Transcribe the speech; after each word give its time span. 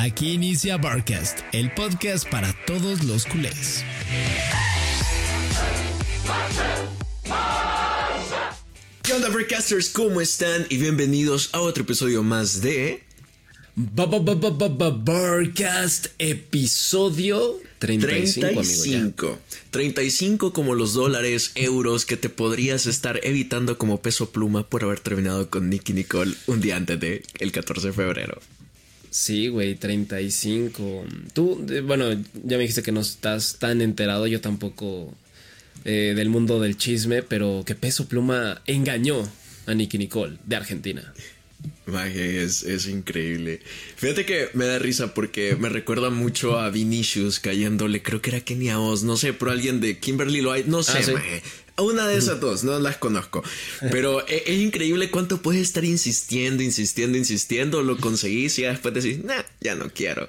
Aquí 0.00 0.32
inicia 0.32 0.78
Barcast, 0.78 1.40
el 1.52 1.70
podcast 1.74 2.26
para 2.26 2.54
todos 2.66 3.04
los 3.04 3.26
culés. 3.26 3.84
¿Qué 9.02 9.12
onda, 9.12 9.28
Barcasters? 9.28 9.90
¿Cómo 9.90 10.22
están? 10.22 10.64
Y 10.70 10.78
bienvenidos 10.78 11.50
a 11.52 11.60
otro 11.60 11.82
episodio 11.82 12.22
más 12.22 12.62
de. 12.62 13.02
Barcast, 15.04 16.06
episodio 16.18 17.60
35, 17.78 18.40
35. 18.40 19.38
35 19.70 20.54
como 20.54 20.74
los 20.74 20.94
dólares, 20.94 21.52
euros 21.56 22.06
que 22.06 22.16
te 22.16 22.30
podrías 22.30 22.86
estar 22.86 23.20
evitando 23.22 23.76
como 23.76 24.00
peso 24.00 24.30
pluma 24.30 24.66
por 24.66 24.82
haber 24.82 25.00
terminado 25.00 25.50
con 25.50 25.68
Nicky 25.68 25.92
Nicole 25.92 26.34
un 26.46 26.62
día 26.62 26.76
antes 26.76 26.98
de 26.98 27.22
el 27.38 27.52
14 27.52 27.88
de 27.88 27.92
febrero. 27.92 28.40
Sí, 29.10 29.48
güey, 29.48 29.74
35. 29.74 31.04
Tú, 31.32 31.66
bueno, 31.84 32.12
ya 32.12 32.56
me 32.56 32.58
dijiste 32.58 32.82
que 32.82 32.92
no 32.92 33.00
estás 33.00 33.56
tan 33.58 33.80
enterado, 33.80 34.26
yo 34.28 34.40
tampoco 34.40 35.12
eh, 35.84 36.12
del 36.14 36.28
mundo 36.28 36.60
del 36.60 36.76
chisme, 36.76 37.22
pero 37.22 37.64
que 37.66 37.74
Peso 37.74 38.06
Pluma 38.06 38.62
engañó 38.66 39.28
a 39.66 39.74
Nicky 39.74 39.98
Nicole 39.98 40.38
de 40.46 40.56
Argentina. 40.56 41.12
Maje, 41.86 42.42
es, 42.42 42.62
es, 42.62 42.86
increíble. 42.86 43.60
Fíjate 43.96 44.24
que 44.24 44.48
me 44.54 44.66
da 44.66 44.78
risa 44.78 45.12
porque 45.12 45.56
me 45.56 45.68
recuerda 45.68 46.08
mucho 46.08 46.58
a 46.58 46.70
Vinicius 46.70 47.40
cayéndole, 47.40 48.02
creo 48.02 48.22
que 48.22 48.30
era 48.30 48.40
Kenia 48.40 48.78
Oz, 48.78 49.02
no 49.02 49.16
sé, 49.16 49.32
pero 49.32 49.50
alguien 49.50 49.80
de 49.80 49.98
Kimberly 49.98 50.40
Lloyd, 50.40 50.66
no 50.66 50.82
sé, 50.82 50.98
ah, 50.98 51.20
Una 51.82 52.06
de 52.06 52.16
esas 52.16 52.40
dos, 52.40 52.64
no 52.64 52.78
las 52.78 52.96
conozco. 52.96 53.42
Pero 53.90 54.26
es, 54.26 54.42
es, 54.46 54.60
increíble 54.60 55.10
cuánto 55.10 55.42
puedes 55.42 55.62
estar 55.62 55.84
insistiendo, 55.84 56.62
insistiendo, 56.62 57.16
insistiendo, 57.16 57.82
lo 57.82 57.96
conseguís 57.96 58.58
y 58.58 58.62
después 58.62 58.94
decís, 58.94 59.24
nah, 59.24 59.42
ya 59.60 59.74
no 59.74 59.90
quiero. 59.90 60.28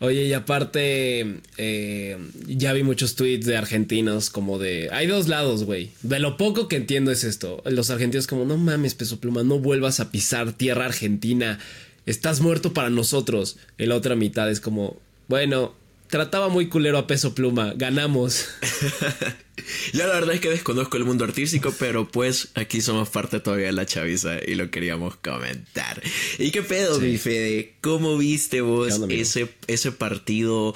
Oye, 0.00 0.26
y 0.26 0.32
aparte, 0.32 1.40
eh, 1.56 2.18
ya 2.46 2.72
vi 2.72 2.84
muchos 2.84 3.16
tweets 3.16 3.46
de 3.46 3.56
argentinos 3.56 4.30
como 4.30 4.58
de... 4.58 4.90
Hay 4.92 5.08
dos 5.08 5.26
lados, 5.26 5.64
güey. 5.64 5.90
De 6.02 6.20
lo 6.20 6.36
poco 6.36 6.68
que 6.68 6.76
entiendo 6.76 7.10
es 7.10 7.24
esto. 7.24 7.62
Los 7.64 7.90
argentinos 7.90 8.28
como, 8.28 8.44
no 8.44 8.56
mames, 8.56 8.94
peso 8.94 9.18
pluma, 9.18 9.42
no 9.42 9.58
vuelvas 9.58 9.98
a 9.98 10.12
pisar 10.12 10.52
tierra 10.52 10.84
argentina. 10.84 11.58
Estás 12.06 12.40
muerto 12.40 12.72
para 12.72 12.90
nosotros. 12.90 13.56
Y 13.76 13.86
la 13.86 13.96
otra 13.96 14.14
mitad 14.14 14.48
es 14.48 14.60
como, 14.60 15.00
bueno, 15.26 15.74
trataba 16.08 16.48
muy 16.48 16.68
culero 16.68 16.98
a 16.98 17.06
peso 17.06 17.34
pluma, 17.34 17.72
ganamos. 17.76 18.46
ya 19.92 20.06
la 20.06 20.14
verdad 20.14 20.34
es 20.34 20.40
que 20.40 20.50
desconozco 20.50 20.96
el 20.96 21.04
mundo 21.04 21.24
artístico, 21.24 21.74
pero 21.78 22.08
pues 22.08 22.48
aquí 22.54 22.80
somos 22.80 23.08
parte 23.08 23.40
todavía 23.40 23.66
de 23.66 23.72
la 23.72 23.86
chaviza 23.86 24.38
y 24.44 24.54
lo 24.54 24.70
queríamos 24.70 25.16
comentar. 25.16 26.02
¿Y 26.38 26.50
qué 26.50 26.62
pedo, 26.62 26.98
mi 27.00 27.18
Fede? 27.18 27.74
¿Cómo 27.80 28.16
viste 28.18 28.60
vos 28.60 29.00
ese, 29.08 29.48
ese 29.66 29.92
partido 29.92 30.74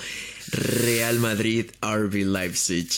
Real 0.50 1.18
Madrid 1.18 1.66
RB 1.82 2.26
Leipzig? 2.26 2.88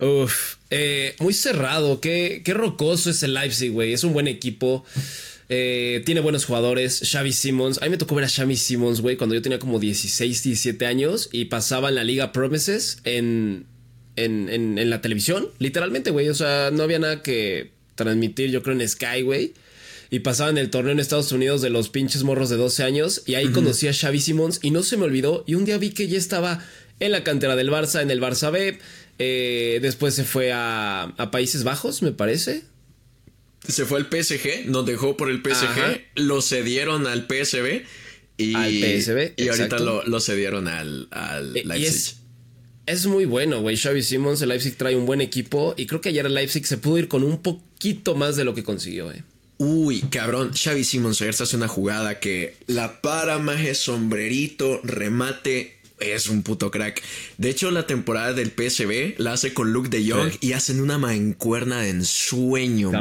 Uf, 0.00 0.56
eh, 0.70 1.14
muy 1.20 1.32
cerrado, 1.32 2.00
qué, 2.00 2.42
qué 2.44 2.52
rocoso 2.52 3.10
es 3.10 3.22
el 3.22 3.34
Leipzig, 3.34 3.70
güey. 3.70 3.92
Es 3.92 4.04
un 4.04 4.12
buen 4.12 4.28
equipo. 4.28 4.84
Eh, 5.48 6.02
tiene 6.04 6.20
buenos 6.20 6.44
jugadores. 6.44 7.02
Xavi 7.10 7.32
Simmons. 7.32 7.78
A 7.82 7.84
mí 7.84 7.90
me 7.90 7.96
tocó 7.96 8.14
ver 8.14 8.24
a 8.24 8.28
Xavi 8.28 8.56
Simmons, 8.56 9.00
güey, 9.00 9.16
cuando 9.16 9.34
yo 9.34 9.42
tenía 9.42 9.58
como 9.58 9.78
16, 9.78 10.42
17 10.42 10.86
años 10.86 11.28
y 11.32 11.46
pasaba 11.46 11.88
en 11.88 11.96
la 11.96 12.04
Liga 12.04 12.32
Promises 12.32 12.98
en, 13.04 13.66
en, 14.16 14.48
en, 14.48 14.90
la 14.90 15.00
televisión. 15.00 15.48
Literalmente, 15.58 16.10
güey. 16.10 16.28
O 16.28 16.34
sea, 16.34 16.70
no 16.72 16.82
había 16.82 16.98
nada 16.98 17.22
que 17.22 17.72
transmitir, 17.94 18.50
yo 18.50 18.62
creo, 18.62 18.78
en 18.78 18.88
Sky, 18.88 19.22
güey. 19.22 19.54
Y 20.10 20.20
pasaba 20.20 20.50
en 20.50 20.58
el 20.58 20.70
torneo 20.70 20.92
en 20.92 21.00
Estados 21.00 21.32
Unidos 21.32 21.60
de 21.60 21.70
los 21.70 21.88
pinches 21.88 22.22
morros 22.22 22.48
de 22.48 22.56
12 22.56 22.84
años. 22.84 23.22
Y 23.26 23.34
ahí 23.34 23.48
conocí 23.48 23.88
a 23.88 23.92
Xavi 23.92 24.20
Simmons 24.20 24.60
y 24.62 24.70
no 24.70 24.82
se 24.82 24.96
me 24.96 25.04
olvidó. 25.04 25.44
Y 25.46 25.54
un 25.54 25.64
día 25.64 25.76
vi 25.78 25.90
que 25.90 26.08
ya 26.08 26.18
estaba 26.18 26.64
en 27.00 27.12
la 27.12 27.24
cantera 27.24 27.56
del 27.56 27.70
Barça, 27.70 28.00
en 28.00 28.10
el 28.10 28.20
Barça 28.20 28.50
B. 28.52 28.78
Eh, 29.18 29.78
después 29.82 30.14
se 30.14 30.24
fue 30.24 30.52
a, 30.52 31.02
a 31.02 31.30
Países 31.30 31.64
Bajos, 31.64 32.02
me 32.02 32.12
parece 32.12 32.64
se 33.72 33.84
fue 33.86 33.98
al 33.98 34.06
PSG, 34.06 34.66
nos 34.66 34.86
dejó 34.86 35.16
por 35.16 35.30
el 35.30 35.42
PSG, 35.42 36.02
lo 36.16 36.42
cedieron 36.42 37.06
al 37.06 37.26
PSB 37.26 37.82
y, 38.36 38.54
al 38.54 38.72
PSB, 38.72 39.32
y 39.36 39.48
ahorita 39.48 39.78
lo, 39.78 40.20
cedieron 40.20 40.68
al, 40.68 41.08
al 41.10 41.56
e, 41.56 41.64
Leipzig. 41.64 42.16
es, 42.86 43.06
muy 43.06 43.24
bueno, 43.24 43.60
güey. 43.60 43.76
Xavi 43.76 44.02
Simmons, 44.02 44.42
el 44.42 44.50
Leipzig 44.50 44.76
trae 44.76 44.96
un 44.96 45.06
buen 45.06 45.20
equipo 45.20 45.74
y 45.76 45.86
creo 45.86 46.00
que 46.00 46.10
ayer 46.10 46.26
el 46.26 46.34
Leipzig 46.34 46.66
se 46.66 46.78
pudo 46.78 46.98
ir 46.98 47.08
con 47.08 47.22
un 47.22 47.42
poquito 47.42 48.14
más 48.14 48.36
de 48.36 48.44
lo 48.44 48.54
que 48.54 48.64
consiguió, 48.64 49.10
eh. 49.12 49.22
Uy, 49.56 50.00
cabrón, 50.10 50.52
Xavi 50.52 50.82
Simmons 50.82 51.22
ayer 51.22 51.34
hace 51.38 51.56
una 51.56 51.68
jugada 51.68 52.18
que 52.18 52.56
la 52.66 53.00
para, 53.00 53.38
maje, 53.38 53.74
sombrerito, 53.74 54.80
remate, 54.82 55.78
es 56.00 56.28
un 56.28 56.42
puto 56.42 56.70
crack. 56.70 57.02
De 57.38 57.50
hecho, 57.50 57.70
la 57.70 57.86
temporada 57.86 58.32
del 58.32 58.50
PSB 58.50 59.14
la 59.18 59.34
hace 59.34 59.54
con 59.54 59.72
Luke 59.72 59.88
de 59.88 60.10
Jong 60.10 60.32
y 60.40 60.52
hacen 60.52 60.80
una 60.80 60.98
mancuerna 60.98 61.80
de 61.80 61.90
ensueño, 61.90 62.92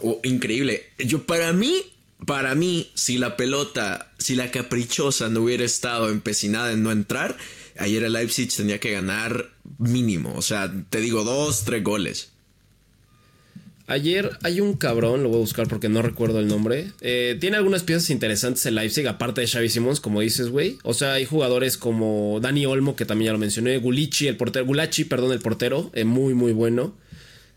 oh, 0.00 0.20
increíble. 0.22 0.90
Yo, 0.98 1.24
para 1.24 1.52
mí, 1.52 1.82
para 2.26 2.54
mí, 2.54 2.90
si 2.94 3.18
la 3.18 3.36
pelota, 3.36 4.12
si 4.18 4.34
la 4.34 4.50
caprichosa 4.50 5.28
no 5.28 5.42
hubiera 5.42 5.64
estado 5.64 6.10
empecinada 6.10 6.72
en 6.72 6.82
no 6.82 6.92
entrar, 6.92 7.36
ayer 7.78 8.02
el 8.04 8.12
Leipzig 8.12 8.54
tenía 8.54 8.78
que 8.80 8.92
ganar 8.92 9.50
mínimo. 9.78 10.34
O 10.36 10.42
sea, 10.42 10.72
te 10.90 11.00
digo, 11.00 11.24
dos, 11.24 11.64
tres 11.64 11.82
goles. 11.82 12.33
Ayer 13.86 14.30
hay 14.42 14.60
un 14.60 14.74
cabrón, 14.74 15.22
lo 15.22 15.28
voy 15.28 15.38
a 15.38 15.40
buscar 15.40 15.68
porque 15.68 15.90
no 15.90 16.00
recuerdo 16.00 16.40
el 16.40 16.48
nombre. 16.48 16.92
Eh, 17.02 17.36
tiene 17.38 17.58
algunas 17.58 17.82
piezas 17.82 18.08
interesantes 18.08 18.64
el 18.64 18.76
Leipzig, 18.76 19.06
aparte 19.06 19.42
de 19.42 19.46
Xavi 19.46 19.68
Simons, 19.68 20.00
como 20.00 20.22
dices, 20.22 20.48
güey. 20.48 20.78
O 20.84 20.94
sea, 20.94 21.14
hay 21.14 21.26
jugadores 21.26 21.76
como 21.76 22.38
Dani 22.40 22.64
Olmo, 22.64 22.96
que 22.96 23.04
también 23.04 23.26
ya 23.26 23.32
lo 23.32 23.38
mencioné, 23.38 23.76
Gulichi, 23.76 24.26
el 24.26 24.38
portero, 24.38 24.64
Gulachi, 24.64 25.04
perdón, 25.04 25.32
el 25.32 25.40
portero, 25.40 25.90
eh, 25.92 26.04
muy, 26.04 26.32
muy 26.32 26.52
bueno. 26.52 26.94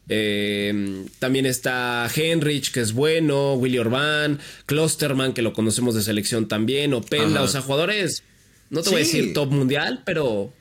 Eh, 0.09 1.05
también 1.19 1.45
está 1.45 2.09
Henrich, 2.13 2.71
que 2.71 2.81
es 2.81 2.91
bueno, 2.91 3.53
Willy 3.53 3.77
Orban, 3.77 4.39
Klosterman, 4.65 5.33
que 5.33 5.41
lo 5.41 5.53
conocemos 5.53 5.95
de 5.95 6.01
selección 6.01 6.49
también, 6.49 6.93
Openda, 6.93 7.41
o 7.41 7.47
sea, 7.47 7.61
jugadores, 7.61 8.23
no 8.69 8.81
te 8.81 8.89
voy 8.89 8.97
a 8.97 9.03
decir 9.03 9.33
top 9.33 9.51
mundial, 9.51 10.03
pero 10.05 10.51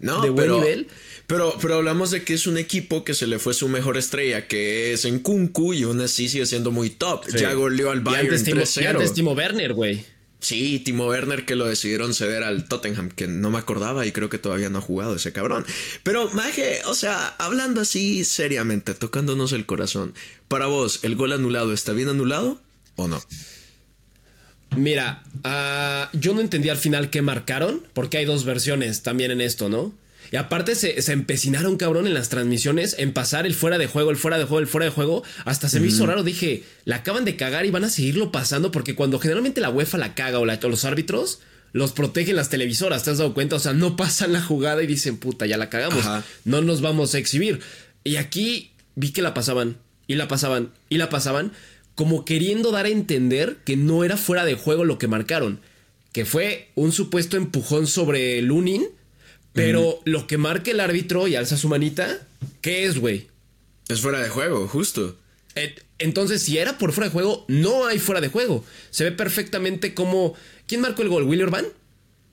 no, 0.00 0.22
de 0.22 0.30
buen 0.30 0.50
nivel. 0.52 0.88
Pero, 1.26 1.56
pero 1.60 1.76
hablamos 1.76 2.10
de 2.10 2.24
que 2.24 2.34
es 2.34 2.46
un 2.46 2.58
equipo 2.58 3.04
que 3.04 3.14
se 3.14 3.26
le 3.26 3.38
fue 3.38 3.54
su 3.54 3.68
mejor 3.68 3.96
estrella, 3.96 4.48
que 4.48 4.92
es 4.92 5.04
en 5.04 5.20
Kunku, 5.20 5.74
y 5.74 5.84
aún 5.84 6.00
así 6.00 6.28
sigue 6.28 6.46
siendo 6.46 6.70
muy 6.70 6.90
top. 6.90 7.26
Ya 7.36 7.52
goleó 7.52 7.90
al 7.90 8.00
Bayern 8.00 8.36
3-0. 8.36 8.86
antes 8.88 9.12
Timo 9.12 9.32
Werner, 9.32 9.72
güey. 9.72 10.04
Sí, 10.40 10.80
Timo 10.80 11.06
Werner 11.06 11.44
que 11.44 11.54
lo 11.54 11.66
decidieron 11.66 12.14
ceder 12.14 12.42
al 12.42 12.66
Tottenham, 12.66 13.10
que 13.10 13.28
no 13.28 13.50
me 13.50 13.58
acordaba 13.58 14.06
y 14.06 14.12
creo 14.12 14.30
que 14.30 14.38
todavía 14.38 14.70
no 14.70 14.78
ha 14.78 14.82
jugado 14.82 15.16
ese 15.16 15.32
cabrón. 15.32 15.66
Pero, 16.02 16.30
Maje, 16.30 16.80
o 16.86 16.94
sea, 16.94 17.28
hablando 17.38 17.82
así 17.82 18.24
seriamente, 18.24 18.94
tocándonos 18.94 19.52
el 19.52 19.66
corazón, 19.66 20.14
para 20.48 20.66
vos, 20.66 21.00
¿el 21.02 21.14
gol 21.14 21.32
anulado 21.32 21.72
está 21.72 21.92
bien 21.92 22.08
anulado 22.08 22.58
o 22.96 23.06
no? 23.06 23.22
Mira, 24.76 25.22
uh, 25.44 26.16
yo 26.16 26.34
no 26.34 26.40
entendí 26.40 26.68
al 26.68 26.76
final 26.76 27.10
qué 27.10 27.22
marcaron, 27.22 27.82
porque 27.92 28.18
hay 28.18 28.24
dos 28.24 28.44
versiones 28.44 29.02
también 29.02 29.30
en 29.30 29.40
esto, 29.40 29.68
¿no? 29.68 29.92
Y 30.32 30.36
aparte 30.36 30.76
se, 30.76 31.02
se, 31.02 31.12
empecinaron, 31.12 31.76
cabrón, 31.76 32.06
en 32.06 32.14
las 32.14 32.28
transmisiones, 32.28 32.94
en 32.98 33.12
pasar 33.12 33.46
el 33.46 33.54
fuera 33.54 33.78
de 33.78 33.88
juego, 33.88 34.10
el 34.10 34.16
fuera 34.16 34.38
de 34.38 34.44
juego, 34.44 34.60
el 34.60 34.68
fuera 34.68 34.84
de 34.84 34.92
juego. 34.92 35.24
Hasta 35.44 35.68
se 35.68 35.80
me 35.80 35.88
hizo 35.88 36.06
raro. 36.06 36.22
Dije, 36.22 36.62
la 36.84 36.96
acaban 36.96 37.24
de 37.24 37.34
cagar 37.34 37.66
y 37.66 37.70
van 37.70 37.82
a 37.82 37.90
seguirlo 37.90 38.30
pasando 38.30 38.70
porque 38.70 38.94
cuando 38.94 39.18
generalmente 39.18 39.60
la 39.60 39.70
UEFA 39.70 39.98
la 39.98 40.14
caga 40.14 40.38
o, 40.38 40.44
los 40.44 40.84
árbitros 40.84 41.40
los 41.72 41.92
protegen 41.92 42.34
las 42.34 42.48
televisoras, 42.48 43.04
¿te 43.04 43.10
has 43.10 43.18
dado 43.18 43.32
cuenta? 43.32 43.56
O 43.56 43.60
sea, 43.60 43.72
no 43.72 43.96
pasan 43.96 44.32
la 44.32 44.42
jugada 44.42 44.82
y 44.82 44.88
dicen, 44.88 45.16
puta, 45.18 45.46
ya 45.46 45.56
la 45.56 45.70
cagamos. 45.70 46.04
No 46.44 46.60
nos 46.62 46.80
vamos 46.80 47.14
a 47.14 47.18
exhibir. 47.18 47.60
Y 48.02 48.16
aquí 48.16 48.72
vi 48.96 49.12
que 49.12 49.22
la 49.22 49.34
pasaban 49.34 49.76
y 50.06 50.16
la 50.16 50.26
pasaban 50.26 50.70
y 50.88 50.98
la 50.98 51.08
pasaban 51.08 51.52
como 52.00 52.24
queriendo 52.24 52.70
dar 52.70 52.86
a 52.86 52.88
entender 52.88 53.58
que 53.66 53.76
no 53.76 54.04
era 54.04 54.16
fuera 54.16 54.46
de 54.46 54.54
juego 54.54 54.86
lo 54.86 54.96
que 54.96 55.06
marcaron, 55.06 55.60
que 56.12 56.24
fue 56.24 56.70
un 56.74 56.92
supuesto 56.92 57.36
empujón 57.36 57.86
sobre 57.86 58.40
Lunin 58.40 58.86
pero 59.52 60.00
lo 60.06 60.26
que 60.26 60.38
marque 60.38 60.70
el 60.70 60.80
árbitro 60.80 61.28
y 61.28 61.36
alza 61.36 61.58
su 61.58 61.68
manita, 61.68 62.26
¿qué 62.62 62.86
es, 62.86 62.98
güey? 62.98 63.28
Es 63.88 64.00
fuera 64.00 64.20
de 64.20 64.30
juego, 64.30 64.66
justo. 64.66 65.18
entonces, 65.98 66.42
si 66.42 66.56
era 66.56 66.78
por 66.78 66.92
fuera 66.92 67.08
de 67.08 67.12
juego, 67.12 67.44
no 67.48 67.86
hay 67.86 67.98
fuera 67.98 68.22
de 68.22 68.28
juego. 68.28 68.64
Se 68.88 69.04
ve 69.04 69.12
perfectamente 69.12 69.92
como. 69.92 70.34
¿Quién 70.66 70.80
marcó 70.80 71.02
el 71.02 71.10
gol? 71.10 71.24
¿Willy 71.24 71.42
Orban? 71.42 71.66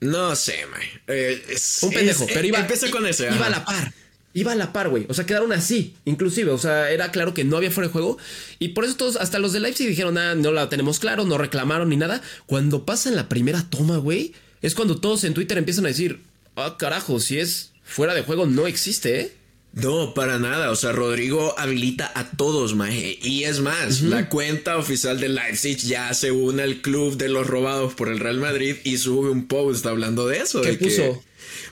No 0.00 0.34
sé, 0.34 0.64
man. 0.70 0.80
Eh, 1.08 1.42
Un 1.82 1.92
pendejo, 1.92 2.26
pero 2.32 2.46
iba. 2.46 2.60
Empecé 2.60 2.90
con. 2.90 3.04
Iba 3.06 3.46
a 3.46 3.50
la 3.50 3.66
par. 3.66 3.92
Iba 4.38 4.52
a 4.52 4.54
la 4.54 4.72
par, 4.72 4.88
güey. 4.88 5.04
O 5.08 5.14
sea, 5.14 5.26
quedaron 5.26 5.52
así, 5.52 5.96
inclusive. 6.04 6.52
O 6.52 6.58
sea, 6.58 6.92
era 6.92 7.10
claro 7.10 7.34
que 7.34 7.42
no 7.42 7.56
había 7.56 7.72
fuera 7.72 7.88
de 7.88 7.92
juego. 7.92 8.18
Y 8.60 8.68
por 8.68 8.84
eso 8.84 8.94
todos, 8.94 9.16
hasta 9.16 9.40
los 9.40 9.52
de 9.52 9.58
Leipzig 9.58 9.88
dijeron, 9.88 10.16
ah, 10.16 10.36
no 10.36 10.52
la 10.52 10.68
tenemos 10.68 11.00
claro, 11.00 11.24
no 11.24 11.38
reclamaron 11.38 11.88
ni 11.88 11.96
nada. 11.96 12.22
Cuando 12.46 12.84
pasan 12.84 13.16
la 13.16 13.28
primera 13.28 13.68
toma, 13.68 13.96
güey, 13.96 14.34
es 14.62 14.76
cuando 14.76 15.00
todos 15.00 15.24
en 15.24 15.34
Twitter 15.34 15.58
empiezan 15.58 15.86
a 15.86 15.88
decir, 15.88 16.20
ah, 16.54 16.76
carajo, 16.78 17.18
si 17.18 17.40
es 17.40 17.72
fuera 17.82 18.14
de 18.14 18.22
juego, 18.22 18.46
no 18.46 18.68
existe, 18.68 19.20
¿eh? 19.20 19.32
No, 19.72 20.14
para 20.14 20.38
nada. 20.38 20.70
O 20.70 20.76
sea, 20.76 20.92
Rodrigo 20.92 21.58
habilita 21.58 22.12
a 22.14 22.30
todos, 22.30 22.76
maje. 22.76 23.18
Y 23.20 23.42
es 23.42 23.58
más, 23.58 24.02
la 24.02 24.28
cuenta 24.28 24.76
oficial 24.76 25.18
de 25.18 25.30
Leipzig 25.30 25.78
ya 25.78 26.14
se 26.14 26.30
une 26.30 26.62
al 26.62 26.80
club 26.80 27.16
de 27.16 27.28
los 27.28 27.44
robados 27.44 27.94
por 27.94 28.08
el 28.08 28.20
Real 28.20 28.38
Madrid 28.38 28.76
y 28.84 28.98
sube 28.98 29.30
un 29.30 29.48
post 29.48 29.84
hablando 29.84 30.28
de 30.28 30.38
eso. 30.38 30.62
¿Qué 30.62 30.72
de 30.72 30.78
puso? 30.78 30.96
Que, 30.96 31.20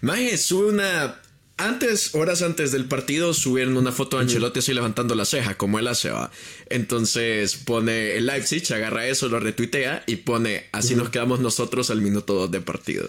maje, 0.00 0.36
sube 0.36 0.66
una. 0.66 1.20
Antes, 1.58 2.14
horas 2.14 2.42
antes 2.42 2.70
del 2.70 2.84
partido, 2.84 3.32
subieron 3.32 3.78
una 3.78 3.90
foto 3.90 4.18
de 4.18 4.24
Ancelotti 4.24 4.58
así 4.58 4.74
levantando 4.74 5.14
la 5.14 5.24
ceja, 5.24 5.56
como 5.56 5.78
él 5.78 5.88
hace, 5.88 6.10
va. 6.10 6.30
Entonces 6.68 7.56
pone 7.56 8.16
el 8.16 8.26
Leipzig, 8.26 8.62
agarra 8.74 9.06
eso, 9.06 9.28
lo 9.28 9.40
retuitea 9.40 10.04
y 10.06 10.16
pone 10.16 10.66
así 10.72 10.94
nos 10.94 11.08
quedamos 11.08 11.40
nosotros 11.40 11.88
al 11.88 12.02
minuto 12.02 12.34
2 12.34 12.50
de 12.50 12.60
partido. 12.60 13.08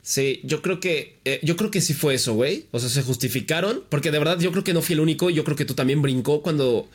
Sí, 0.00 0.40
yo 0.42 0.62
creo 0.62 0.80
que 0.80 1.16
eh, 1.26 1.38
yo 1.42 1.56
creo 1.56 1.70
que 1.70 1.82
sí 1.82 1.92
fue 1.92 2.14
eso, 2.14 2.32
güey. 2.32 2.64
O 2.70 2.80
sea, 2.80 2.88
se 2.88 3.02
justificaron 3.02 3.84
porque 3.90 4.10
de 4.10 4.18
verdad 4.18 4.38
yo 4.38 4.50
creo 4.50 4.64
que 4.64 4.72
no 4.72 4.80
fui 4.80 4.94
el 4.94 5.00
único. 5.00 5.28
Yo 5.28 5.44
creo 5.44 5.58
que 5.58 5.66
tú 5.66 5.74
también 5.74 6.00
brincó 6.00 6.40
cuando 6.40 6.88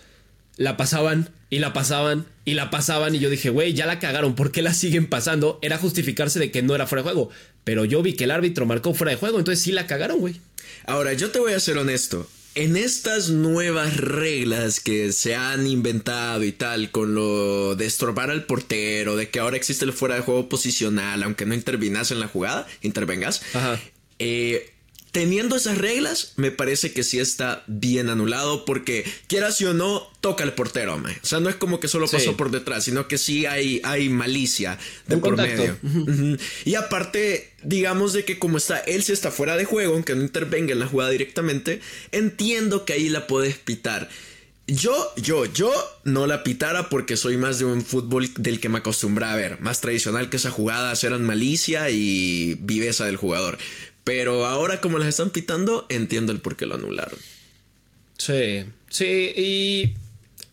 la 0.58 0.78
pasaban 0.78 1.30
y 1.50 1.60
la 1.60 1.74
pasaban 1.74 2.26
y 2.46 2.54
la 2.54 2.70
pasaban 2.70 3.16
y 3.16 3.20
yo 3.20 3.30
dije, 3.30 3.50
güey, 3.50 3.74
ya 3.74 3.86
la 3.86 4.00
cagaron. 4.00 4.36
¿Por 4.36 4.52
qué 4.52 4.62
la 4.62 4.74
siguen 4.74 5.08
pasando? 5.08 5.60
Era 5.62 5.78
justificarse 5.78 6.40
de 6.40 6.52
que 6.52 6.62
no 6.62 6.76
era 6.76 6.88
fuera 6.88 7.04
de 7.04 7.12
juego. 7.12 7.30
Pero 7.64 7.86
yo 7.86 8.02
vi 8.02 8.14
que 8.14 8.26
el 8.26 8.32
árbitro 8.32 8.66
marcó 8.66 8.94
fuera 8.94 9.12
de 9.12 9.18
juego, 9.18 9.40
entonces 9.40 9.64
sí 9.64 9.72
la 9.72 9.88
cagaron, 9.88 10.20
güey. 10.20 10.40
Ahora, 10.86 11.14
yo 11.14 11.32
te 11.32 11.40
voy 11.40 11.54
a 11.54 11.60
ser 11.60 11.78
honesto. 11.78 12.28
En 12.56 12.76
estas 12.78 13.30
nuevas 13.30 13.98
reglas 13.98 14.80
que 14.80 15.12
se 15.12 15.36
han 15.36 15.66
inventado 15.66 16.44
y 16.44 16.52
tal, 16.52 16.92
con 16.92 17.16
lo 17.16 17.76
de 17.76 17.86
estorbar 17.86 18.30
al 18.30 18.46
portero, 18.46 19.16
de 19.16 19.30
que 19.30 19.40
ahora 19.40 19.58
existe 19.58 19.86
el 19.86 19.94
fuera 19.94 20.16
de 20.16 20.22
juego 20.22 20.50
posicional, 20.50 21.24
aunque 21.24 21.48
no 21.48 21.56
intervinas 21.56 22.12
en 22.12 22.20
la 22.20 22.28
jugada, 22.28 22.68
intervengas. 22.82 23.42
Ajá. 23.56 23.80
Eh, 24.20 24.73
teniendo 25.14 25.56
esas 25.56 25.78
reglas, 25.78 26.34
me 26.36 26.52
parece 26.52 26.92
que 26.92 27.04
sí 27.04 27.20
está 27.20 27.64
bien 27.68 28.10
anulado 28.10 28.66
porque 28.66 29.06
quieras 29.28 29.62
o 29.62 29.74
no, 29.74 30.06
toca 30.20 30.44
el 30.44 30.54
portero, 30.54 30.98
man. 30.98 31.16
O 31.24 31.26
sea, 31.26 31.40
no 31.40 31.50
es 31.50 31.56
como 31.56 31.80
que 31.80 31.88
solo 31.88 32.08
pasó 32.08 32.32
Sí. 32.32 32.36
por 32.36 32.50
detrás, 32.52 32.84
sino 32.84 33.08
que 33.08 33.18
sí 33.18 33.46
hay, 33.46 33.80
hay 33.86 34.10
malicia 34.10 34.78
de 35.08 35.16
Un 35.16 35.22
por 35.22 35.36
contacto. 35.36 35.78
medio. 35.84 36.38
Y 36.66 36.76
aparte, 36.76 37.54
digamos 37.64 38.12
de 38.14 38.26
que 38.26 38.40
como 38.40 38.58
está, 38.58 38.80
él 38.80 39.04
sí 39.04 39.12
está 39.14 39.30
fuera 39.32 39.56
de 39.56 39.66
juego, 39.66 39.94
aunque 39.94 40.16
no 40.16 40.24
intervenga 40.24 40.74
en 40.74 40.80
la 40.80 40.88
jugada 40.88 41.12
directamente, 41.12 41.80
entiendo 42.12 42.84
que 42.84 42.94
ahí 42.94 43.08
la 43.10 43.28
puedes 43.28 43.56
pitar. 43.58 44.10
Yo, 44.66 45.14
yo, 45.18 45.46
yo 45.46 45.72
no 46.06 46.26
la 46.26 46.42
pitara 46.44 46.90
porque 46.90 47.18
soy 47.18 47.36
más 47.38 47.60
de 47.60 47.66
un 47.66 47.84
fútbol 47.84 48.30
del 48.38 48.60
que 48.62 48.70
me 48.70 48.78
acostumbré 48.80 49.26
a 49.26 49.36
ver. 49.36 49.60
Más 49.60 49.82
tradicional 49.82 50.30
que 50.30 50.38
esas 50.38 50.54
jugadas 50.54 51.04
eran 51.04 51.24
malicia 51.24 51.90
y 51.90 52.56
viveza 52.62 53.06
del 53.06 53.18
jugador. 53.18 53.58
Pero 54.04 54.46
ahora 54.46 54.82
como 54.82 54.98
las 54.98 55.08
están 55.08 55.30
pitando, 55.30 55.86
entiendo 55.90 56.32
el 56.32 56.40
por 56.40 56.56
qué 56.56 56.66
lo 56.66 56.76
anularon. 56.76 57.18
Sí, 58.18 58.66
sí, 58.90 59.06
y 59.36 59.94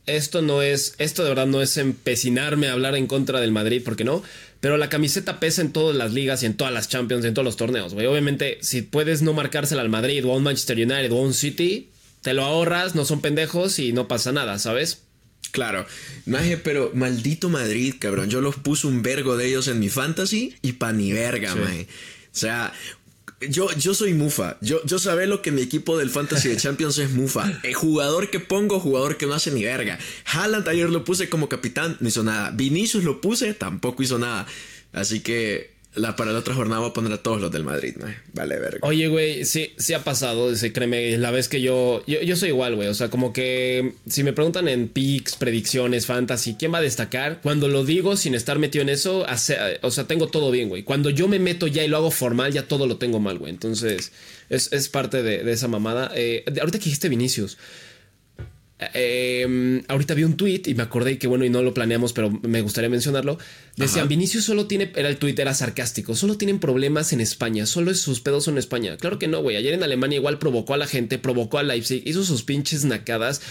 esto 0.06 0.43
no 0.43 0.62
es, 0.62 0.94
esto 0.99 1.23
de 1.23 1.29
verdad 1.31 1.47
no 1.47 1.61
es 1.62 1.76
empecinarme 1.76 2.69
a 2.69 2.73
hablar 2.73 2.94
en 2.97 3.06
contra 3.06 3.41
del 3.41 3.52
Madrid, 3.52 3.82
porque 3.85 4.05
no, 4.05 4.23
pero 4.61 4.76
la 4.76 4.88
camiseta 4.88 5.41
pesa 5.41 5.62
en 5.62 5.73
todas 5.73 5.97
las 5.97 6.12
ligas 6.12 6.43
y 6.43 6.47
en 6.47 6.55
todas 6.55 6.73
las 6.73 6.88
Champions, 6.88 7.25
en 7.25 7.35
todos 7.35 7.44
los 7.44 7.56
torneos, 7.56 7.94
güey. 7.94 8.06
Obviamente, 8.06 8.58
si 8.62 8.82
puedes 8.82 9.23
no 9.23 9.32
marcársela 9.32 9.82
al 9.82 9.88
Madrid 9.88 10.25
o 10.26 10.32
a 10.32 10.37
un 10.37 10.43
Manchester 10.43 10.76
United 10.76 11.12
o 11.12 11.19
a 11.19 11.23
un 11.23 11.35
City, 11.35 11.88
te 12.23 12.35
lo 12.35 12.44
ahorras, 12.44 12.94
no 12.94 13.05
son 13.05 13.20
pendejos 13.20 13.79
y 13.79 13.93
no 13.93 14.08
pasa 14.08 14.32
nada, 14.32 14.58
¿sabes? 14.58 15.03
Claro, 15.53 15.87
maje, 16.26 16.56
pero 16.58 16.93
maldito 16.94 17.49
Madrid, 17.49 17.94
cabrón. 17.99 18.31
Yo 18.31 18.41
los 18.41 18.56
puse 18.56 18.87
un 18.87 19.03
vergo 19.03 19.37
de 19.37 19.49
ellos 19.49 19.67
en 19.69 19.81
mi 19.81 19.88
fantasy 19.88 20.55
y 20.62 20.73
pa' 20.73 20.93
ni 20.93 21.12
verga, 21.12 21.53
Sí. 21.55 21.58
maje. 21.58 21.87
O 22.32 22.38
sea, 22.38 22.73
yo, 23.48 23.72
yo 23.72 23.94
soy 23.94 24.14
mufa. 24.14 24.58
Yo, 24.60 24.84
yo 24.84 24.98
sabé 24.98 25.26
lo 25.26 25.42
que 25.42 25.50
mi 25.50 25.62
equipo 25.62 25.96
del 25.96 26.10
fantasy 26.10 26.48
de 26.48 26.56
Champions 26.56 26.98
es 26.98 27.10
mufa. 27.10 27.60
El 27.62 27.75
jugador 27.75 28.31
que 28.31 28.40
pongo, 28.40 28.81
jugador 28.81 29.16
que 29.16 29.26
no 29.26 29.34
hace 29.34 29.50
ni 29.50 29.64
verga. 29.64 29.98
Haaland 30.26 30.69
ayer 30.69 30.90
lo 30.90 31.04
puse 31.04 31.28
como 31.28 31.48
capitán, 31.48 31.96
no 32.00 32.08
hizo 32.08 32.22
nada. 32.22 32.50
Vinicius 32.50 33.04
lo 33.04 33.20
puse, 33.20 33.54
tampoco 33.54 34.02
hizo 34.02 34.19
nada. 34.19 34.46
Así 34.92 35.20
que 35.20 35.72
la, 35.94 36.14
para 36.14 36.32
la 36.32 36.38
otra 36.38 36.54
jornada 36.54 36.81
voy 36.81 36.90
a 36.90 36.92
poner 36.92 37.12
a 37.12 37.22
todos 37.22 37.40
los 37.40 37.50
del 37.50 37.64
Madrid, 37.64 37.96
maje. 38.00 38.19
Vale, 38.32 38.58
verga. 38.58 38.78
Oye, 38.82 39.08
güey, 39.08 39.44
sí, 39.44 39.72
sí 39.76 39.92
ha 39.92 40.04
pasado, 40.04 40.54
sí, 40.54 40.70
créeme, 40.70 41.19
la 41.19 41.31
vez 41.31 41.48
que 41.48 41.60
yo, 41.60 42.04
yo, 42.06 42.20
yo 42.20 42.37
soy 42.37 42.50
igual, 42.50 42.76
güey, 42.76 42.88
o 42.88 42.94
sea, 42.94 43.10
como 43.10 43.32
que 43.32 43.94
si 44.08 44.22
me 44.22 44.32
preguntan 44.32 44.69
en 44.69 44.88
picks, 44.88 45.34
predicciones, 45.37 46.06
fantasy, 46.06 46.54
¿quién 46.54 46.72
va 46.72 46.78
a 46.78 46.82
destacar? 46.82 47.40
Cuando 47.42 47.69
lo 47.69 47.84
digo 47.84 48.16
sin 48.16 48.34
estar 48.34 48.58
metido 48.58 48.82
en 48.82 48.88
eso, 48.88 49.26
o 49.82 49.90
sea, 49.90 50.06
tengo 50.06 50.28
todo 50.28 50.50
bien, 50.50 50.69
güey. 50.69 50.84
Cuando 50.84 51.10
yo 51.10 51.26
me 51.26 51.38
meto 51.38 51.66
ya 51.66 51.84
y 51.84 51.88
lo 51.88 51.96
hago 51.96 52.10
formal, 52.10 52.52
ya 52.52 52.69
todo 52.69 52.86
lo 52.86 52.98
tengo 52.98 53.19
mal, 53.19 53.38
güey. 53.38 53.50
Entonces, 53.50 54.12
es, 54.48 54.72
es 54.72 54.88
parte 54.88 55.22
de, 55.22 55.43
de 55.43 55.52
esa 55.52 55.66
mamada. 55.66 56.12
Eh, 56.14 56.44
ahorita 56.46 56.78
que 56.78 56.84
dijiste 56.84 57.08
Vinicius, 57.08 57.58
eh, 58.94 59.82
ahorita 59.88 60.15
vi 60.15 60.25
un 60.25 60.37
tweet 60.37 60.62
y 60.67 60.75
me 60.75 60.82
acordé 60.82 61.19
que 61.19 61.27
bueno, 61.27 61.44
y 61.44 61.50
no 61.50 61.62
lo 61.62 61.75
planeamos, 61.75 62.12
pero 62.12 62.31
me 62.31 62.62
gustaría 62.62 62.88
mencionarlo. 62.88 63.38
Decían, 63.77 64.00
Ajá. 64.00 64.09
Vinicius 64.09 64.44
solo 64.44 64.67
tiene, 64.67 64.91
era 64.97 65.09
el 65.09 65.17
tweet, 65.19 65.35
era 65.38 65.55
sarcástico, 65.55 66.17
solo 66.17 66.37
tienen 66.37 66.59
problemas 66.59 67.12
en 67.12 67.21
España, 67.21 67.67
solo 67.67 67.94
sus 67.94 68.21
pedos 68.21 68.44
son 68.44 68.55
en 68.55 68.59
España. 68.59 68.97
Claro 68.97 69.19
que 69.19 69.29
no, 69.29 69.43
güey. 69.43 69.56
Ayer 69.56 69.75
en 69.75 69.82
Alemania 69.82 70.17
igual 70.17 70.38
provocó 70.38 70.75
a 70.75 70.77
la 70.77 70.87
gente, 70.87 71.19
provocó 71.19 71.59
a 71.59 71.62
Leipzig, 71.62 72.03
hizo 72.06 72.25
sus 72.25 72.43
pinches 72.43 72.85
nacadas. 72.85 73.43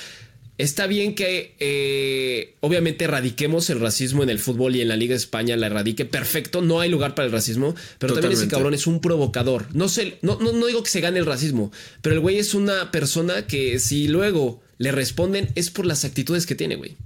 Está 0.58 0.88
bien 0.88 1.16
que 1.16 1.56
eh, 1.60 2.56
obviamente 2.60 3.06
erradiquemos 3.06 3.70
el 3.70 3.80
racismo 3.80 4.24
en 4.24 4.30
el 4.30 4.40
fútbol 4.40 4.76
y 4.76 4.82
en 4.82 4.90
la 4.90 4.98
Liga 4.98 5.14
de 5.14 5.18
España 5.18 5.56
la 5.56 5.68
erradique. 5.68 6.04
Perfecto, 6.04 6.62
no 6.62 6.82
hay 6.82 6.90
lugar 6.90 7.16
para 7.16 7.28
el 7.28 7.32
racismo, 7.32 7.76
pero 7.98 8.14
también 8.14 8.34
ese 8.34 8.50
cabrón 8.50 8.74
es 8.74 8.86
un 8.86 9.00
provocador. 9.00 9.68
No 9.74 9.88
sé, 9.88 10.18
no, 10.22 10.38
no, 10.42 10.52
no 10.52 10.66
digo 10.66 10.84
que 10.84 10.90
se 10.90 11.00
gane 11.00 11.20
el 11.20 11.26
racismo, 11.26 11.72
pero 12.02 12.16
el 12.16 12.20
güey 12.20 12.40
es 12.40 12.56
una 12.56 12.92
persona 12.92 13.48
que 13.48 13.80
si 13.80 14.10
luego 14.10 14.62
le 14.80 14.92
responden 14.92 15.52
es 15.54 15.70
por 15.70 15.86
las 15.86 16.06
actitudes 16.06 16.48
que 16.48 16.56
tiene, 16.56 16.76
güey. 16.78 16.98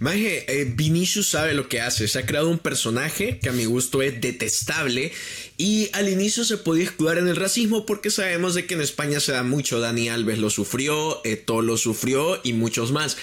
Maje, 0.00 0.46
eh, 0.48 0.64
Vinicius 0.64 1.28
sabe 1.28 1.52
lo 1.52 1.68
que 1.68 1.80
hace. 1.82 2.08
Se 2.08 2.18
ha 2.18 2.26
creado 2.26 2.48
un 2.48 2.58
personaje 2.58 3.38
que 3.38 3.50
a 3.50 3.52
mi 3.52 3.66
gusto 3.66 4.00
es 4.00 4.20
detestable. 4.20 5.12
Y 5.58 5.90
al 5.92 6.08
inicio 6.08 6.44
se 6.44 6.56
podía 6.56 6.84
escudar 6.84 7.18
en 7.18 7.28
el 7.28 7.36
racismo 7.36 7.84
porque 7.84 8.10
sabemos 8.10 8.54
de 8.54 8.64
que 8.64 8.74
en 8.74 8.80
España 8.80 9.20
se 9.20 9.32
da 9.32 9.42
mucho. 9.42 9.80
Dani 9.80 10.08
Alves 10.08 10.38
lo 10.38 10.48
sufrió, 10.48 11.20
Eto 11.24 11.60
lo 11.60 11.76
sufrió 11.76 12.40
y 12.42 12.54
muchos 12.54 12.92
más. 12.92 13.18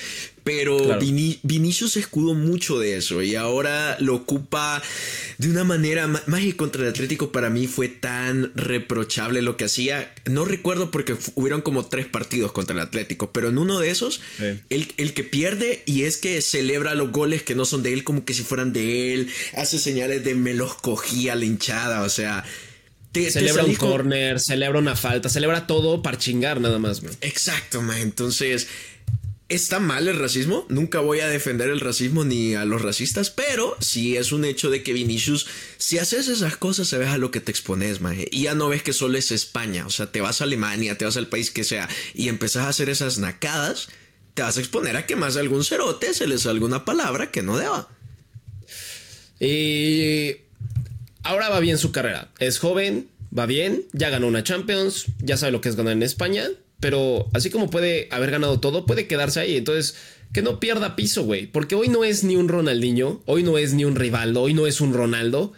Pero 0.45 0.77
Claro. 0.77 1.01
Vini- 1.01 1.39
Vinicius 1.41 1.93
se 1.93 1.99
escudó 1.99 2.35
mucho 2.35 2.77
de 2.79 2.95
eso 2.97 3.21
y 3.23 3.33
ahora 3.35 3.97
lo 3.99 4.13
ocupa 4.15 4.81
de 5.39 5.49
una 5.49 5.63
manera 5.63 6.05
ma- 6.07 6.21
más 6.27 6.41
que 6.41 6.55
contra 6.55 6.83
el 6.83 6.89
Atlético 6.89 7.31
para 7.31 7.49
mí 7.49 7.65
fue 7.65 7.87
tan 7.89 8.51
reprochable 8.55 9.41
lo 9.41 9.57
que 9.57 9.65
hacía. 9.65 10.13
No 10.25 10.45
recuerdo 10.45 10.91
porque 10.91 11.17
hubieron 11.33 11.61
como 11.61 11.87
tres 11.87 12.05
partidos 12.05 12.51
contra 12.51 12.75
el 12.75 12.81
Atlético, 12.81 13.31
pero 13.31 13.49
en 13.49 13.57
uno 13.57 13.79
de 13.79 13.89
esos, 13.89 14.21
Sí. 14.37 14.45
el, 14.69 14.93
el 14.97 15.13
que 15.15 15.23
pierde 15.23 15.81
y 15.87 16.03
es 16.03 16.17
que 16.17 16.39
celebra 16.43 16.93
los 16.93 17.11
goles 17.11 17.41
que 17.41 17.55
no 17.55 17.65
son 17.65 17.81
de 17.81 17.91
él 17.93 18.03
como 18.03 18.23
que 18.23 18.35
si 18.35 18.43
fueran 18.43 18.71
de 18.71 19.15
él, 19.15 19.29
hace 19.55 19.79
señales 19.79 20.23
de 20.23 20.35
me 20.35 20.53
los 20.53 20.75
cogía 20.75 21.33
la 21.35 21.45
hinchada, 21.45 22.03
o 22.03 22.09
sea... 22.09 22.45
te- 23.11 23.23
te 23.23 23.31
Celebra 23.31 23.63
un 23.63 23.73
con- 23.75 23.89
corner, 23.89 24.39
celebra 24.39 24.77
una 24.77 24.95
falta, 24.95 25.27
celebra 25.29 25.65
todo 25.65 26.03
para 26.03 26.17
chingar 26.19 26.61
nada 26.61 26.77
más, 26.79 27.01
güey. 27.01 27.15
Exacto, 27.21 27.81
man. 27.81 27.97
Entonces, 27.97 28.67
está 29.49 29.79
mal 29.79 30.07
el 30.07 30.17
racismo. 30.17 30.65
Nunca 30.69 30.99
voy 30.99 31.19
a 31.19 31.27
defender 31.27 31.69
el 31.69 31.79
racismo 31.79 32.23
ni 32.23 32.55
a 32.55 32.65
los 32.65 32.81
racistas, 32.81 33.29
pero 33.29 33.75
sí 33.79 34.17
es 34.17 34.31
un 34.31 34.45
hecho 34.45 34.69
de 34.69 34.83
que 34.83 34.93
Vinicius, 34.93 35.47
si 35.77 35.97
haces 35.99 36.27
esas 36.27 36.57
cosas, 36.57 36.87
se 36.87 36.97
ves 36.97 37.09
a 37.09 37.17
lo 37.17 37.31
que 37.31 37.41
te 37.41 37.51
expones, 37.51 38.01
man. 38.01 38.17
Y 38.31 38.43
ya 38.43 38.55
no 38.55 38.69
ves 38.69 38.83
que 38.83 38.93
solo 38.93 39.17
es 39.17 39.31
España. 39.31 39.85
O 39.85 39.89
sea, 39.89 40.11
te 40.11 40.21
vas 40.21 40.41
a 40.41 40.45
Alemania, 40.45 40.97
te 40.97 41.05
vas 41.05 41.17
al 41.17 41.27
país 41.27 41.51
que 41.51 41.63
sea 41.63 41.87
y 42.13 42.29
empezás 42.29 42.65
a 42.65 42.69
hacer 42.69 42.89
esas 42.89 43.17
nacadas, 43.17 43.89
te 44.33 44.41
vas 44.41 44.57
a 44.57 44.59
exponer 44.59 44.97
a 44.97 45.05
que 45.05 45.15
más 45.15 45.35
de 45.35 45.41
algún 45.41 45.63
cerote 45.63 46.13
se 46.13 46.27
les 46.27 46.41
salga 46.41 46.65
una 46.65 46.85
palabra 46.85 47.31
que 47.31 47.43
no 47.43 47.57
deba. 47.57 47.89
Y 49.39 50.37
ahora 51.23 51.49
va 51.49 51.59
bien 51.59 51.77
su 51.77 51.91
carrera. 51.91 52.31
Es 52.39 52.59
joven, 52.59 53.09
va 53.37 53.45
bien, 53.45 53.83
ya 53.93 54.09
ganó 54.09 54.27
una 54.27 54.43
Champions, 54.43 55.05
ya 55.19 55.37
sabe 55.37 55.51
lo 55.51 55.61
que 55.61 55.69
es 55.69 55.75
ganar 55.75 55.93
en 55.93 56.03
España, 56.03 56.47
pero 56.79 57.27
así 57.33 57.49
como 57.49 57.69
puede 57.69 58.07
haber 58.11 58.31
ganado 58.31 58.59
todo, 58.59 58.85
puede 58.85 59.07
quedarse 59.07 59.39
ahí. 59.39 59.57
Entonces, 59.57 59.95
que 60.33 60.41
no 60.41 60.59
pierda 60.59 60.95
piso, 60.95 61.23
güey. 61.23 61.47
Porque 61.47 61.75
hoy 61.75 61.87
no 61.87 62.03
es 62.03 62.23
ni 62.23 62.35
un 62.35 62.49
Ronaldinho, 62.49 63.21
hoy 63.25 63.43
no 63.43 63.57
es 63.57 63.73
ni 63.73 63.85
un 63.85 63.95
Rivaldo, 63.95 64.41
hoy 64.41 64.53
no 64.53 64.67
es 64.67 64.81
un 64.81 64.93
Ronaldo. 64.93 65.53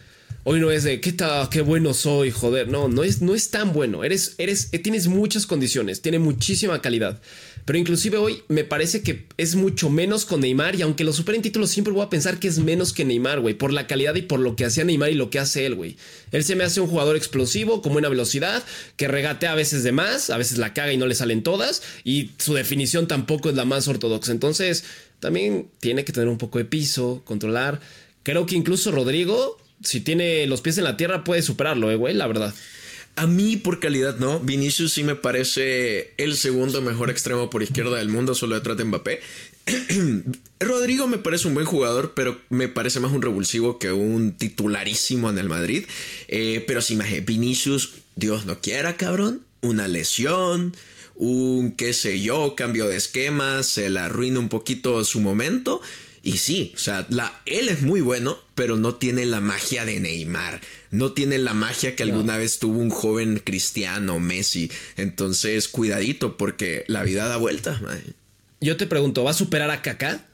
Hoy 0.49 0.61
no 0.61 0.71
es 0.71 0.85
de 0.85 1.01
qué 1.01 1.11
ta- 1.11 1.49
qué 1.51 1.59
bueno 1.59 1.93
soy, 1.93 2.31
joder. 2.31 2.69
No, 2.69 2.87
no 2.87 3.03
es, 3.03 3.21
no 3.21 3.35
es 3.35 3.49
tan 3.51 3.73
bueno. 3.73 4.05
Eres, 4.05 4.35
eres, 4.37 4.69
eh, 4.71 4.79
tienes 4.79 5.07
muchas 5.09 5.45
condiciones, 5.45 6.01
tiene 6.01 6.19
muchísima 6.19 6.81
calidad. 6.81 7.19
Pero 7.65 7.77
inclusive 7.77 8.15
hoy 8.15 8.43
me 8.47 8.63
parece 8.63 9.01
que 9.03 9.25
es 9.35 9.55
mucho 9.55 9.89
menos 9.89 10.23
con 10.23 10.39
Neymar. 10.39 10.75
Y 10.77 10.83
aunque 10.83 11.03
lo 11.03 11.11
superen 11.11 11.41
títulos, 11.41 11.69
siempre 11.71 11.91
voy 11.91 12.01
a 12.05 12.09
pensar 12.09 12.39
que 12.39 12.47
es 12.47 12.59
menos 12.59 12.93
que 12.93 13.03
Neymar, 13.03 13.41
güey. 13.41 13.55
Por 13.55 13.73
la 13.73 13.87
calidad 13.87 14.15
y 14.15 14.21
por 14.21 14.39
lo 14.39 14.55
que 14.55 14.63
hacía 14.63 14.85
Neymar 14.85 15.11
y 15.11 15.15
lo 15.15 15.29
que 15.29 15.39
hace 15.39 15.65
él, 15.65 15.75
güey. 15.75 15.97
Él 16.31 16.45
se 16.45 16.55
me 16.55 16.63
hace 16.63 16.79
un 16.79 16.87
jugador 16.87 17.17
explosivo, 17.17 17.81
con 17.81 17.91
buena 17.91 18.07
velocidad, 18.07 18.63
que 18.95 19.09
regatea 19.09 19.51
a 19.51 19.55
veces 19.55 19.83
de 19.83 19.91
más, 19.91 20.29
a 20.29 20.37
veces 20.37 20.59
la 20.59 20.73
caga 20.73 20.93
y 20.93 20.97
no 20.97 21.07
le 21.07 21.15
salen 21.15 21.43
todas. 21.43 21.81
Y 22.05 22.31
su 22.37 22.53
definición 22.53 23.09
tampoco 23.09 23.49
es 23.49 23.55
la 23.57 23.65
más 23.65 23.89
ortodoxa. 23.89 24.31
Entonces, 24.31 24.85
también 25.19 25.67
tiene 25.81 26.05
que 26.05 26.13
tener 26.13 26.29
un 26.29 26.37
poco 26.37 26.57
de 26.57 26.63
piso, 26.63 27.21
controlar. 27.25 27.81
Creo 28.23 28.45
que 28.45 28.55
incluso 28.55 28.91
Rodrigo, 28.91 29.57
si 29.83 30.01
tiene 30.01 30.47
los 30.47 30.61
pies 30.61 30.77
en 30.77 30.83
la 30.83 30.97
tierra, 30.97 31.23
puede 31.23 31.41
superarlo, 31.41 31.91
eh, 31.91 31.95
güey, 31.95 32.13
la 32.13 32.27
verdad. 32.27 32.53
A 33.15 33.25
mí 33.25 33.57
por 33.57 33.79
calidad 33.79 34.17
no. 34.19 34.39
Vinicius 34.39 34.93
sí 34.93 35.03
me 35.03 35.15
parece 35.15 36.13
el 36.17 36.37
segundo 36.37 36.81
mejor 36.83 37.09
extremo 37.09 37.49
por 37.49 37.63
izquierda 37.63 37.97
del 37.97 38.09
mundo, 38.09 38.35
solo 38.35 38.55
detrás 38.55 38.77
de 38.77 38.83
Mbappé. 38.83 39.21
Rodrigo 40.59 41.07
me 41.07 41.17
parece 41.17 41.47
un 41.47 41.55
buen 41.55 41.65
jugador, 41.65 42.13
pero 42.15 42.39
me 42.49 42.67
parece 42.67 42.99
más 42.99 43.11
un 43.11 43.23
revulsivo 43.23 43.79
que 43.79 43.91
un 43.91 44.33
titularísimo 44.33 45.31
en 45.31 45.39
el 45.39 45.49
Madrid. 45.49 45.85
Eh, 46.27 46.63
pero 46.67 46.81
si 46.81 46.95
me 46.95 47.21
Vinicius, 47.21 47.93
Dios 48.15 48.45
no 48.45 48.61
quiera, 48.61 48.97
cabrón, 48.97 49.41
una 49.61 49.87
lesión, 49.87 50.75
un 51.15 51.71
qué 51.71 51.93
sé 51.93 52.21
yo, 52.21 52.53
cambio 52.55 52.87
de 52.87 52.97
esquema, 52.97 53.63
se 53.63 53.89
le 53.89 53.99
arruina 53.99 54.39
un 54.39 54.49
poquito 54.49 55.03
su 55.03 55.21
momento. 55.21 55.81
Y 56.27 56.39
sí, 56.39 56.73
o 56.75 56.77
sea, 56.77 57.07
la, 57.09 57.41
él 57.45 57.69
es 57.69 57.83
muy 57.83 58.01
bueno, 58.01 58.37
pero 58.53 58.75
no 58.75 58.95
tiene 58.95 59.25
la 59.25 59.39
magia 59.39 59.85
de 59.85 60.01
Neymar. 60.01 60.59
No 60.91 61.13
tiene 61.13 61.37
la 61.37 61.53
magia 61.53 61.95
que 61.95 62.03
alguna 62.03 62.35
vez 62.35 62.59
tuvo 62.59 62.79
un 62.79 62.89
joven 62.89 63.41
cristiano, 63.41 64.19
Messi. 64.19 64.69
Entonces, 64.97 65.69
cuidadito, 65.69 66.35
porque 66.35 66.83
la 66.87 67.03
vida 67.03 67.29
da 67.29 67.37
vueltas. 67.37 67.79
Yo 68.59 68.75
te 68.75 68.87
pregunto, 68.87 69.23
¿va 69.23 69.31
a 69.31 69.35
superar 69.35 69.71
a 69.71 69.81
Kaká? 69.81 70.25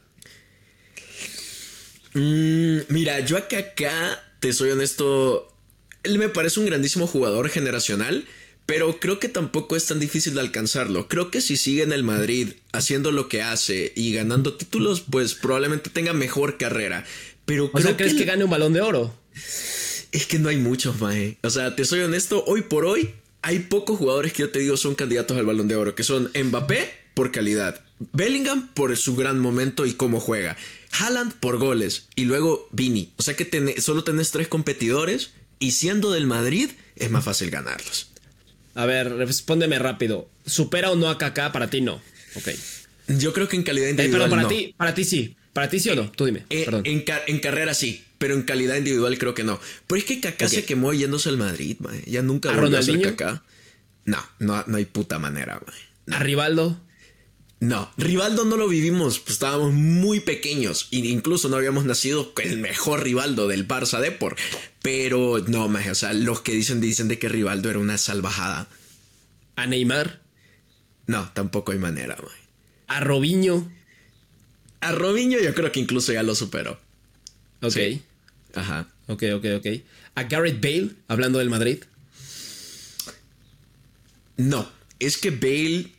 Mm, 2.15 2.77
mira, 2.89 3.19
yo 3.19 3.37
a 3.37 3.47
Kaká, 3.47 4.19
te 4.39 4.51
soy 4.51 4.71
honesto, 4.71 5.55
él 6.01 6.17
me 6.17 6.27
parece 6.27 6.59
un 6.59 6.65
grandísimo 6.65 7.05
jugador 7.05 7.49
generacional. 7.49 8.25
Pero 8.65 8.99
creo 8.99 9.19
que 9.19 9.29
tampoco 9.29 9.75
es 9.75 9.85
tan 9.85 9.99
difícil 9.99 10.35
de 10.35 10.39
alcanzarlo. 10.39 11.07
Creo 11.07 11.31
que 11.31 11.41
si 11.41 11.57
sigue 11.57 11.83
en 11.83 11.91
el 11.91 12.03
Madrid 12.03 12.53
haciendo 12.71 13.11
lo 13.11 13.27
que 13.27 13.41
hace 13.41 13.91
y 13.95 14.13
ganando 14.13 14.53
títulos, 14.53 15.01
pues 15.01 15.33
probablemente 15.33 15.89
tenga 15.89 16.13
mejor 16.13 16.57
carrera. 16.57 17.05
Pero 17.45 17.69
o 17.73 17.81
sea, 17.81 17.97
¿crees 17.97 18.13
que, 18.13 18.23
gane 18.23 18.45
un 18.45 18.49
balón 18.49 18.73
de 18.73 18.81
oro? 18.81 19.13
Es 20.11 20.27
que 20.27 20.39
no 20.39 20.49
hay 20.49 20.57
muchos, 20.57 21.01
Mae. 21.01 21.37
O 21.43 21.49
sea, 21.49 21.75
te 21.75 21.83
soy 21.83 22.01
honesto, 22.01 22.43
hoy 22.45 22.61
por 22.61 22.85
hoy 22.85 23.13
hay 23.43 23.59
pocos 23.59 23.97
jugadores 23.97 24.31
que 24.33 24.43
yo 24.43 24.49
te 24.49 24.59
digo 24.59 24.77
son 24.77 24.95
candidatos 24.95 25.37
al 25.37 25.45
balón 25.45 25.67
de 25.67 25.75
oro, 25.75 25.95
que 25.95 26.03
son 26.03 26.31
Mbappé 26.33 27.03
por 27.13 27.31
calidad, 27.31 27.83
Bellingham 28.13 28.69
por 28.73 28.95
su 28.97 29.15
gran 29.15 29.39
momento 29.39 29.85
y 29.85 29.93
cómo 29.93 30.19
juega, 30.19 30.57
Haaland 30.97 31.33
por 31.33 31.57
goles 31.57 32.07
y 32.15 32.23
luego 32.23 32.67
Vini. 32.71 33.13
O 33.17 33.21
sea 33.21 33.35
que 33.35 33.75
solo 33.81 34.03
tenés 34.03 34.31
tres 34.31 34.47
competidores 34.47 35.31
y 35.59 35.71
siendo 35.71 36.11
del 36.11 36.25
Madrid 36.25 36.71
es 36.95 37.11
más 37.11 37.25
fácil 37.25 37.49
ganarlos. 37.51 38.12
A 38.75 38.85
ver, 38.85 39.13
respóndeme 39.13 39.79
rápido. 39.79 40.29
¿Supera 40.45 40.91
o 40.91 40.95
no 40.95 41.09
a 41.09 41.17
Kaká? 41.17 41.51
Para 41.51 41.69
ti 41.69 41.81
no. 41.81 42.01
Ok. 42.35 42.49
Yo 43.07 43.33
creo 43.33 43.47
que 43.47 43.55
en 43.55 43.63
calidad 43.63 43.89
individual. 43.89 44.29
pero 44.29 44.41
para 44.41 44.47
ti, 44.47 44.73
para 44.77 44.93
ti 44.93 45.03
sí. 45.03 45.35
Para 45.53 45.69
ti 45.69 45.79
sí 45.79 45.89
o 45.89 45.95
no, 45.95 46.11
tú 46.11 46.25
dime. 46.25 46.45
Eh, 46.49 46.65
en, 46.83 47.39
carrera 47.39 47.75
sí, 47.75 48.03
pero 48.17 48.33
en 48.33 48.41
calidad 48.41 48.75
individual 48.75 49.17
creo 49.19 49.35
que 49.35 49.43
no. 49.43 49.59
Pero 49.85 49.99
es 49.99 50.05
que 50.05 50.19
Kaká 50.19 50.47
se 50.47 50.65
quemó 50.65 50.93
yéndose 50.93 51.29
al 51.29 51.37
Madrid, 51.37 51.77
man. 51.79 52.01
Ya 52.07 52.23
nunca 52.23 52.49
¿A 52.49 52.55
volvió 52.55 52.79
a 52.79 52.81
ser 52.81 52.99
Kaká. 53.01 53.43
No, 54.05 54.17
no, 54.39 54.63
no 54.65 54.77
hay 54.77 54.85
puta 54.85 55.19
manera, 55.19 55.61
man. 55.65 56.15
¿A 56.17 56.23
Rivaldo? 56.23 56.81
No, 57.63 57.89
Rivaldo 57.95 58.43
no 58.43 58.57
lo 58.57 58.67
vivimos, 58.67 59.19
pues 59.19 59.35
estábamos 59.35 59.71
muy 59.71 60.19
pequeños 60.19 60.89
e 60.91 60.97
incluso 60.97 61.47
no 61.47 61.55
habíamos 61.55 61.85
nacido 61.85 62.33
con 62.33 62.43
el 62.43 62.57
mejor 62.57 63.03
Rivaldo 63.03 63.47
del 63.47 63.65
Barça 63.65 64.01
Depor. 64.01 64.35
Pero 64.81 65.39
no, 65.47 65.67
o 65.67 65.95
sea, 65.95 66.11
los 66.11 66.41
que 66.41 66.51
dicen 66.51 66.81
dicen 66.81 67.07
de 67.07 67.17
que 67.17 67.29
Rivaldo 67.29 67.69
era 67.69 67.79
una 67.79 67.97
salvajada. 67.97 68.67
¿A 69.55 69.65
Neymar? 69.65 70.19
No, 71.07 71.31
tampoco 71.33 71.71
hay 71.71 71.77
manera, 71.77 72.17
man. 72.17 72.35
¿A 72.87 72.99
Robinho? 72.99 73.71
A 74.81 74.91
Robinho 74.91 75.39
yo 75.39 75.53
creo 75.53 75.71
que 75.71 75.79
incluso 75.79 76.11
ya 76.11 76.21
lo 76.21 76.35
superó. 76.35 76.77
Ok. 77.61 77.77
Ajá. 78.55 78.89
Ok, 79.07 79.23
ok, 79.35 79.45
ok. 79.59 79.67
¿A 80.15 80.23
Garrett 80.23 80.61
Bale, 80.61 80.89
hablando 81.07 81.39
del 81.39 81.49
Madrid? 81.49 81.81
No, 84.35 84.69
es 84.99 85.17
que 85.17 85.31
Bale 85.31 85.93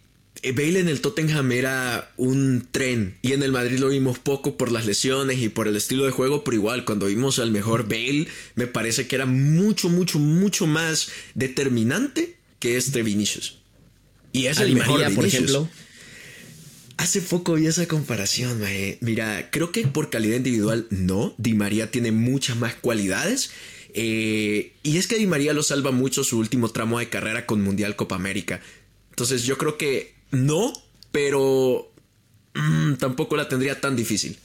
Bale 0.53 0.81
en 0.81 0.89
el 0.89 1.01
Tottenham 1.01 1.53
era 1.53 2.13
un 2.17 2.67
tren 2.71 3.17
y 3.23 3.33
en 3.33 3.43
el 3.43 3.53
Madrid 3.53 3.79
lo 3.79 3.89
vimos 3.89 4.19
poco 4.19 4.57
por 4.57 4.71
las 4.71 4.87
lesiones 4.87 5.39
y 5.39 5.49
por 5.49 5.69
el 5.69 5.77
estilo 5.77 6.05
de 6.05 6.11
juego, 6.11 6.45
pero 6.45 6.57
igual 6.57 6.85
cuando 6.85 7.07
vimos 7.07 7.39
al 7.39 7.51
mejor 7.51 7.89
Bale 7.89 8.29
me 8.55 8.67
parece 8.67 9.07
que 9.07 9.17
era 9.17 9.27
mucho, 9.27 9.89
mucho, 9.89 10.19
mucho 10.19 10.67
más 10.67 11.09
determinante 11.35 12.37
que 12.59 12.77
este 12.77 13.03
Vinicius. 13.03 13.59
Y 14.33 14.47
es 14.47 14.59
el 14.59 14.75
mejor 14.75 15.15
por 15.15 15.25
ejemplo. 15.25 15.69
Hace 16.97 17.21
poco 17.21 17.55
vi 17.55 17.67
esa 17.67 17.87
comparación, 17.87 18.61
Mira, 19.01 19.51
creo 19.51 19.73
que 19.73 19.87
por 19.87 20.11
calidad 20.11 20.37
individual 20.37 20.87
no. 20.91 21.35
Di 21.39 21.55
María 21.55 21.91
tiene 21.91 22.13
muchas 22.13 22.57
más 22.57 22.75
cualidades. 22.75 23.51
Eh, 23.95 24.73
y 24.83 24.97
es 24.97 25.07
que 25.07 25.17
Di 25.19 25.27
María 25.27 25.53
lo 25.53 25.63
salva 25.63 25.91
mucho 25.91 26.25
su 26.25 26.39
último 26.39 26.69
tramo 26.71 26.99
de 26.99 27.09
carrera 27.09 27.47
con 27.47 27.63
Mundial 27.63 27.97
Copa 27.97 28.17
América. 28.17 28.61
Entonces 29.11 29.45
yo 29.45 29.59
creo 29.59 29.77
que 29.77 30.14
no, 30.35 30.73
pero 31.13 31.93
mm, 32.55 32.95
tampoco 32.95 33.37
la 33.37 33.49
tendría 33.49 33.81
tan 33.81 33.97
difícil. 33.97 34.39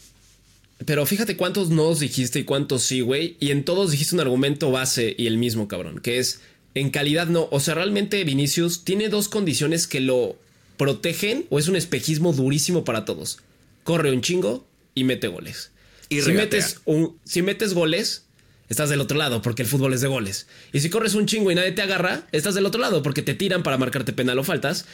Pero 0.86 1.06
fíjate 1.06 1.36
cuántos 1.36 1.70
no 1.70 1.94
dijiste 1.94 2.40
y 2.40 2.44
cuántos 2.44 2.84
sí, 2.84 3.02
güey. 3.02 3.36
Y 3.40 3.52
en 3.52 3.66
todos 3.66 3.92
dijiste 3.92 4.16
un 4.16 4.22
argumento 4.22 4.72
base 4.72 5.14
y 5.18 5.28
el 5.28 5.38
mismo, 5.38 5.68
cabrón. 5.68 6.00
Que 6.00 6.20
es, 6.20 6.40
en 6.74 6.90
calidad 6.90 7.28
no. 7.28 7.50
O 7.52 7.60
sea, 7.60 7.76
realmente 7.76 8.24
Vinicius 8.24 8.86
tiene 8.86 9.10
dos 9.10 9.28
condiciones 9.28 9.88
que 9.88 10.00
lo 10.00 10.38
protegen 10.78 11.46
o 11.50 11.60
es 11.60 11.68
un 11.68 11.76
espejismo 11.76 12.32
durísimo 12.32 12.86
para 12.86 13.04
todos. 13.04 13.40
Corre 13.84 14.12
un 14.12 14.22
chingo 14.22 14.66
y 14.96 15.04
mete 15.04 15.28
goles. 15.28 15.72
Y 16.08 16.22
si 16.22 16.32
metes, 16.32 16.80
un, 16.86 17.20
si 17.26 17.42
metes 17.42 17.74
goles, 17.74 18.26
estás 18.70 18.90
del 18.90 19.02
otro 19.02 19.18
lado 19.18 19.42
porque 19.42 19.64
el 19.64 19.68
fútbol 19.68 19.94
es 19.94 20.02
de 20.02 20.08
goles. 20.08 20.48
Y 20.72 20.80
si 20.80 20.90
corres 20.90 21.14
un 21.14 21.26
chingo 21.26 21.52
y 21.52 21.56
nadie 21.56 21.74
te 21.74 21.82
agarra, 21.82 22.28
estás 22.32 22.56
del 22.56 22.66
otro 22.66 22.80
lado 22.80 23.04
porque 23.04 23.22
te 23.22 23.34
tiran 23.34 23.64
para 23.64 23.78
marcarte 23.78 24.14
penal 24.14 24.40
o 24.40 24.44
faltas 24.44 24.86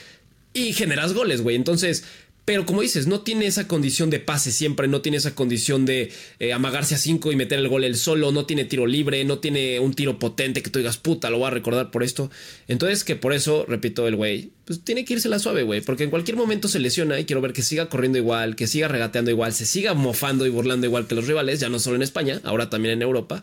y 0.56 0.74
generas 0.74 1.14
goles, 1.14 1.42
güey. 1.42 1.56
Entonces, 1.56 2.06
pero 2.46 2.68
como 2.68 2.82
dices, 2.82 3.08
no 3.08 3.22
tiene 3.22 3.48
esa 3.48 3.68
condición 3.68 4.12
de 4.12 4.20
pase 4.20 4.52
siempre, 4.52 4.88
no 4.88 5.02
tiene 5.02 5.18
esa 5.18 5.34
condición 5.34 5.86
de 5.86 6.12
eh, 6.40 6.54
amagarse 6.54 6.94
a 6.94 7.00
cinco 7.00 7.32
y 7.32 7.36
meter 7.36 7.58
el 7.58 7.68
gol 7.68 7.84
él 7.84 7.98
solo, 7.98 8.32
no 8.32 8.46
tiene 8.46 8.66
tiro 8.66 8.86
libre, 8.86 9.26
no 9.26 9.40
tiene 9.40 9.80
un 9.80 9.96
tiro 9.96 10.20
potente 10.20 10.62
que 10.62 10.70
tú 10.70 10.78
digas, 10.78 10.98
puta, 10.98 11.32
lo 11.32 11.40
voy 11.40 11.48
a 11.48 11.50
recordar 11.50 11.90
por 11.90 12.04
esto. 12.04 12.30
Entonces, 12.68 13.04
que 13.04 13.16
por 13.16 13.34
eso, 13.34 13.66
repito, 13.68 14.08
el 14.08 14.16
güey, 14.16 14.52
pues 14.64 14.82
tiene 14.82 15.06
que 15.06 15.16
irse 15.16 15.28
la 15.28 15.40
suave, 15.40 15.64
güey, 15.64 15.82
porque 15.82 16.04
en 16.04 16.12
cualquier 16.12 16.38
momento 16.38 16.68
se 16.68 16.80
lesiona 16.80 17.20
y 17.20 17.26
quiero 17.26 17.42
ver 17.42 17.52
que 17.52 17.64
siga 17.64 17.90
corriendo 17.90 18.20
igual, 18.20 18.56
que 18.56 18.68
siga 18.68 18.88
regateando 18.88 19.32
igual, 19.32 19.52
se 19.52 19.66
siga 19.66 19.96
mofando 19.96 20.46
y 20.46 20.50
burlando 20.50 20.86
igual 20.86 21.08
que 21.08 21.16
los 21.16 21.26
rivales, 21.26 21.60
ya 21.60 21.70
no 21.70 21.80
solo 21.80 21.96
en 21.96 22.04
España, 22.04 22.42
ahora 22.44 22.70
también 22.70 22.94
en 22.94 23.02
Europa. 23.02 23.42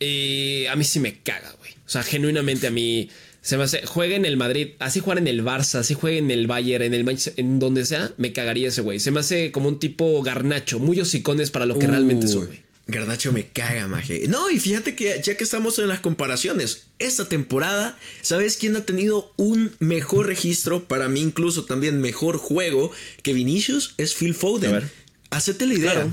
Y 0.00 0.64
a 0.66 0.76
mí 0.76 0.84
sí 0.84 0.98
me 0.98 1.18
caga, 1.20 1.52
güey. 1.58 1.72
O 1.72 1.90
sea, 1.90 2.02
genuinamente 2.02 2.66
a 2.66 2.70
mí 2.70 3.10
se 3.48 3.56
me 3.56 3.64
hace, 3.64 3.86
juegue 3.86 4.14
en 4.14 4.26
el 4.26 4.36
Madrid, 4.36 4.72
así 4.78 5.00
juega 5.00 5.22
en 5.22 5.26
el 5.26 5.42
Barça, 5.42 5.76
así 5.76 5.94
juegue 5.94 6.18
en 6.18 6.30
el 6.30 6.46
Bayern, 6.46 6.84
en 6.84 6.92
el 6.92 7.18
en 7.38 7.58
donde 7.58 7.86
sea, 7.86 8.12
me 8.18 8.34
cagaría 8.34 8.68
ese 8.68 8.82
güey. 8.82 9.00
Se 9.00 9.10
me 9.10 9.20
hace 9.20 9.52
como 9.52 9.70
un 9.70 9.78
tipo 9.78 10.22
garnacho, 10.22 10.78
muy 10.78 11.00
hocicones 11.00 11.50
para 11.50 11.64
lo 11.64 11.78
que 11.78 11.86
realmente 11.86 12.28
soy. 12.28 12.60
Garnacho 12.88 13.32
me 13.32 13.46
caga, 13.46 13.88
maje. 13.88 14.28
No, 14.28 14.50
y 14.50 14.60
fíjate 14.60 14.94
que 14.94 15.22
ya 15.24 15.38
que 15.38 15.44
estamos 15.44 15.78
en 15.78 15.88
las 15.88 16.00
comparaciones, 16.00 16.88
esta 16.98 17.26
temporada, 17.26 17.98
¿sabes 18.20 18.58
quién 18.58 18.76
ha 18.76 18.84
tenido 18.84 19.32
un 19.38 19.72
mejor 19.78 20.26
registro? 20.26 20.84
Para 20.84 21.08
mí, 21.08 21.22
incluso 21.22 21.64
también 21.64 22.02
mejor 22.02 22.36
juego 22.36 22.92
que 23.22 23.32
Vinicius 23.32 23.94
es 23.96 24.14
Phil 24.14 24.34
Foden. 24.34 24.68
A 24.68 24.72
ver. 24.74 24.90
Hacete 25.30 25.64
la 25.64 25.72
idea. 25.72 26.06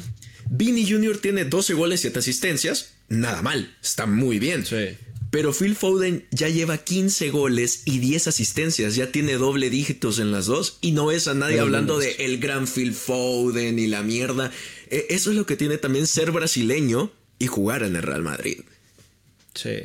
Vini 0.49 0.89
Jr. 0.89 1.17
tiene 1.17 1.43
12 1.43 1.73
goles 1.73 1.99
y 1.99 2.03
7 2.03 2.19
asistencias. 2.19 2.93
Nada 3.09 3.41
mal, 3.41 3.75
está 3.83 4.05
muy 4.05 4.39
bien. 4.39 4.65
Sí. 4.65 4.95
Pero 5.35 5.51
Phil 5.51 5.75
Foden 5.75 6.25
ya 6.31 6.47
lleva 6.47 6.77
15 6.77 7.29
goles 7.29 7.81
y 7.83 7.99
10 7.99 8.29
asistencias, 8.29 8.95
ya 8.95 9.11
tiene 9.11 9.33
doble 9.33 9.69
dígitos 9.69 10.19
en 10.19 10.31
las 10.31 10.45
dos 10.45 10.77
y 10.79 10.93
no 10.93 11.11
es 11.11 11.27
a 11.27 11.33
nadie 11.33 11.59
hablando 11.59 11.99
de 11.99 12.11
el 12.19 12.37
gran 12.37 12.67
Phil 12.67 12.93
Foden 12.93 13.77
y 13.77 13.87
la 13.87 14.01
mierda. 14.01 14.49
E, 14.89 15.07
eso 15.09 15.31
es 15.31 15.35
lo 15.35 15.45
que 15.45 15.57
tiene 15.57 15.77
también 15.77 16.07
ser 16.07 16.31
brasileño 16.31 17.11
y 17.37 17.47
jugar 17.47 17.83
en 17.83 17.97
el 17.97 18.03
Real 18.03 18.21
Madrid. 18.21 18.61
Sí. 19.55 19.81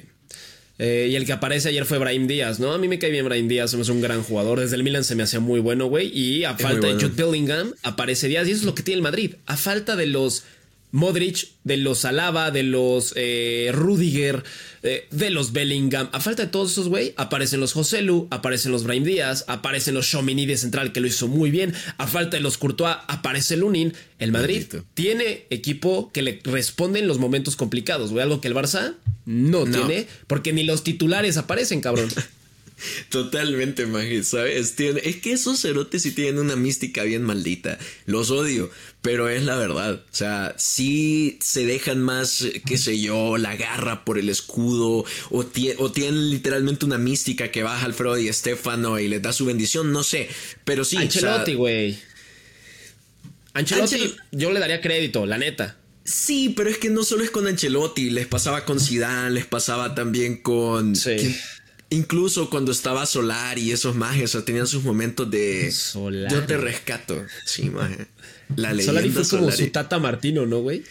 Eh, 0.79 1.09
y 1.11 1.17
el 1.17 1.27
que 1.27 1.33
aparece 1.33 1.71
ayer 1.71 1.85
fue 1.85 1.99
Brahim 1.99 2.29
Díaz, 2.29 2.61
¿no? 2.61 2.73
A 2.73 2.79
mí 2.79 2.87
me 2.87 3.01
cae 3.01 3.11
bien 3.11 3.25
Brahim 3.25 3.49
Díaz, 3.49 3.75
es 3.75 3.89
un 3.89 4.01
gran 4.01 4.23
jugador. 4.23 4.61
Desde 4.61 4.77
el 4.77 4.85
Milan 4.85 5.03
se 5.03 5.17
me 5.17 5.25
hacía 5.25 5.41
muy 5.41 5.59
bueno, 5.59 5.87
güey. 5.87 6.17
Y 6.17 6.45
a 6.45 6.57
falta 6.57 6.87
de 6.87 6.93
Jude 6.93 7.25
Bellingham, 7.25 7.75
aparece 7.83 8.29
Díaz. 8.29 8.47
Y 8.47 8.53
eso 8.53 8.61
es 8.61 8.67
lo 8.67 8.77
que 8.77 8.85
tiene 8.85 8.99
el 8.99 9.03
Madrid. 9.03 9.35
A 9.47 9.57
falta 9.57 9.97
de 9.97 10.07
los 10.07 10.45
Modric, 10.93 11.49
de 11.65 11.77
los 11.77 12.05
Alaba, 12.05 12.51
de 12.51 12.63
los 12.63 13.13
eh, 13.17 13.71
Rudiger, 13.73 14.43
eh, 14.83 15.07
de 15.11 15.31
los 15.31 15.53
Bellingham. 15.53 16.09
A 16.13 16.21
falta 16.21 16.45
de 16.45 16.49
todos 16.49 16.73
esos, 16.73 16.89
güey, 16.89 17.13
aparecen 17.17 17.61
los 17.61 17.73
Joselu, 17.73 18.29
aparecen 18.31 18.73
los 18.73 18.85
Brahim 18.85 19.05
Díaz, 19.05 19.45
aparecen 19.47 19.95
los 19.95 20.07
Shomini 20.07 20.47
de 20.47 20.57
central 20.57 20.93
que 20.93 21.01
lo 21.01 21.07
hizo 21.07 21.29
muy 21.29 21.51
bien. 21.51 21.75
A 21.99 22.07
falta 22.07 22.37
de 22.37 22.43
los 22.43 22.59
Courtois, 22.59 22.97
aparece 23.09 23.57
Lunin. 23.57 23.93
El 24.19 24.33
Madrid 24.33 24.65
tiene 24.95 25.47
equipo 25.51 26.11
que 26.13 26.23
le 26.23 26.41
responde 26.45 27.01
en 27.01 27.09
los 27.09 27.19
momentos 27.19 27.57
complicados, 27.57 28.11
güey. 28.11 28.23
Algo 28.23 28.41
que 28.41 28.49
el 28.49 28.55
Barça 28.55 28.95
no, 29.27 29.65
tiene, 29.65 30.07
porque 30.27 30.53
ni 30.53 30.65
los 30.65 30.83
titulares 30.83 31.37
aparecen, 31.37 31.81
cabrón. 31.81 32.09
Totalmente, 33.09 33.87
maje, 33.87 34.23
¿sabes? 34.25 34.75
es 34.79 35.17
que 35.17 35.33
esos 35.33 35.61
cerotes 35.61 36.03
sí 36.03 36.13
tienen 36.13 36.39
una 36.39 36.57
mística 36.57 37.03
bien 37.03 37.23
maldita. 37.23 37.79
Los 38.07 38.31
odio, 38.31 38.71
pero 39.03 39.29
es 39.29 39.45
la 39.45 39.57
verdad. 39.57 39.95
O 39.95 40.15
sea, 40.15 40.55
sí 40.59 41.39
se 41.41 41.67
dejan 41.67 42.01
más, 42.01 42.45
qué 42.67 42.79
sé 42.79 43.01
yo, 43.01 43.39
la 43.39 43.57
garra 43.57 44.05
por 44.05 44.19
el 44.19 44.29
escudo, 44.29 45.05
o, 45.31 45.47
o 45.79 45.93
tienen 45.93 46.31
literalmente 46.31 46.85
una 46.85 46.99
mística 46.99 47.51
que 47.51 47.63
baja 47.63 47.87
Alfredo 47.87 48.19
y 48.19 48.29
Estefano 48.29 48.99
y 48.99 49.09
les 49.09 49.23
da 49.23 49.33
su 49.33 49.45
bendición, 49.45 49.93
no 49.93 50.03
sé. 50.03 50.29
Pero 50.65 50.85
sí. 50.85 50.97
Ancelotti, 50.97 51.55
güey. 51.55 51.99
Ancelotti, 53.55 54.17
yo 54.33 54.53
le 54.53 54.61
daría 54.61 54.81
crédito, 54.81 55.27
la 55.27 55.39
neta. 55.39 55.77
Sí, 56.05 56.53
pero 56.57 56.71
es 56.71 56.79
que 56.79 56.91
no 56.91 57.05
solo 57.05 57.23
es 57.23 57.31
con 57.31 57.47
Ancelotti, 57.47 58.11
les 58.11 58.27
pasaba 58.27 58.65
con 58.65 58.81
Zidane, 58.81 59.31
les 59.31 59.47
pasaba 59.47 59.95
también 59.95 60.39
con... 60.39 60.97
Sí. 60.97 61.37
Incluso 61.91 62.51
cuando 62.51 62.71
estaba 62.71 63.05
Solari 63.05 63.63
y 63.63 63.73
esos 63.73 63.97
mages, 63.97 64.35
o 64.37 64.45
tenían 64.45 64.67
sus 64.69 64.85
momentos 64.85 65.29
de. 65.31 65.71
Solari. 65.73 66.33
Yo 66.33 66.47
te 66.47 66.57
rescato. 66.57 67.25
Sí, 67.45 67.69
maje. 67.69 68.07
La 68.57 68.73
leyenda 68.73 69.03
Solari 69.03 69.11
fue 69.11 69.39
como 69.39 69.51
su 69.51 69.69
tata 69.71 69.99
Martino, 69.99 70.47
¿no, 70.47 70.61
güey? 70.61 70.85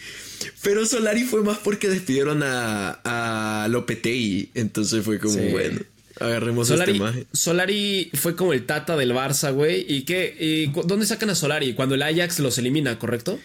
Pero 0.62 0.84
Solari 0.86 1.24
fue 1.24 1.42
más 1.42 1.58
porque 1.58 1.88
despidieron 1.88 2.42
a, 2.42 3.00
a 3.04 3.68
Lopetegui. 3.68 4.50
Entonces 4.54 5.04
fue 5.04 5.18
como, 5.18 5.36
bueno, 5.50 5.80
agarremos 6.18 6.68
Solari, 6.68 6.92
este 6.92 7.02
maje. 7.02 7.26
Solari 7.32 8.10
fue 8.14 8.36
como 8.36 8.52
el 8.52 8.66
tata 8.66 8.96
del 8.96 9.12
Barça, 9.12 9.52
güey. 9.52 9.84
¿Y 9.88 10.02
qué? 10.02 10.36
¿Y 10.38 10.66
¿Dónde 10.86 11.06
sacan 11.06 11.30
a 11.30 11.34
Solari? 11.34 11.74
Cuando 11.74 11.94
el 11.94 12.02
Ajax 12.02 12.40
los 12.40 12.58
elimina, 12.58 12.98
¿correcto? 12.98 13.38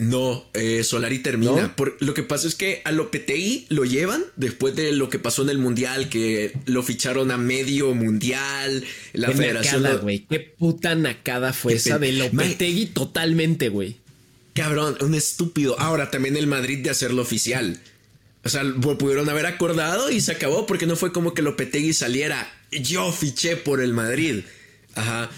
No, 0.00 0.48
eh, 0.54 0.82
Solari 0.82 1.18
termina. 1.18 1.76
Por, 1.76 1.98
lo 2.00 2.14
que 2.14 2.22
pasa 2.22 2.48
es 2.48 2.54
que 2.54 2.80
a 2.86 2.90
Lopetegui 2.90 3.66
lo 3.68 3.84
llevan 3.84 4.24
después 4.34 4.74
de 4.74 4.92
lo 4.92 5.10
que 5.10 5.18
pasó 5.18 5.42
en 5.42 5.50
el 5.50 5.58
Mundial, 5.58 6.08
que 6.08 6.54
lo 6.64 6.82
ficharon 6.82 7.30
a 7.30 7.36
medio 7.36 7.92
Mundial, 7.94 8.82
la 9.12 9.28
Qué 9.28 9.34
federación... 9.34 9.86
güey. 10.00 10.20
Qué 10.20 10.40
puta 10.40 10.94
nacada 10.94 11.52
fue 11.52 11.74
esa 11.74 11.98
de 11.98 12.12
Lopetegui 12.12 12.86
totalmente, 12.86 13.68
güey. 13.68 13.96
Cabrón, 14.54 14.96
un 15.02 15.14
estúpido. 15.14 15.78
Ahora 15.78 16.10
también 16.10 16.38
el 16.38 16.46
Madrid 16.46 16.78
de 16.78 16.88
hacerlo 16.88 17.20
oficial. 17.20 17.78
O 18.42 18.48
sea, 18.48 18.62
pudieron 18.98 19.28
haber 19.28 19.44
acordado 19.44 20.10
y 20.10 20.22
se 20.22 20.32
acabó 20.32 20.64
porque 20.64 20.86
no 20.86 20.96
fue 20.96 21.12
como 21.12 21.34
que 21.34 21.42
Lopetegui 21.42 21.92
saliera. 21.92 22.50
Yo 22.72 23.12
fiché 23.12 23.58
por 23.58 23.82
el 23.82 23.92
Madrid. 23.92 24.44
Ajá. 24.94 25.30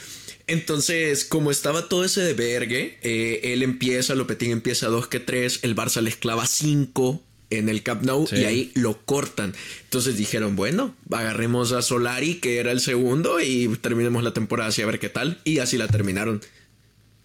Entonces, 0.47 1.25
como 1.25 1.51
estaba 1.51 1.89
todo 1.89 2.05
ese 2.05 2.21
de 2.21 2.35
vergue, 2.35 2.99
eh, 3.03 3.53
él 3.53 3.63
empieza, 3.63 4.15
Lopetín 4.15 4.51
empieza 4.51 4.89
2 4.89 5.09
que 5.09 5.21
3, 5.21 5.61
el 5.63 5.77
Barça 5.77 6.01
le 6.01 6.11
esclava 6.11 6.47
5 6.47 7.23
en 7.51 7.69
el 7.69 7.83
Camp 7.83 8.03
Nou 8.03 8.27
y 8.33 8.45
ahí 8.45 8.73
lo 8.75 8.99
cortan. 9.05 9.55
Entonces 9.85 10.17
dijeron, 10.17 10.57
bueno, 10.57 10.95
agarremos 11.11 11.73
a 11.73 11.83
Solari, 11.83 12.37
que 12.37 12.59
era 12.59 12.73
el 12.73 12.81
segundo, 12.81 13.41
y 13.41 13.69
terminemos 13.81 14.25
la 14.25 14.33
temporada 14.33 14.71
así 14.71 14.83
a 14.83 14.87
ver 14.87 14.99
qué 14.99 15.09
tal. 15.09 15.39
Y 15.45 15.59
así 15.59 15.77
la 15.77 15.89
terminaron. 15.89 16.41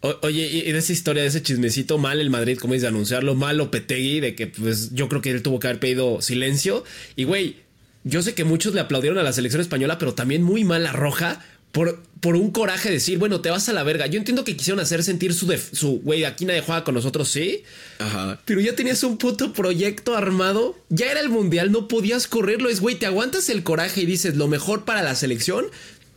oye, 0.01 0.47
y 0.47 0.71
de 0.71 0.77
esa 0.77 0.93
historia, 0.93 1.23
de 1.23 1.29
ese 1.29 1.41
chismecito, 1.41 1.97
mal 1.97 2.19
el 2.19 2.29
Madrid, 2.29 2.57
como 2.57 2.73
dice, 2.73 2.87
anunciarlo, 2.87 3.35
mal 3.35 3.57
Lopetegui, 3.57 4.19
de 4.19 4.35
que 4.35 4.47
pues 4.47 4.93
yo 4.93 5.09
creo 5.09 5.21
que 5.21 5.31
él 5.31 5.41
tuvo 5.41 5.59
que 5.59 5.67
haber 5.67 5.79
pedido 5.79 6.21
silencio. 6.21 6.83
Y 7.15 7.23
güey, 7.23 7.57
yo 8.03 8.21
sé 8.21 8.33
que 8.33 8.43
muchos 8.43 8.73
le 8.73 8.81
aplaudieron 8.81 9.17
a 9.17 9.23
la 9.23 9.33
selección 9.33 9.61
española, 9.61 9.97
pero 9.97 10.13
también 10.13 10.43
muy 10.43 10.63
mal 10.63 10.83
la 10.83 10.91
roja 10.91 11.45
por, 11.77 12.01
por 12.21 12.35
un 12.35 12.49
coraje 12.49 12.89
de 12.89 12.95
decir, 12.95 13.19
bueno, 13.19 13.39
te 13.39 13.51
vas 13.51 13.69
a 13.69 13.73
la 13.73 13.83
verga. 13.83 14.07
Yo 14.07 14.17
entiendo 14.17 14.43
que 14.43 14.57
quisieron 14.57 14.79
hacer 14.79 15.03
sentir 15.03 15.31
su, 15.35 15.55
su 15.73 15.99
güey, 15.99 16.23
aquí 16.23 16.43
nadie 16.43 16.61
juega 16.61 16.83
con 16.83 16.95
nosotros, 16.95 17.29
sí. 17.29 17.61
Ajá. 17.99 18.41
Pero 18.45 18.61
ya 18.61 18.75
tenías 18.75 19.03
un 19.03 19.19
puto 19.19 19.53
proyecto 19.53 20.17
armado. 20.17 20.75
Ya 20.89 21.11
era 21.11 21.19
el 21.19 21.29
mundial, 21.29 21.71
no 21.71 21.87
podías 21.87 22.25
correrlo. 22.25 22.69
Es, 22.69 22.79
güey, 22.79 22.95
te 22.95 23.05
aguantas 23.05 23.47
el 23.49 23.61
coraje 23.61 24.01
y 24.01 24.05
dices, 24.07 24.35
lo 24.37 24.47
mejor 24.47 24.85
para 24.85 25.03
la 25.03 25.13
selección 25.13 25.67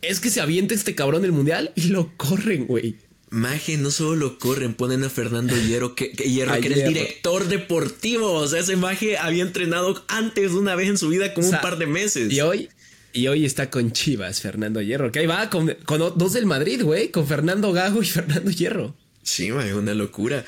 es 0.01 0.19
que 0.19 0.31
se 0.31 0.41
aviente 0.41 0.73
este 0.73 0.95
cabrón 0.95 1.21
del 1.21 1.31
mundial 1.31 1.71
y 1.75 1.89
lo 1.89 2.11
corren, 2.17 2.65
güey. 2.65 2.95
Maje, 3.29 3.77
no 3.77 3.91
solo 3.91 4.15
lo 4.15 4.39
corren, 4.39 4.73
ponen 4.73 5.03
a 5.03 5.11
Fernando 5.11 5.55
Hierro, 5.55 5.93
que, 5.93 6.07
Hierro, 6.07 6.59
que 6.59 6.67
era 6.69 6.75
el 6.75 6.87
director 6.87 7.47
deportivo. 7.47 8.33
O 8.33 8.47
sea, 8.47 8.61
ese 8.61 8.77
Maje 8.77 9.19
había 9.19 9.43
entrenado 9.43 10.03
antes 10.07 10.53
una 10.53 10.73
vez 10.73 10.89
en 10.89 10.97
su 10.97 11.09
vida 11.09 11.35
como 11.35 11.47
un 11.47 11.61
par 11.61 11.77
de 11.77 11.85
meses. 11.85 12.33
Y 12.33 12.41
hoy 12.41 12.69
y 13.13 13.27
hoy 13.27 13.45
está 13.45 13.69
con 13.69 13.91
Chivas, 13.91 14.41
Fernando 14.41 14.81
Hierro. 14.81 15.11
Que 15.11 15.19
ahí 15.19 15.27
va 15.27 15.49
con, 15.49 15.75
dos 16.15 16.33
del 16.33 16.45
Madrid, 16.45 16.83
güey. 16.83 17.09
Con 17.09 17.27
Fernando 17.27 17.71
Gago 17.71 18.01
y 18.01 18.05
Fernando 18.07 18.51
Hierro. 18.51 18.95
Sí, 19.23 19.47
es 19.47 19.73
una 19.73 19.93
locura. 19.93 20.43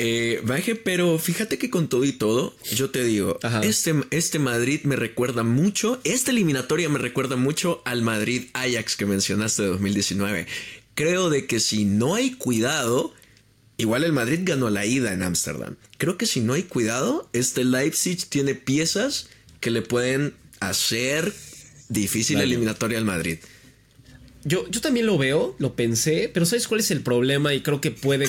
Eh, 0.00 0.40
pero 0.84 1.18
fíjate 1.18 1.58
que 1.58 1.70
con 1.70 1.88
todo 1.88 2.04
y 2.04 2.12
todo, 2.12 2.54
yo 2.72 2.90
te 2.90 3.02
digo, 3.02 3.38
este, 3.62 3.94
este 4.12 4.38
Madrid 4.38 4.82
me 4.84 4.94
recuerda 4.94 5.42
mucho, 5.42 6.00
esta 6.04 6.30
eliminatoria 6.30 6.88
me 6.88 7.00
recuerda 7.00 7.34
mucho 7.34 7.82
al 7.84 8.02
Madrid 8.02 8.44
Ajax 8.52 8.94
que 8.96 9.06
mencionaste 9.06 9.62
de 9.62 9.68
2019. 9.70 10.46
Creo 10.94 11.30
de 11.30 11.46
que 11.46 11.58
si 11.58 11.84
no 11.84 12.14
hay 12.14 12.34
cuidado, 12.34 13.12
igual 13.76 14.04
el 14.04 14.12
Madrid 14.12 14.40
ganó 14.44 14.70
la 14.70 14.86
ida 14.86 15.12
en 15.12 15.24
Ámsterdam. 15.24 15.74
Creo 15.96 16.16
que 16.16 16.26
si 16.26 16.40
no 16.40 16.52
hay 16.52 16.62
cuidado, 16.62 17.28
este 17.32 17.64
Leipzig 17.64 18.24
tiene 18.28 18.54
piezas 18.54 19.28
que 19.60 19.72
le 19.72 19.82
pueden 19.82 20.34
hacer 20.60 21.32
Difícil 21.88 22.40
eliminatoria 22.40 22.98
al 22.98 23.04
Madrid. 23.04 23.38
Yo, 24.44 24.68
yo 24.70 24.80
también 24.80 25.06
lo 25.06 25.18
veo, 25.18 25.56
lo 25.58 25.74
pensé, 25.74 26.30
pero 26.32 26.46
¿sabes 26.46 26.68
cuál 26.68 26.80
es 26.80 26.90
el 26.90 27.00
problema? 27.00 27.54
Y 27.54 27.60
creo 27.60 27.80
que 27.80 27.90
puede 27.90 28.28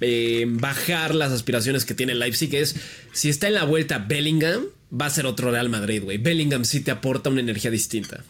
eh, 0.00 0.46
bajar 0.48 1.14
las 1.14 1.32
aspiraciones 1.32 1.84
que 1.84 1.94
tiene 1.94 2.14
Leipzig. 2.14 2.54
Es 2.54 2.76
si 3.12 3.28
está 3.28 3.48
en 3.48 3.54
la 3.54 3.64
vuelta 3.64 3.98
Bellingham, 3.98 4.64
va 4.98 5.06
a 5.06 5.10
ser 5.10 5.26
otro 5.26 5.50
Real 5.50 5.68
Madrid, 5.68 6.02
güey. 6.02 6.18
Bellingham 6.18 6.64
sí 6.64 6.80
te 6.80 6.90
aporta 6.90 7.30
una 7.30 7.40
energía 7.40 7.70
distinta. 7.70 8.24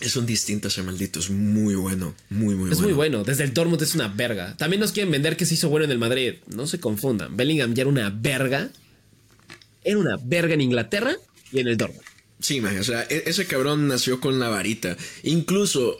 Es 0.00 0.14
un 0.16 0.26
distinto 0.26 0.68
ese 0.68 0.82
maldito, 0.82 1.20
es 1.20 1.30
muy 1.30 1.74
bueno, 1.74 2.14
muy, 2.28 2.54
muy 2.54 2.54
bueno. 2.54 2.72
Es 2.74 2.80
muy 2.80 2.92
bueno, 2.92 3.24
desde 3.24 3.44
el 3.44 3.54
Dortmund 3.54 3.80
es 3.80 3.94
una 3.94 4.08
verga. 4.08 4.54
También 4.58 4.80
nos 4.80 4.92
quieren 4.92 5.10
vender 5.10 5.38
que 5.38 5.46
se 5.46 5.54
hizo 5.54 5.70
bueno 5.70 5.86
en 5.86 5.90
el 5.90 5.98
Madrid. 5.98 6.34
No 6.54 6.66
se 6.66 6.78
confundan, 6.78 7.34
Bellingham 7.36 7.72
ya 7.74 7.82
era 7.82 7.90
una 7.90 8.10
verga. 8.10 8.68
Era 9.82 9.98
una 9.98 10.18
verga 10.22 10.52
en 10.52 10.60
Inglaterra 10.60 11.16
y 11.50 11.60
en 11.60 11.68
el 11.68 11.78
Dortmund. 11.78 12.04
Sí, 12.38 12.60
maje, 12.60 12.80
o 12.80 12.84
sea, 12.84 13.06
e-, 13.08 13.24
ese 13.26 13.46
cabrón 13.46 13.88
nació 13.88 14.20
con 14.20 14.38
la 14.38 14.48
varita. 14.48 14.96
Incluso, 15.22 15.96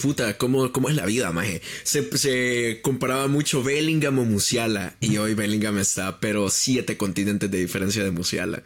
puta, 0.00 0.38
¿cómo, 0.38 0.72
cómo 0.72 0.88
es 0.88 0.96
la 0.96 1.04
vida, 1.06 1.32
maje? 1.32 1.62
Se, 1.82 2.16
se, 2.16 2.80
comparaba 2.82 3.26
mucho 3.26 3.62
Bellingham 3.62 4.18
o 4.20 4.24
Musiala. 4.24 4.94
Y 5.00 5.16
hoy 5.16 5.34
Bellingham 5.34 5.78
está, 5.78 6.20
pero 6.20 6.48
siete 6.48 6.96
continentes 6.96 7.50
de 7.50 7.58
diferencia 7.58 8.04
de 8.04 8.10
Musiala. 8.12 8.62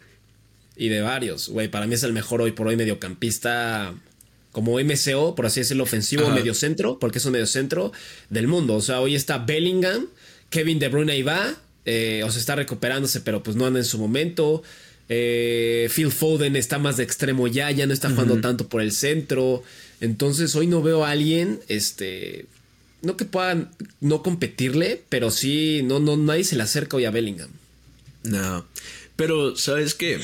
Y 0.77 0.89
de 0.89 1.01
varios, 1.01 1.49
güey. 1.49 1.69
Para 1.69 1.87
mí 1.87 1.95
es 1.95 2.03
el 2.03 2.13
mejor 2.13 2.43
hoy 2.43 2.53
por 2.53 2.67
hoy 2.67 2.77
mediocampista 2.77 3.95
como 4.53 4.79
MCO, 4.79 5.35
por 5.35 5.47
así 5.47 5.61
decirlo, 5.61 5.83
ofensivo, 5.83 6.31
mediocentro, 6.31 7.01
porque 7.01 7.19
es 7.19 7.25
un 7.25 7.33
mediocentro 7.33 7.91
del 8.31 8.47
mundo. 8.47 8.75
O 8.75 8.81
sea, 8.81 9.01
hoy 9.01 9.17
está 9.17 9.39
Bellingham, 9.39 10.07
Kevin 10.49 10.79
De 10.79 10.89
Bruyne 10.89 11.13
ahí 11.13 11.23
va, 11.23 11.57
eh, 11.85 12.23
o 12.25 12.31
sea, 12.31 12.39
está 12.39 12.55
recuperándose, 12.55 13.21
pero 13.21 13.43
pues 13.43 13.57
no 13.57 13.67
anda 13.67 13.81
en 13.81 13.85
su 13.85 13.99
momento. 13.99 14.63
Eh, 15.09 15.89
Phil 15.95 16.11
Foden 16.11 16.57
está 16.57 16.79
más 16.79 16.97
de 16.97 17.05
extremo 17.05 17.47
ya, 17.47 17.71
ya 17.71 17.87
no 17.87 17.93
está 17.93 18.11
jugando 18.11 18.41
tanto 18.41 18.69
por 18.69 18.81
el 18.81 18.93
centro. 18.93 19.63
Entonces 20.01 20.55
hoy 20.55 20.67
no 20.67 20.83
veo 20.83 21.05
a 21.05 21.11
alguien, 21.11 21.61
este, 21.69 22.47
no 23.03 23.17
que 23.17 23.25
pueda 23.25 23.71
no 24.01 24.23
competirle, 24.23 25.03
pero 25.09 25.31
sí, 25.31 25.83
no, 25.85 26.01
no, 26.01 26.17
nadie 26.17 26.45
se 26.45 26.57
le 26.57 26.63
acerca 26.63 26.97
hoy 26.97 27.05
a 27.05 27.11
Bellingham. 27.11 27.51
No, 28.23 28.67
pero 29.17 29.57
¿sabes 29.57 29.95
qué? 29.95 30.19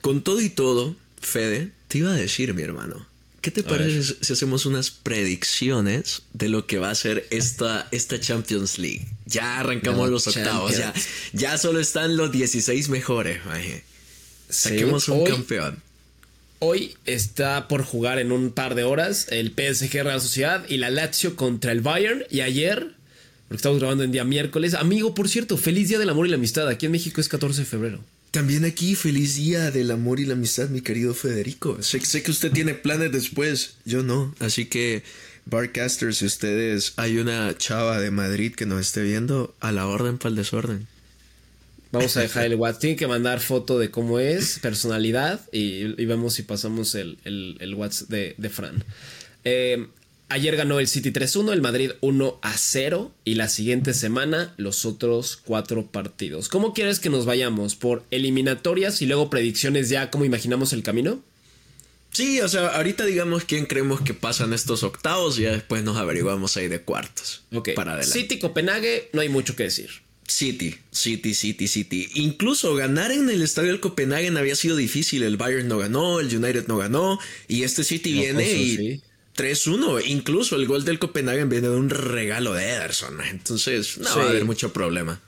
Con 0.00 0.22
todo 0.22 0.40
y 0.40 0.50
todo, 0.50 0.96
Fede, 1.20 1.70
te 1.88 1.98
iba 1.98 2.10
a 2.10 2.16
decir, 2.16 2.54
mi 2.54 2.62
hermano. 2.62 3.06
¿Qué 3.40 3.50
te 3.50 3.62
parece 3.62 4.16
si 4.22 4.32
hacemos 4.32 4.64
unas 4.64 4.90
predicciones 4.90 6.22
de 6.32 6.48
lo 6.48 6.66
que 6.66 6.78
va 6.78 6.88
a 6.88 6.94
ser 6.94 7.26
esta, 7.30 7.88
esta 7.90 8.18
Champions 8.18 8.78
League? 8.78 9.06
Ya 9.26 9.60
arrancamos 9.60 10.08
los 10.08 10.26
octavos, 10.26 10.78
ya, 10.78 10.94
ya 11.34 11.58
solo 11.58 11.78
están 11.78 12.16
los 12.16 12.32
16 12.32 12.88
mejores. 12.88 13.40
Saquemos 14.54 15.08
un 15.08 15.24
campeón. 15.24 15.82
Hoy 16.60 16.96
está 17.04 17.68
por 17.68 17.82
jugar 17.82 18.18
en 18.18 18.32
un 18.32 18.50
par 18.50 18.74
de 18.74 18.84
horas 18.84 19.26
el 19.30 19.50
PSG 19.50 20.02
Real 20.02 20.20
Sociedad 20.20 20.64
y 20.68 20.78
la 20.78 20.90
Lazio 20.90 21.36
contra 21.36 21.72
el 21.72 21.80
Bayern. 21.80 22.24
Y 22.30 22.40
ayer, 22.40 22.94
porque 23.48 23.56
estamos 23.56 23.80
grabando 23.80 24.04
en 24.04 24.12
día 24.12 24.24
miércoles, 24.24 24.74
amigo, 24.74 25.14
por 25.14 25.28
cierto, 25.28 25.58
feliz 25.58 25.88
día 25.88 25.98
del 25.98 26.08
amor 26.08 26.26
y 26.26 26.30
la 26.30 26.36
amistad. 26.36 26.68
Aquí 26.68 26.86
en 26.86 26.92
México 26.92 27.20
es 27.20 27.28
14 27.28 27.60
de 27.60 27.66
febrero. 27.66 28.00
También 28.30 28.64
aquí, 28.64 28.94
feliz 28.94 29.36
día 29.36 29.70
del 29.70 29.90
amor 29.90 30.20
y 30.20 30.26
la 30.26 30.34
amistad, 30.34 30.68
mi 30.68 30.80
querido 30.80 31.14
Federico. 31.14 31.82
Sé, 31.82 32.00
sé 32.00 32.22
que 32.22 32.30
usted 32.30 32.50
tiene 32.50 32.74
planes 32.74 33.12
después, 33.12 33.76
yo 33.84 34.02
no. 34.02 34.34
Así 34.40 34.64
que, 34.64 35.04
Barcasters, 35.44 36.18
si 36.18 36.24
ustedes 36.24 36.94
hay 36.96 37.18
una 37.18 37.56
chava 37.58 38.00
de 38.00 38.10
Madrid 38.10 38.54
que 38.54 38.66
nos 38.66 38.80
esté 38.80 39.02
viendo, 39.02 39.54
a 39.60 39.70
la 39.70 39.86
orden 39.86 40.18
para 40.18 40.30
el 40.30 40.36
desorden. 40.36 40.88
Vamos 41.94 42.16
a 42.16 42.20
dejar 42.20 42.44
el 42.46 42.56
WhatsApp. 42.56 42.80
Tienen 42.80 42.98
que 42.98 43.06
mandar 43.06 43.40
foto 43.40 43.78
de 43.78 43.90
cómo 43.90 44.18
es, 44.18 44.58
personalidad, 44.58 45.40
y, 45.52 45.84
vemos 46.04 46.34
si 46.34 46.42
pasamos 46.42 46.94
el, 46.94 47.18
el, 47.24 47.74
WhatsApp 47.74 48.08
de, 48.08 48.50
Fran. 48.50 48.84
Eh, 49.44 49.86
ayer 50.28 50.56
ganó 50.56 50.80
el 50.80 50.88
City 50.88 51.10
3-1, 51.10 51.52
el 51.52 51.62
Madrid 51.62 51.92
1-0, 52.00 53.10
y 53.24 53.34
la 53.36 53.48
siguiente 53.48 53.94
semana 53.94 54.54
los 54.56 54.84
otros 54.84 55.36
cuatro 55.36 55.86
partidos. 55.86 56.48
¿Cómo 56.48 56.74
quieres 56.74 56.98
que 56.98 57.10
nos 57.10 57.26
vayamos? 57.26 57.76
¿Por 57.76 58.04
eliminatorias 58.10 59.00
y 59.00 59.06
luego 59.06 59.30
predicciones 59.30 59.88
ya 59.88 60.10
como 60.10 60.24
imaginamos 60.24 60.72
el 60.72 60.82
camino? 60.82 61.22
Sí, 62.10 62.40
o 62.40 62.48
sea, 62.48 62.68
ahorita 62.68 63.04
digamos 63.06 63.44
quién 63.44 63.66
creemos 63.66 64.00
que 64.00 64.14
pasan 64.14 64.52
estos 64.52 64.84
octavos 64.84 65.36
y 65.38 65.42
ya 65.42 65.50
después 65.50 65.82
nos 65.82 65.96
averiguamos 65.96 66.56
ahí 66.56 66.68
de 66.68 66.80
cuartos. 66.80 67.42
Ok. 67.52 67.70
Para 67.74 67.94
adelante. 67.94 68.20
City, 68.20 68.38
Copenhague, 68.38 69.10
no 69.12 69.20
hay 69.20 69.28
mucho 69.28 69.56
que 69.56 69.64
decir. 69.64 70.03
City, 70.26 70.76
City, 70.90 71.34
City, 71.34 71.68
City. 71.68 72.08
Incluso 72.14 72.74
ganar 72.74 73.12
en 73.12 73.28
el 73.28 73.42
estadio 73.42 73.70
del 73.70 73.80
Copenhagen 73.80 74.36
había 74.36 74.56
sido 74.56 74.76
difícil. 74.76 75.22
El 75.22 75.36
Bayern 75.36 75.68
no 75.68 75.78
ganó, 75.78 76.20
el 76.20 76.34
United 76.34 76.66
no 76.66 76.78
ganó. 76.78 77.18
Y 77.48 77.62
este 77.62 77.84
City 77.84 78.12
viene 78.12 78.50
y 78.50 79.02
3-1. 79.36 80.02
Incluso 80.06 80.56
el 80.56 80.66
gol 80.66 80.84
del 80.84 80.98
Copenhagen 80.98 81.48
viene 81.48 81.68
de 81.68 81.76
un 81.76 81.90
regalo 81.90 82.54
de 82.54 82.68
Ederson. 82.70 83.20
Entonces 83.22 83.98
no 83.98 84.16
va 84.16 84.24
a 84.24 84.28
haber 84.30 84.44
mucho 84.44 84.72
problema. 84.72 85.20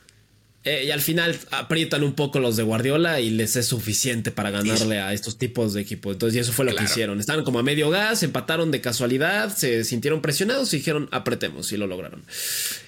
Eh, 0.67 0.87
y 0.87 0.91
al 0.91 1.01
final 1.01 1.39
aprietan 1.53 2.03
un 2.03 2.15
poco 2.15 2.41
los 2.41 2.57
de 2.57 2.65
Guardiola 2.65 3.21
y 3.21 3.31
les 3.31 3.55
es 3.55 3.67
suficiente 3.67 4.33
para 4.33 4.51
ganarle 4.51 4.99
a 4.99 5.13
estos 5.13 5.39
tipos 5.39 5.75
de 5.75 5.81
equipos. 5.81 6.15
Entonces, 6.15 6.37
y 6.37 6.41
eso 6.41 6.53
fue 6.53 6.65
lo 6.65 6.75
que 6.75 6.83
hicieron. 6.83 7.21
Estaban 7.21 7.45
como 7.45 7.61
a 7.61 7.63
medio 7.63 7.89
gas, 7.89 8.25
empataron 8.25 8.73
de 8.73 8.81
casualidad, 8.81 9.57
se 9.57 9.85
sintieron 9.85 10.21
presionados 10.23 10.75
y 10.75 10.79
dijeron 10.79 11.09
apretemos 11.13 11.71
y 11.71 11.77
lo 11.77 11.87
lograron. 11.87 12.25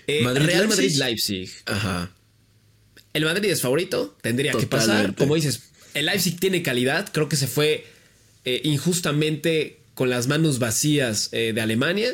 Eh, 0.08 0.26
Real 0.34 0.66
Madrid-Leipzig. 0.66 1.52
Ajá. 1.66 2.10
El 3.12 3.24
Madrid 3.24 3.48
es 3.48 3.62
favorito, 3.62 4.18
tendría 4.22 4.54
que 4.54 4.66
pasar. 4.66 5.14
Como 5.14 5.36
dices, 5.36 5.70
el 5.94 6.06
Leipzig 6.06 6.40
tiene 6.40 6.64
calidad, 6.64 7.08
creo 7.12 7.28
que 7.28 7.36
se 7.36 7.46
fue 7.46 7.86
eh, 8.44 8.60
injustamente 8.64 9.78
con 9.94 10.10
las 10.10 10.26
manos 10.26 10.58
vacías 10.58 11.30
de 11.30 11.60
Alemania. 11.60 12.10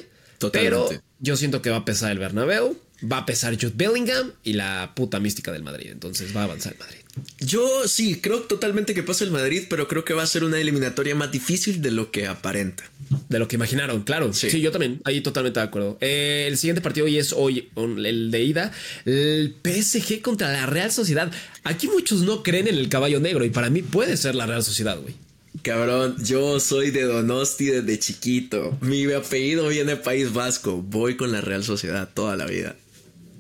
Pero 0.53 0.91
yo 1.21 1.39
siento 1.39 1.63
que 1.63 1.71
va 1.71 1.79
a 1.79 1.85
pesar 1.87 2.13
el 2.13 2.19
Bernabéu 2.19 2.79
va 3.11 3.19
a 3.19 3.27
pesar 3.27 3.55
Jude 3.55 3.73
Bellingham 3.75 4.33
y 4.43 4.55
la 4.55 4.93
puta 4.95 5.21
mística 5.21 5.53
del 5.53 5.63
Madrid. 5.63 5.91
Entonces 5.91 6.35
va 6.37 6.43
a 6.43 6.45
avanzar 6.45 6.73
el 6.73 6.79
Madrid. 6.79 6.99
Yo 7.39 7.87
sí, 7.87 8.21
creo 8.21 8.41
totalmente 8.43 8.95
que 8.95 9.03
pasa 9.03 9.25
el 9.25 9.31
Madrid, 9.31 9.65
pero 9.69 9.87
creo 9.87 10.05
que 10.05 10.15
va 10.15 10.23
a 10.23 10.27
ser 10.27 10.45
una 10.45 10.59
eliminatoria 10.59 11.15
más 11.15 11.31
difícil 11.31 11.81
de 11.81 11.91
lo 11.91 12.11
que 12.11 12.27
aparenta. 12.27 12.85
De 13.29 13.39
lo 13.39 13.47
que 13.47 13.57
imaginaron, 13.57 14.03
claro. 14.03 14.33
Sí, 14.33 14.61
yo 14.61 14.73
también, 14.73 15.01
ahí 15.05 15.21
totalmente 15.21 15.61
de 15.61 15.67
acuerdo. 15.67 15.99
Eh, 16.01 16.47
el 16.49 16.59
siguiente 16.59 16.81
partido 16.81 17.07
hoy 17.07 17.19
es 17.19 17.33
hoy, 17.33 17.69
el 17.77 18.31
de 18.31 18.43
ida, 18.43 18.73
el 19.05 19.55
PSG 19.63 20.23
contra 20.23 20.53
la 20.53 20.67
Real 20.67 20.91
Sociedad. 20.91 21.31
Aquí 21.63 21.87
muchos 21.87 22.23
no 22.23 22.43
creen 22.43 22.69
en 22.69 22.77
el 22.77 22.89
caballo 22.89 23.21
negro 23.21 23.45
y 23.45 23.51
para 23.51 23.71
mí 23.71 23.83
puede 23.83 24.17
ser 24.17 24.35
la 24.35 24.47
Real 24.47 24.65
Sociedad, 24.65 24.99
güey. 25.01 25.15
Cabrón, 25.63 26.17
yo 26.25 26.59
soy 26.59 26.91
de 26.91 27.05
Donosti 27.05 27.67
desde 27.67 27.99
chiquito. 28.01 28.77
Mi 28.81 29.11
apellido 29.13 29.69
viene 29.69 29.95
País 29.95 30.33
Vasco. 30.33 30.83
Voy 30.83 31.17
con 31.17 31.31
la 31.31 31.41
Real 31.41 31.63
Sociedad 31.63 32.09
toda 32.13 32.37
la 32.37 32.47
vida 32.47 32.75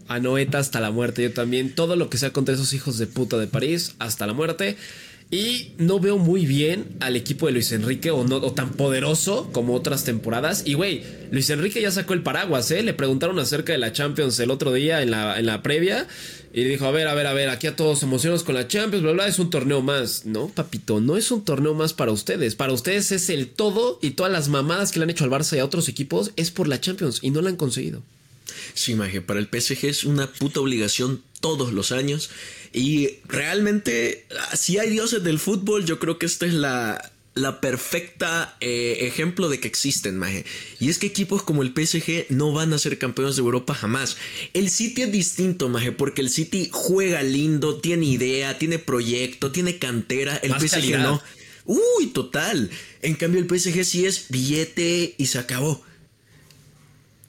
a 0.08 0.20
Noeta 0.20 0.58
hasta 0.58 0.80
la 0.80 0.90
muerte. 0.90 1.22
Yo 1.22 1.32
también, 1.32 1.74
todo 1.74 1.96
lo 1.96 2.10
que 2.10 2.18
sea 2.18 2.32
contra 2.32 2.54
esos 2.54 2.72
hijos 2.72 2.98
de 2.98 3.06
puta 3.06 3.38
de 3.38 3.46
París, 3.46 3.94
hasta 3.98 4.26
la 4.26 4.32
muerte. 4.32 4.76
Y 5.30 5.72
no 5.78 5.98
veo 5.98 6.18
muy 6.18 6.46
bien 6.46 6.96
al 7.00 7.16
equipo 7.16 7.46
de 7.46 7.52
Luis 7.52 7.72
Enrique 7.72 8.10
o, 8.10 8.24
no, 8.24 8.40
tan 8.52 8.70
poderoso 8.72 9.50
como 9.52 9.74
otras 9.74 10.04
temporadas. 10.04 10.62
Y 10.64 10.74
güey, 10.74 11.02
Luis 11.32 11.50
Enrique 11.50 11.80
ya 11.80 11.90
sacó 11.90 12.12
el 12.12 12.22
paraguas, 12.22 12.70
¿eh? 12.70 12.82
Le 12.82 12.94
preguntaron 12.94 13.38
acerca 13.38 13.72
de 13.72 13.78
la 13.78 13.92
Champions 13.92 14.38
el 14.38 14.50
otro 14.50 14.72
día 14.72 15.02
en 15.02 15.10
la, 15.10 15.38
en 15.38 15.46
la 15.46 15.62
previa. 15.62 16.06
Y 16.52 16.62
dijo, 16.62 16.86
a 16.86 16.92
ver, 16.92 17.08
a 17.08 17.14
ver, 17.14 17.26
a 17.26 17.32
ver, 17.32 17.48
aquí 17.48 17.66
a 17.66 17.74
todos 17.74 18.04
emocionados 18.04 18.44
con 18.44 18.54
la 18.54 18.68
Champions, 18.68 19.02
bla, 19.02 19.12
bla, 19.12 19.26
es 19.26 19.40
un 19.40 19.50
torneo 19.50 19.82
más. 19.82 20.24
No, 20.24 20.46
papito, 20.48 21.00
no 21.00 21.16
es 21.16 21.32
un 21.32 21.44
torneo 21.44 21.74
más 21.74 21.94
para 21.94 22.12
ustedes. 22.12 22.54
Para 22.54 22.72
ustedes 22.72 23.10
es 23.10 23.28
el 23.28 23.48
todo 23.48 23.98
y 24.00 24.10
todas 24.10 24.30
las 24.30 24.48
mamadas 24.48 24.92
que 24.92 25.00
le 25.00 25.04
han 25.04 25.10
hecho 25.10 25.24
al 25.24 25.30
Barça 25.30 25.56
y 25.56 25.58
a 25.58 25.64
otros 25.64 25.88
equipos 25.88 26.30
es 26.36 26.52
por 26.52 26.68
la 26.68 26.80
Champions 26.80 27.18
y 27.22 27.30
no 27.30 27.42
la 27.42 27.50
han 27.50 27.56
conseguido. 27.56 28.02
Sí, 28.74 28.94
Maje, 28.94 29.20
para 29.20 29.40
el 29.40 29.46
PSG 29.46 29.86
es 29.86 30.04
una 30.04 30.30
puta 30.30 30.60
obligación 30.60 31.22
todos 31.40 31.72
los 31.72 31.92
años. 31.92 32.30
Y 32.72 33.18
realmente, 33.26 34.26
si 34.54 34.78
hay 34.78 34.90
dioses 34.90 35.22
del 35.22 35.38
fútbol, 35.38 35.84
yo 35.84 35.98
creo 35.98 36.18
que 36.18 36.26
esta 36.26 36.46
es 36.46 36.54
la, 36.54 37.12
la 37.34 37.60
perfecta 37.60 38.56
eh, 38.60 38.98
ejemplo 39.02 39.48
de 39.48 39.60
que 39.60 39.68
existen, 39.68 40.16
Maje. 40.18 40.44
Y 40.78 40.88
es 40.88 40.98
que 40.98 41.06
equipos 41.06 41.42
como 41.42 41.62
el 41.62 41.72
PSG 41.74 42.26
no 42.30 42.52
van 42.52 42.72
a 42.72 42.78
ser 42.78 42.98
campeones 42.98 43.36
de 43.36 43.42
Europa 43.42 43.74
jamás. 43.74 44.16
El 44.52 44.70
City 44.70 45.02
es 45.02 45.12
distinto, 45.12 45.68
Maje, 45.68 45.92
porque 45.92 46.22
el 46.22 46.30
City 46.30 46.68
juega 46.72 47.22
lindo, 47.22 47.80
tiene 47.80 48.06
idea, 48.06 48.58
tiene 48.58 48.78
proyecto, 48.78 49.52
tiene 49.52 49.78
cantera. 49.78 50.36
El 50.36 50.52
PSG 50.52 50.98
no. 50.98 51.22
Uy, 51.66 52.08
total. 52.08 52.70
En 53.02 53.14
cambio, 53.14 53.40
el 53.40 53.48
PSG 53.48 53.84
sí 53.84 54.06
es 54.06 54.26
billete 54.28 55.14
y 55.16 55.26
se 55.26 55.38
acabó. 55.38 55.82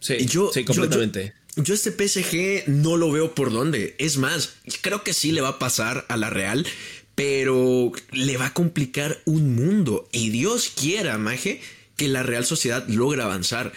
Sí, 0.05 0.23
yo, 0.27 0.51
sí, 0.53 0.63
completamente. 0.63 1.33
Yo, 1.55 1.73
este 1.73 1.91
PSG 1.91 2.67
no 2.67 2.95
lo 2.95 3.11
veo 3.11 3.33
por 3.33 3.51
dónde. 3.51 3.95
Es 3.97 4.17
más, 4.17 4.53
creo 4.81 5.03
que 5.03 5.13
sí 5.13 5.31
le 5.31 5.41
va 5.41 5.49
a 5.49 5.59
pasar 5.59 6.05
a 6.09 6.17
la 6.17 6.29
Real, 6.29 6.67
pero 7.15 7.91
le 8.11 8.37
va 8.37 8.47
a 8.47 8.53
complicar 8.53 9.19
un 9.25 9.55
mundo. 9.55 10.07
Y 10.11 10.29
Dios 10.29 10.69
quiera, 10.69 11.17
Maje, 11.17 11.59
que 11.97 12.07
la 12.07 12.21
Real 12.21 12.45
Sociedad 12.45 12.87
logre 12.87 13.23
avanzar. 13.23 13.73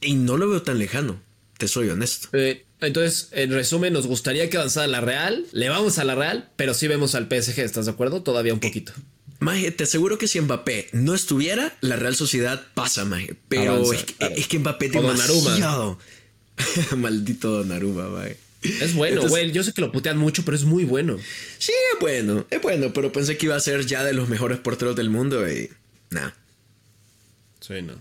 Y 0.00 0.14
no 0.14 0.36
lo 0.36 0.48
veo 0.48 0.62
tan 0.62 0.80
lejano, 0.80 1.20
te 1.58 1.68
soy 1.68 1.90
honesto. 1.90 2.28
Eh, 2.32 2.64
entonces, 2.80 3.28
en 3.30 3.52
resumen, 3.52 3.92
nos 3.92 4.08
gustaría 4.08 4.50
que 4.50 4.56
avanzara 4.56 4.88
la 4.88 5.00
Real, 5.00 5.46
le 5.52 5.68
vamos 5.68 5.98
a 5.98 6.04
la 6.04 6.16
Real, 6.16 6.50
pero 6.56 6.74
sí 6.74 6.88
vemos 6.88 7.14
al 7.14 7.28
PSG, 7.28 7.60
¿estás 7.60 7.84
de 7.84 7.92
acuerdo? 7.92 8.24
Todavía 8.24 8.52
un 8.52 8.60
poquito. 8.60 8.92
Maje, 9.44 9.70
te 9.70 9.84
aseguro 9.84 10.16
que 10.16 10.26
si 10.26 10.40
Mbappé 10.40 10.88
no 10.92 11.14
estuviera, 11.14 11.76
la 11.82 11.96
Real 11.96 12.16
Sociedad 12.16 12.66
pasa, 12.72 13.04
Maje. 13.04 13.36
Pero 13.48 13.92
es, 13.92 14.04
que, 14.48 14.58
Mbappé 14.58 14.88
tiene 14.88 15.06
demasiado. 15.06 15.98
Maldito 16.96 17.50
Donnarumma, 17.50 18.08
Maje. 18.08 18.38
Es 18.62 18.94
bueno, 18.94 19.28
güey. 19.28 19.52
Yo 19.52 19.62
sé 19.62 19.74
que 19.74 19.82
lo 19.82 19.92
putean 19.92 20.16
mucho, 20.16 20.46
pero 20.46 20.56
es 20.56 20.64
muy 20.64 20.84
bueno. 20.84 21.18
Sí, 21.58 21.72
es 21.92 22.00
bueno, 22.00 22.46
es 22.48 22.62
bueno, 22.62 22.94
pero 22.94 23.12
pensé 23.12 23.36
que 23.36 23.44
iba 23.44 23.54
a 23.54 23.60
ser 23.60 23.84
ya 23.84 24.02
de 24.02 24.14
los 24.14 24.30
mejores 24.30 24.58
porteros 24.58 24.96
del 24.96 25.10
mundo 25.10 25.46
y. 25.46 25.68
Nada. 26.08 26.34
Sí, 27.60 27.82
no. 27.82 27.92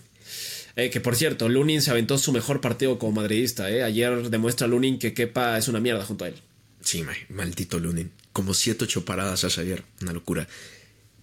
Eh, 0.77 0.89
que 0.89 1.01
por 1.01 1.17
cierto, 1.17 1.49
Lunin 1.49 1.82
se 1.82 1.91
aventó 1.91 2.17
su 2.17 2.32
mejor 2.32 2.62
partido 2.62 2.97
como 2.97 3.12
madridista. 3.12 3.69
Eh. 3.69 3.84
Ayer 3.84 4.29
demuestra 4.29 4.67
Lunin 4.67 4.97
que 4.97 5.13
Kepa 5.13 5.58
es 5.58 5.67
una 5.67 5.82
mierda 5.82 6.06
junto 6.06 6.23
a 6.23 6.29
él. 6.29 6.36
Sí, 6.79 7.03
maje, 7.03 7.25
maldito 7.27 7.79
Lunin. 7.79 8.12
Como 8.32 8.53
7 8.53 8.86
ocho 8.86 9.03
paradas 9.03 9.43
hace 9.43 9.60
ayer. 9.60 9.84
Una 10.01 10.13
locura. 10.13 10.47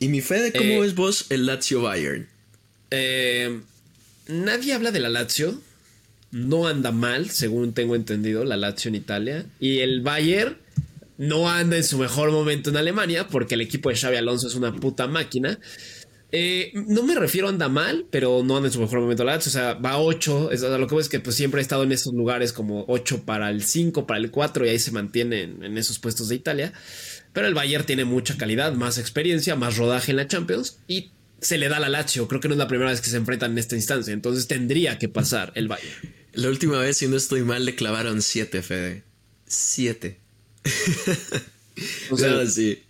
¿Y 0.01 0.09
mi 0.09 0.23
Fede, 0.23 0.51
cómo 0.51 0.65
eh, 0.65 0.81
ves 0.81 0.95
vos 0.95 1.27
el 1.29 1.45
Lazio 1.45 1.83
Bayern? 1.83 2.27
Eh, 2.91 3.61
nadie 4.27 4.73
habla 4.73 4.91
de 4.91 4.99
la 4.99 5.11
Lazio. 5.11 5.61
No 6.33 6.67
anda 6.67 6.91
mal, 6.91 7.29
según 7.29 7.75
tengo 7.75 7.95
entendido, 7.95 8.45
la 8.45 8.57
Lazio 8.57 8.89
en 8.89 8.95
Italia. 8.95 9.47
Y 9.61 9.81
el 9.81 10.01
Bayern 10.01 10.57
no 11.19 11.51
anda 11.51 11.77
en 11.77 11.85
su 11.85 11.99
mejor 11.99 12.31
momento 12.31 12.71
en 12.71 12.79
Alemania 12.79 13.29
porque 13.29 13.57
el 13.57 13.61
equipo 13.61 13.91
de 13.91 13.97
Xavi 13.97 14.17
Alonso 14.17 14.49
es 14.49 14.55
una 14.55 14.75
puta 14.75 15.07
máquina. 15.07 15.59
Eh, 16.33 16.73
no 16.75 17.03
me 17.03 17.15
refiero 17.15 17.49
a 17.49 17.51
anda 17.51 17.69
mal, 17.69 18.07
pero 18.11 18.43
no 18.43 18.57
anda 18.57 18.69
en 18.69 18.73
su 18.73 18.81
mejor 18.81 19.01
momento 19.01 19.23
la 19.25 19.35
Lazio. 19.35 19.51
O 19.51 19.53
sea, 19.53 19.75
va 19.75 19.91
a 19.91 20.01
8. 20.01 20.51
lo 20.79 20.87
que 20.87 20.95
veo 20.95 21.01
es 21.01 21.11
que 21.11 21.21
pues, 21.21 21.37
siempre 21.37 21.61
ha 21.61 21.63
estado 21.63 21.83
en 21.83 21.93
esos 21.93 22.15
lugares 22.15 22.55
como 22.55 22.87
8 22.89 23.25
para 23.27 23.51
el 23.51 23.65
5, 23.65 24.07
para 24.07 24.19
el 24.19 24.31
4 24.31 24.65
y 24.65 24.71
ahí 24.71 24.79
se 24.79 24.93
mantiene 24.93 25.43
en 25.43 25.77
esos 25.77 25.99
puestos 25.99 26.31
de 26.31 26.37
Italia. 26.37 26.73
Pero 27.33 27.47
el 27.47 27.55
Bayern 27.55 27.87
tiene 27.87 28.05
mucha 28.05 28.37
calidad, 28.37 28.73
más 28.73 28.99
experiencia, 28.99 29.55
más 29.57 29.77
rodaje 29.77 30.11
en 30.11 30.17
la 30.17 30.27
Champions 30.27 30.79
y 30.89 31.11
se 31.41 31.59
le 31.59 31.69
da 31.69 31.81
la 31.81 31.89
Lazio. 31.89 32.29
Creo 32.29 32.41
que 32.41 32.49
no 32.49 32.55
es 32.55 32.59
la 32.59 32.69
primera 32.69 32.91
vez 32.91 33.01
que 33.01 33.11
se 33.11 33.17
enfrentan 33.17 33.53
en 33.53 33.59
esta 33.59 33.77
instancia, 33.77 34.13
entonces 34.13 34.47
tendría 34.47 34.99
que 34.99 35.09
pasar 35.09 35.53
el 35.55 35.69
Bayern. 35.69 36.15
La 36.33 36.49
última 36.49 36.79
vez, 36.79 36.99
si 36.99 37.09
no 37.09 37.17
estoy 37.17 37.43
mal, 37.43 37.65
le 37.65 37.75
clavaron 37.75 38.23
siete, 38.23 38.63
Fede. 38.63 39.05
Siete. 39.47 40.21
o 42.11 42.17
sea, 42.17 42.47
sí. 42.47 42.83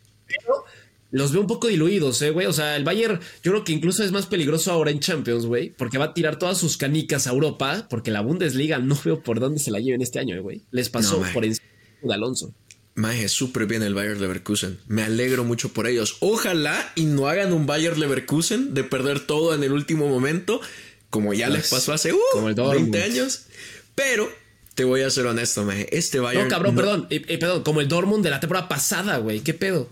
los 1.10 1.32
veo 1.32 1.40
un 1.40 1.46
poco 1.46 1.68
diluidos, 1.68 2.20
eh, 2.22 2.30
güey. 2.30 2.46
O 2.46 2.52
sea, 2.52 2.76
el 2.76 2.84
Bayern, 2.84 3.20
yo 3.42 3.52
creo 3.52 3.64
que 3.64 3.72
incluso 3.72 4.04
es 4.04 4.12
más 4.12 4.26
peligroso 4.26 4.72
ahora 4.72 4.90
en 4.90 5.00
Champions, 5.00 5.46
güey, 5.46 5.70
porque 5.70 5.98
va 5.98 6.06
a 6.06 6.14
tirar 6.14 6.38
todas 6.38 6.58
sus 6.58 6.76
canicas 6.76 7.26
a 7.26 7.30
Europa, 7.30 7.86
porque 7.88 8.10
la 8.10 8.20
Bundesliga 8.20 8.78
no 8.78 8.98
veo 9.02 9.22
por 9.22 9.40
dónde 9.40 9.58
se 9.58 9.70
la 9.70 9.80
lleven 9.80 10.02
este 10.02 10.18
año, 10.18 10.36
eh, 10.36 10.40
güey. 10.40 10.62
Les 10.70 10.90
pasó 10.90 11.22
por 11.32 11.44
encima 11.44 11.66
de 12.02 12.14
Alonso. 12.14 12.52
Maje, 13.00 13.28
súper 13.28 13.66
bien 13.66 13.82
el 13.82 13.94
Bayern 13.94 14.20
Leverkusen. 14.20 14.78
Me 14.86 15.02
alegro 15.02 15.42
mucho 15.42 15.72
por 15.72 15.86
ellos. 15.86 16.18
Ojalá 16.20 16.92
y 16.94 17.04
no 17.06 17.28
hagan 17.28 17.52
un 17.52 17.66
Bayern 17.66 17.98
Leverkusen 17.98 18.74
de 18.74 18.84
perder 18.84 19.20
todo 19.20 19.54
en 19.54 19.64
el 19.64 19.72
último 19.72 20.06
momento, 20.06 20.60
como 21.08 21.32
ya 21.32 21.48
les 21.48 21.70
pasó 21.70 21.92
hace 21.92 22.12
uh, 22.12 22.18
20 22.42 23.02
años. 23.02 23.46
Pero 23.94 24.30
te 24.74 24.84
voy 24.84 25.02
a 25.02 25.10
ser 25.10 25.26
honesto, 25.26 25.64
maje. 25.64 25.88
Este 25.96 26.20
Bayern. 26.20 26.44
No, 26.44 26.50
cabrón, 26.50 26.76
perdón. 26.76 27.08
perdón, 27.08 27.62
como 27.62 27.80
el 27.80 27.88
Dortmund 27.88 28.22
de 28.22 28.30
la 28.30 28.40
temporada 28.40 28.68
pasada, 28.68 29.16
güey. 29.16 29.40
¿Qué 29.40 29.54
pedo? 29.54 29.88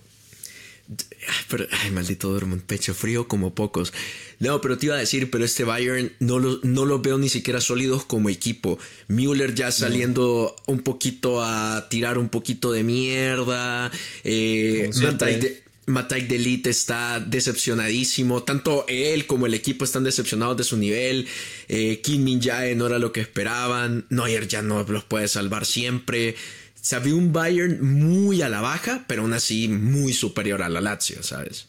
Ay, 1.83 1.91
maldito 1.91 2.31
Dortmund, 2.31 2.63
pecho 2.63 2.95
frío 2.95 3.29
como 3.29 3.55
pocos. 3.55 3.93
No, 4.39 4.61
pero 4.61 4.79
te 4.79 4.87
iba 4.87 4.95
a 4.95 4.99
decir, 4.99 5.31
pero 5.31 5.45
este 5.45 5.65
Bayern 5.65 6.13
no 6.21 6.39
lo, 6.39 6.61
no 6.63 6.87
lo 6.87 7.01
veo 7.01 7.19
ni 7.19 7.29
siquiera 7.29 7.61
sólidos 7.61 8.05
como 8.05 8.31
equipo. 8.31 8.79
Müller 9.09 9.55
ya 9.55 9.71
saliendo 9.71 10.57
un 10.67 10.81
poquito 10.81 11.43
a 11.43 11.89
tirar 11.91 12.17
un 12.17 12.31
poquito 12.31 12.73
de 12.73 12.85
mierda. 12.85 13.91
Eh, 14.25 14.91
Matej 15.87 16.29
de, 16.29 16.37
Elite 16.37 16.71
está 16.71 17.21
decepcionadísimo. 17.21 18.43
Tanto 18.43 18.87
él 18.89 19.27
como 19.27 19.47
el 19.47 19.55
equipo 19.55 19.85
están 19.85 20.05
decepcionados 20.05 20.57
de 20.57 20.65
su 20.65 20.77
nivel. 20.77 21.27
Eh, 21.69 22.01
Kim 22.03 22.25
Min 22.25 22.41
Jae 22.41 22.75
no 22.75 22.87
era 22.87 22.99
lo 22.99 23.13
que 23.13 23.21
esperaban. 23.21 24.07
Neuer 24.09 24.49
ya 24.49 24.63
no 24.63 24.83
los 24.85 25.05
puede 25.05 25.29
salvar 25.29 25.67
siempre 25.67 26.37
se 26.81 26.99
vio 27.01 27.17
un 27.17 27.33
Bayern 27.33 27.83
muy 27.83 28.43
a 28.43 28.49
la 28.49 28.61
baja, 28.61 29.05
pero 29.07 29.23
aún 29.23 29.33
así 29.33 29.69
muy 29.69 30.13
superior 30.13 30.63
a 30.63 30.69
la 30.69 30.81
Lazio, 30.81 31.23
¿sabes? 31.23 31.67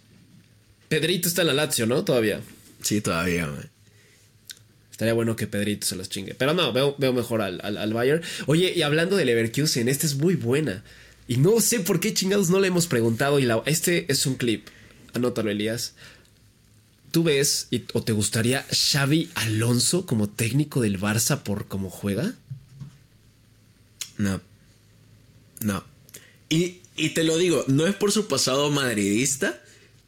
Pedrito 0.87 1.27
está 1.27 1.41
en 1.41 1.47
la 1.47 1.53
Lazio, 1.53 1.85
¿no? 1.85 2.03
Todavía. 2.03 2.41
Sí, 2.81 3.01
todavía, 3.01 3.47
man. 3.47 3.69
Estaría 4.91 5.13
bueno 5.13 5.35
que 5.35 5.47
Pedrito 5.47 5.87
se 5.87 5.95
los 5.95 6.09
chingue. 6.09 6.33
Pero 6.33 6.53
no, 6.53 6.73
veo, 6.73 6.95
veo 6.97 7.13
mejor 7.13 7.41
al, 7.41 7.61
al, 7.63 7.93
Bayern. 7.93 8.21
Oye, 8.47 8.73
y 8.75 8.81
hablando 8.81 9.15
del 9.15 9.27
Leverkusen, 9.27 9.87
esta 9.87 10.05
es 10.05 10.15
muy 10.15 10.35
buena. 10.35 10.83
Y 11.27 11.37
no 11.37 11.61
sé 11.61 11.79
por 11.79 11.99
qué 11.99 12.13
chingados 12.13 12.49
no 12.49 12.59
le 12.59 12.67
hemos 12.67 12.87
preguntado. 12.87 13.39
Y 13.39 13.43
la, 13.43 13.63
este 13.65 14.11
es 14.11 14.25
un 14.25 14.35
clip. 14.35 14.67
Anótalo, 15.13 15.51
Elías. 15.51 15.93
¿Tú 17.11 17.23
ves 17.23 17.69
o 17.93 18.03
te 18.03 18.11
gustaría 18.11 18.65
Xavi 18.71 19.29
Alonso 19.35 20.05
como 20.05 20.27
técnico 20.29 20.81
del 20.81 20.99
Barça 20.99 21.43
por 21.43 21.67
cómo 21.67 21.89
juega? 21.89 22.33
No. 24.17 24.41
No. 25.59 25.83
Y, 26.49 26.77
y 26.95 27.09
te 27.09 27.23
lo 27.23 27.37
digo, 27.37 27.63
no 27.67 27.87
es 27.87 27.95
por 27.95 28.11
su 28.11 28.27
pasado 28.27 28.71
madridista 28.71 29.61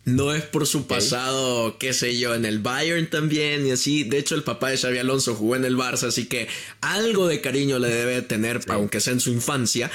no 0.04 0.34
es 0.34 0.44
por 0.44 0.66
su 0.66 0.88
pasado, 0.88 1.78
qué 1.78 1.94
sé 1.94 2.18
yo, 2.18 2.34
en 2.34 2.46
el 2.46 2.60
Bayern 2.60 3.08
también 3.08 3.66
y 3.68 3.72
así. 3.72 4.04
De 4.04 4.18
hecho, 4.18 4.36
el 4.36 4.44
papá 4.44 4.70
de 4.70 4.78
Xavi 4.78 4.98
Alonso 4.98 5.36
jugó 5.36 5.56
en 5.56 5.66
el 5.66 5.78
Barça, 5.78 6.08
así 6.08 6.26
que 6.26 6.48
algo 6.82 7.28
de 7.28 7.42
cariño 7.42 7.78
le 7.78 7.90
debe 7.90 8.22
tener, 8.24 8.62
aunque 8.68 9.00
sea 9.00 9.14
en 9.14 9.20
su 9.20 9.32
infancia. 9.32 9.92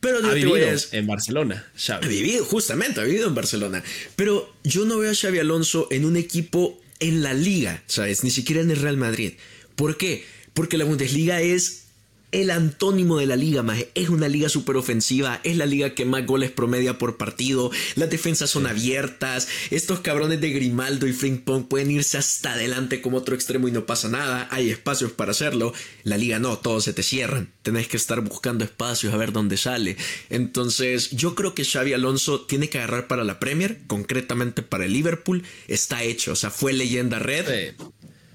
Pero 0.00 0.26
ha 0.26 0.32
vivido 0.32 0.56
en 0.92 1.06
Barcelona, 1.06 1.70
Xavi. 1.76 2.06
Ha 2.06 2.08
vivido, 2.08 2.44
justamente, 2.46 3.00
ha 3.00 3.04
vivido 3.04 3.28
en 3.28 3.34
Barcelona. 3.34 3.84
Pero 4.16 4.50
yo 4.64 4.86
no 4.86 4.98
veo 4.98 5.10
a 5.10 5.14
Xavi 5.14 5.40
Alonso 5.40 5.88
en 5.90 6.06
un 6.06 6.16
equipo 6.16 6.80
en 6.98 7.22
la 7.22 7.34
liga, 7.34 7.82
¿sabes? 7.86 8.24
Ni 8.24 8.30
siquiera 8.30 8.62
en 8.62 8.70
el 8.70 8.78
Real 8.78 8.96
Madrid. 8.96 9.34
¿Por 9.76 9.98
qué? 9.98 10.24
Porque 10.54 10.78
la 10.78 10.84
Bundesliga 10.84 11.42
es 11.42 11.84
el 12.32 12.50
antónimo 12.50 13.18
de 13.18 13.26
la 13.26 13.36
liga, 13.36 13.62
más 13.62 13.84
Es 13.94 14.08
una 14.08 14.28
liga 14.28 14.48
súper 14.48 14.76
ofensiva, 14.76 15.40
es 15.44 15.56
la 15.56 15.66
liga 15.66 15.94
que 15.94 16.04
más 16.04 16.26
goles 16.26 16.50
promedia 16.50 16.98
por 16.98 17.16
partido, 17.16 17.70
las 17.96 18.10
defensas 18.10 18.50
son 18.50 18.66
abiertas, 18.66 19.48
estos 19.70 20.00
cabrones 20.00 20.40
de 20.40 20.50
Grimaldo 20.50 21.06
y 21.06 21.12
Frimpong 21.12 21.66
pueden 21.66 21.90
irse 21.90 22.18
hasta 22.18 22.52
adelante 22.52 23.00
como 23.00 23.18
otro 23.18 23.34
extremo 23.34 23.68
y 23.68 23.72
no 23.72 23.86
pasa 23.86 24.08
nada, 24.08 24.48
hay 24.50 24.70
espacios 24.70 25.12
para 25.12 25.32
hacerlo. 25.32 25.72
La 26.04 26.16
liga 26.16 26.38
no, 26.38 26.58
todos 26.58 26.84
se 26.84 26.92
te 26.92 27.02
cierran, 27.02 27.52
tenés 27.62 27.88
que 27.88 27.96
estar 27.96 28.20
buscando 28.20 28.64
espacios 28.64 29.12
a 29.12 29.16
ver 29.16 29.32
dónde 29.32 29.56
sale. 29.56 29.96
Entonces, 30.28 31.10
yo 31.10 31.34
creo 31.34 31.54
que 31.54 31.64
Xavi 31.64 31.92
Alonso 31.92 32.42
tiene 32.42 32.68
que 32.68 32.78
agarrar 32.78 33.06
para 33.06 33.24
la 33.24 33.40
Premier, 33.40 33.80
concretamente 33.86 34.62
para 34.62 34.84
el 34.84 34.92
Liverpool, 34.92 35.42
está 35.68 36.02
hecho, 36.02 36.32
o 36.32 36.36
sea, 36.36 36.50
fue 36.50 36.72
leyenda 36.72 37.18
red 37.18 37.74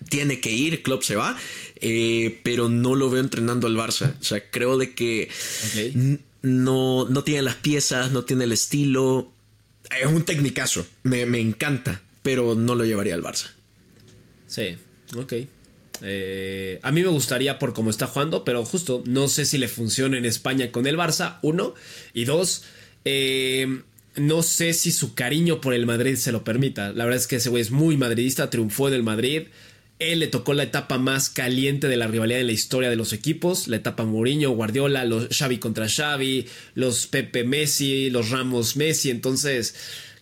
tiene 0.10 0.40
que 0.40 0.52
ir, 0.52 0.84
Klopp 0.84 1.04
se 1.04 1.16
va, 1.16 1.38
eh, 1.78 2.40
pero 2.44 2.70
no 2.70 2.96
lo 2.96 3.10
veo 3.10 3.22
entrenando 3.22 3.68
al 3.68 3.76
Barça. 3.76 4.14
O 4.20 4.24
sea, 4.24 4.50
creo 4.50 4.78
de 4.78 4.94
que 4.94 5.30
no, 6.42 7.08
no 7.10 7.24
tiene 7.24 7.42
las 7.42 7.56
piezas, 7.56 8.12
no 8.12 8.24
tiene 8.24 8.46
el 8.46 8.52
estilo. 8.52 9.32
Es 10.00 10.08
un 10.08 10.24
tecnicazo, 10.24 10.86
me, 11.04 11.22
encanta, 11.40 12.02
pero 12.22 12.56
no 12.56 12.76
lo 12.76 12.86
llevaría 12.86 13.16
al 13.16 13.24
Barça. 13.24 13.52
Sí, 14.48 14.78
ok. 15.16 15.34
Eh, 16.02 16.80
a 16.84 16.92
mí 16.92 17.02
me 17.02 17.08
gustaría 17.08 17.58
por 17.58 17.74
cómo 17.74 17.90
está 17.90 18.08
jugando, 18.08 18.44
pero 18.44 18.66
justo 18.66 19.02
no 19.06 19.28
sé 19.28 19.46
si 19.46 19.58
le 19.58 19.68
funciona 19.68 20.18
en 20.18 20.26
España 20.26 20.72
con 20.72 20.88
el 20.88 20.98
Barça, 20.98 21.40
uno. 21.42 21.74
Y 22.14 22.26
dos, 22.26 22.64
eh, 23.06 23.82
no 24.16 24.44
sé 24.44 24.74
si 24.74 24.92
su 24.92 25.14
cariño 25.14 25.62
por 25.62 25.74
el 25.74 25.86
Madrid 25.86 26.16
se 26.16 26.32
lo 26.32 26.44
permita. 26.44 26.94
La 26.94 27.06
verdad 27.06 27.20
es 27.20 27.28
que 27.28 27.38
ese 27.38 27.50
güey 27.50 27.62
es 27.62 27.72
muy 27.72 27.98
madridista, 27.98 28.50
triunfó 28.50 28.88
en 28.88 28.94
el 28.94 29.04
Madrid. 29.04 29.48
Él 30.00 30.20
le 30.20 30.28
tocó 30.28 30.54
la 30.54 30.64
etapa 30.64 30.98
más 30.98 31.30
caliente 31.30 31.88
de 31.88 31.96
la 31.96 32.08
rivalidad 32.08 32.42
en 32.42 32.48
la 32.48 32.54
historia 32.54 32.90
de 32.90 32.98
los 32.98 33.14
equipos, 33.14 33.70
la 33.70 33.78
etapa 33.78 34.04
Mourinho, 34.04 34.52
Guardiola, 34.52 35.06
los 35.06 35.30
Xavi 35.30 35.58
contra 35.58 35.88
Xavi, 35.88 36.48
los 36.74 37.08
Pepe 37.08 37.46
Messi, 37.46 38.10
los 38.10 38.30
Ramos 38.30 38.76
Messi, 38.76 39.10
entonces, 39.10 39.76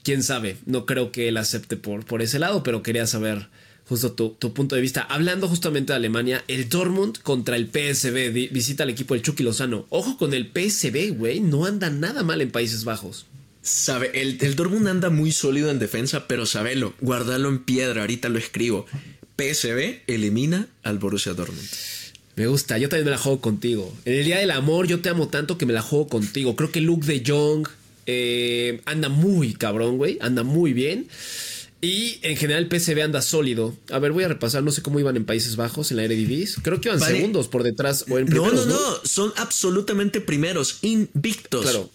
quién 0.03 0.21
sabe, 0.21 0.57
no 0.67 0.85
creo 0.85 1.11
que 1.11 1.27
él 1.27 1.37
acepte 1.37 1.75
por, 1.75 2.05
por 2.05 2.21
ese 2.21 2.37
lado, 2.37 2.61
pero 2.61 2.83
quería 2.83 3.07
saber 3.07 3.47
justo 3.87 4.11
tu, 4.11 4.53
punto 4.53 4.75
de 4.75 4.81
vista. 4.81 5.01
Hablando 5.01 5.47
justamente 5.47 5.93
de 5.93 5.97
Alemania, 5.97 6.43
el 6.47 6.69
Dortmund 6.69 7.19
contra 7.21 7.55
el 7.55 7.67
PSB, 7.67 8.31
visita 8.51 8.83
al 8.83 8.89
equipo 8.89 9.13
del 9.13 9.23
Chucky 9.23 9.43
Lozano. 9.43 9.85
Ojo 9.89 10.17
con 10.17 10.33
el 10.33 10.51
PSB, 10.51 11.15
güey, 11.17 11.39
no 11.39 11.65
anda 11.65 11.89
nada 11.89 12.23
mal 12.23 12.41
en 12.41 12.51
Países 12.51 12.83
Bajos. 12.83 13.25
Sabe, 13.61 14.11
el, 14.21 14.37
el 14.41 14.55
Dortmund 14.55 14.87
anda 14.87 15.09
muy 15.09 15.31
sólido 15.31 15.71
en 15.71 15.79
defensa, 15.79 16.27
pero 16.27 16.45
sabelo, 16.45 16.93
guardalo 16.99 17.49
en 17.49 17.59
piedra, 17.59 18.01
ahorita 18.01 18.29
lo 18.29 18.37
escribo. 18.37 18.85
PSB 19.37 20.01
elimina 20.07 20.67
al 20.83 20.99
Borussia 20.99 21.33
Dortmund. 21.33 21.67
Me 22.35 22.47
gusta, 22.47 22.77
yo 22.77 22.89
también 22.89 23.05
me 23.05 23.11
la 23.11 23.17
juego 23.17 23.41
contigo. 23.41 23.93
En 24.05 24.13
el 24.13 24.25
Día 24.25 24.39
del 24.39 24.51
Amor 24.51 24.87
yo 24.87 25.01
te 25.01 25.09
amo 25.09 25.27
tanto 25.27 25.57
que 25.57 25.65
me 25.65 25.73
la 25.73 25.81
juego 25.81 26.07
contigo. 26.07 26.55
Creo 26.55 26.71
que 26.71 26.81
Luke 26.81 27.05
de 27.05 27.23
Jong 27.25 27.67
eh, 28.05 28.81
anda 28.85 29.09
muy 29.09 29.53
cabrón, 29.53 29.97
güey. 29.97 30.17
Anda 30.19 30.43
muy 30.43 30.73
bien. 30.73 31.07
Y 31.81 32.19
en 32.21 32.37
general 32.37 32.63
el 32.71 32.79
PSV 32.79 33.01
anda 33.01 33.21
sólido. 33.21 33.75
A 33.91 33.99
ver, 33.99 34.13
voy 34.13 34.23
a 34.23 34.29
repasar, 34.29 34.63
no 34.63 34.71
sé 34.71 34.81
cómo 34.81 34.99
iban 34.99 35.17
en 35.17 35.25
Países 35.25 35.57
Bajos, 35.57 35.91
en 35.91 35.97
la 35.97 36.05
Eredivisie. 36.05 36.63
Creo 36.63 36.79
que 36.79 36.87
iban 36.89 37.01
segundos 37.01 37.49
por 37.49 37.61
detrás 37.61 38.05
o 38.09 38.17
en 38.17 38.25
primeros, 38.25 38.65
No, 38.67 38.73
no, 38.73 38.79
no, 38.79 38.95
son 39.03 39.33
absolutamente 39.35 40.21
primeros, 40.21 40.79
invictos. 40.81 41.63
Claro. 41.63 41.89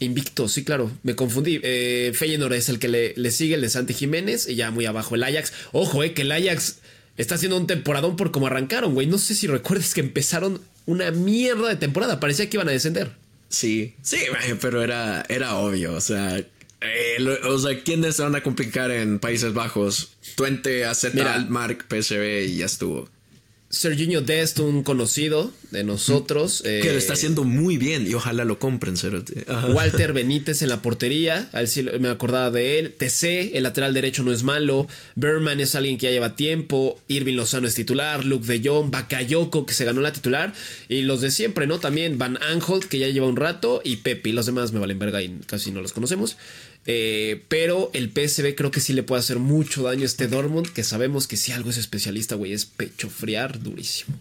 Invictos, 0.00 0.52
sí, 0.52 0.64
claro. 0.64 0.90
Me 1.02 1.14
confundí. 1.14 1.60
Eh, 1.62 2.12
Feyenoord 2.14 2.54
es 2.54 2.68
el 2.68 2.78
que 2.78 2.88
le, 2.88 3.14
le, 3.16 3.30
sigue, 3.30 3.54
el 3.54 3.60
de 3.60 3.68
Santi 3.68 3.94
Jiménez, 3.94 4.48
y 4.48 4.56
ya 4.56 4.70
muy 4.70 4.86
abajo 4.86 5.14
el 5.14 5.22
Ajax. 5.22 5.52
Ojo, 5.72 6.02
eh, 6.02 6.14
que 6.14 6.22
el 6.22 6.32
Ajax 6.32 6.78
está 7.16 7.34
haciendo 7.34 7.58
un 7.58 7.66
temporadón 7.66 8.16
por 8.16 8.32
cómo 8.32 8.46
arrancaron, 8.46 8.94
güey. 8.94 9.06
No 9.06 9.18
sé 9.18 9.34
si 9.34 9.46
recuerdes 9.46 9.94
que 9.94 10.00
empezaron 10.00 10.60
una 10.86 11.10
mierda 11.10 11.68
de 11.68 11.76
temporada. 11.76 12.18
Parecía 12.18 12.48
que 12.48 12.56
iban 12.56 12.68
a 12.68 12.72
descender. 12.72 13.12
Sí, 13.50 13.94
sí, 14.02 14.18
pero 14.60 14.82
era, 14.82 15.24
era 15.28 15.56
obvio. 15.56 15.92
O 15.92 16.00
sea, 16.00 16.38
eh, 16.80 17.38
o 17.44 17.58
sea, 17.58 17.82
¿quiénes 17.82 18.16
se 18.16 18.22
van 18.22 18.34
a 18.36 18.42
complicar 18.42 18.90
en 18.90 19.18
Países 19.18 19.52
Bajos? 19.52 20.16
Tuente, 20.34 20.86
AZ, 20.86 21.08
Mark, 21.48 21.84
PSV 21.88 22.46
y 22.46 22.56
ya 22.56 22.66
estuvo. 22.66 23.08
Serginho 23.70 24.20
Dest, 24.20 24.58
un 24.58 24.82
conocido 24.82 25.52
de 25.70 25.84
nosotros. 25.84 26.60
Que 26.62 26.92
lo 26.92 26.98
está 26.98 27.12
eh, 27.12 27.16
haciendo 27.16 27.44
muy 27.44 27.78
bien 27.78 28.04
y 28.04 28.14
ojalá 28.14 28.44
lo 28.44 28.58
compren. 28.58 28.96
Walter 29.72 30.12
Benítez 30.12 30.62
en 30.62 30.70
la 30.70 30.82
portería, 30.82 31.48
al 31.52 31.68
me 32.00 32.08
acordaba 32.08 32.50
de 32.50 32.80
él. 32.80 32.92
TC, 32.92 33.56
el 33.56 33.62
lateral 33.62 33.94
derecho 33.94 34.24
no 34.24 34.32
es 34.32 34.42
malo. 34.42 34.88
Berman 35.14 35.60
es 35.60 35.76
alguien 35.76 35.98
que 35.98 36.06
ya 36.06 36.12
lleva 36.12 36.34
tiempo. 36.34 37.00
Irving 37.06 37.36
Lozano 37.36 37.68
es 37.68 37.76
titular. 37.76 38.24
Luke 38.24 38.44
de 38.44 38.60
Jong, 38.68 38.90
Bakayoko 38.90 39.64
que 39.66 39.72
se 39.72 39.84
ganó 39.84 40.00
la 40.00 40.12
titular. 40.12 40.52
Y 40.88 41.02
los 41.02 41.20
de 41.20 41.30
siempre, 41.30 41.68
¿no? 41.68 41.78
También 41.78 42.18
Van 42.18 42.42
Aanholt 42.42 42.86
que 42.86 42.98
ya 42.98 43.06
lleva 43.06 43.28
un 43.28 43.36
rato. 43.36 43.82
Y 43.84 43.98
Pepe. 43.98 44.32
Los 44.32 44.46
demás 44.46 44.72
me 44.72 44.80
valen 44.80 44.98
verga 44.98 45.22
y 45.22 45.38
casi 45.46 45.70
no 45.70 45.80
los 45.80 45.92
conocemos. 45.92 46.36
Eh, 46.86 47.44
pero 47.48 47.90
el 47.92 48.10
PSB 48.10 48.54
creo 48.54 48.70
que 48.70 48.80
sí 48.80 48.92
le 48.92 49.02
puede 49.02 49.20
hacer 49.20 49.38
mucho 49.38 49.82
daño 49.82 50.02
a 50.02 50.06
este 50.06 50.28
Dortmund, 50.28 50.72
que 50.72 50.82
sabemos 50.82 51.26
que 51.26 51.36
si 51.36 51.52
algo 51.52 51.70
es 51.70 51.76
especialista, 51.76 52.34
güey, 52.34 52.52
es 52.52 52.64
pecho 52.64 53.10
friar 53.10 53.60
durísimo. 53.60 54.18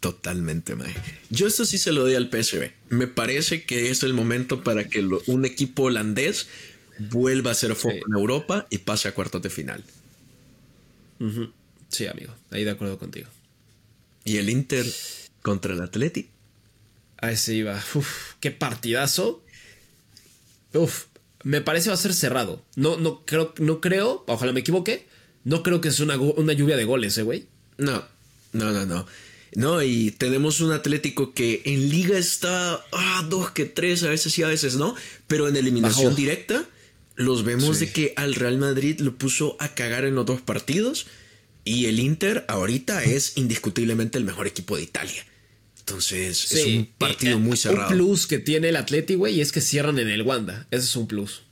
Totalmente, 0.00 0.76
mae. 0.76 0.94
Yo 1.30 1.48
esto 1.48 1.64
sí 1.64 1.76
se 1.76 1.92
lo 1.92 2.02
doy 2.02 2.14
al 2.14 2.30
PSV. 2.30 2.70
Me 2.90 3.08
parece 3.08 3.64
que 3.64 3.90
es 3.90 4.04
el 4.04 4.14
momento 4.14 4.62
para 4.62 4.88
que 4.88 5.04
un 5.26 5.44
equipo 5.44 5.84
holandés 5.84 6.46
vuelva 6.98 7.50
a 7.50 7.54
ser 7.54 7.74
foco 7.74 7.96
en 8.06 8.14
Europa 8.14 8.66
y 8.70 8.78
pase 8.78 9.08
a 9.08 9.12
cuartos 9.12 9.42
de 9.42 9.50
final. 9.50 9.84
Sí, 11.88 12.06
amigo, 12.06 12.32
ahí 12.50 12.62
de 12.62 12.70
acuerdo 12.70 12.98
contigo. 12.98 13.28
¿Y 14.24 14.36
el 14.36 14.50
Inter 14.50 14.86
contra 15.42 15.74
el 15.74 15.80
Atleti? 15.80 16.28
Ahí 17.16 17.36
se 17.36 17.54
iba. 17.54 17.82
Uf, 17.94 18.34
qué 18.40 18.52
partidazo. 18.52 19.42
Uf, 20.74 21.06
me 21.44 21.60
parece 21.60 21.88
va 21.88 21.94
a 21.94 21.98
ser 21.98 22.14
cerrado. 22.14 22.62
No, 22.76 22.96
no 22.96 23.24
creo, 23.24 23.54
no 23.58 23.80
creo, 23.80 24.24
ojalá 24.26 24.52
me 24.52 24.60
equivoque. 24.60 25.06
No 25.44 25.62
creo 25.62 25.80
que 25.80 25.90
sea 25.90 26.04
una, 26.04 26.16
una 26.18 26.52
lluvia 26.52 26.76
de 26.76 26.84
goles, 26.84 27.16
eh, 27.18 27.22
güey. 27.22 27.46
No, 27.78 28.04
no, 28.52 28.72
no, 28.72 28.84
no. 28.84 29.06
No, 29.54 29.82
y 29.82 30.10
tenemos 30.10 30.60
un 30.60 30.72
Atlético 30.72 31.32
que 31.32 31.62
en 31.64 31.88
liga 31.88 32.18
está 32.18 32.84
ah, 32.92 33.26
dos 33.30 33.50
que 33.50 33.64
tres, 33.64 34.02
a 34.02 34.10
veces 34.10 34.32
sí, 34.32 34.42
a 34.42 34.48
veces 34.48 34.76
no, 34.76 34.94
pero 35.26 35.48
en 35.48 35.56
eliminación 35.56 36.14
directa 36.14 36.66
los 37.16 37.44
vemos 37.44 37.80
de 37.80 37.90
que 37.90 38.12
al 38.16 38.34
Real 38.34 38.58
Madrid 38.58 39.00
lo 39.00 39.16
puso 39.16 39.56
a 39.58 39.74
cagar 39.74 40.04
en 40.04 40.14
los 40.14 40.26
dos 40.26 40.40
partidos 40.40 41.06
y 41.64 41.86
el 41.86 41.98
Inter 41.98 42.44
ahorita 42.46 43.02
es 43.04 43.36
indiscutiblemente 43.36 44.18
el 44.18 44.24
mejor 44.24 44.46
equipo 44.46 44.76
de 44.76 44.82
Italia. 44.82 45.26
Entonces 45.88 46.52
es 46.52 46.66
un 46.66 46.86
partido 46.98 47.38
eh, 47.38 47.40
muy 47.40 47.56
cerrado. 47.56 47.88
Un 47.88 47.96
plus 47.96 48.26
que 48.26 48.38
tiene 48.38 48.68
el 48.68 48.76
Atleti, 48.76 49.14
güey, 49.14 49.40
es 49.40 49.52
que 49.52 49.62
cierran 49.62 49.98
en 49.98 50.08
el 50.08 50.22
Wanda. 50.22 50.66
Ese 50.70 50.84
es 50.84 50.96
un 50.96 51.08
plus. 51.08 51.42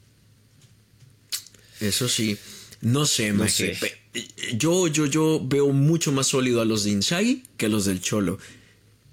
Eso 1.80 2.08
sí. 2.08 2.36
No 2.82 3.06
sé, 3.06 3.32
no 3.32 3.46
Yo, 4.54 4.88
yo, 4.88 5.06
yo 5.06 5.40
veo 5.42 5.68
mucho 5.72 6.12
más 6.12 6.26
sólido 6.26 6.60
a 6.60 6.66
los 6.66 6.84
de 6.84 6.90
Inzaghi 6.90 7.44
que 7.56 7.66
a 7.66 7.68
los 7.70 7.86
del 7.86 8.02
Cholo. 8.02 8.38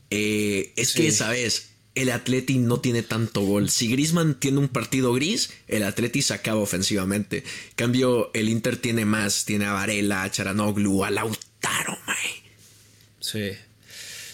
Eh, 0.10 0.74
es 0.76 0.94
que, 0.94 1.10
¿sabes? 1.12 1.70
El 1.96 2.12
Atleti 2.12 2.58
no 2.58 2.82
tiene 2.82 3.02
tanto 3.02 3.42
gol. 3.42 3.70
Si 3.70 3.88
Grisman 3.88 4.38
tiene 4.38 4.58
un 4.58 4.68
partido 4.68 5.14
gris, 5.14 5.52
el 5.68 5.84
Atleti 5.84 6.22
se 6.22 6.34
acaba 6.34 6.60
ofensivamente. 6.60 7.46
cambio, 7.76 8.30
el 8.34 8.50
Inter 8.50 8.76
tiene 8.78 9.06
más. 9.06 9.46
Tiene 9.46 9.66
a 9.66 9.74
Varela, 9.74 10.24
a 10.24 10.32
Charanoglu, 10.32 11.06
a 11.06 11.12
Lautaro, 11.12 11.98
mae. 12.06 12.44
Sí. 13.22 13.52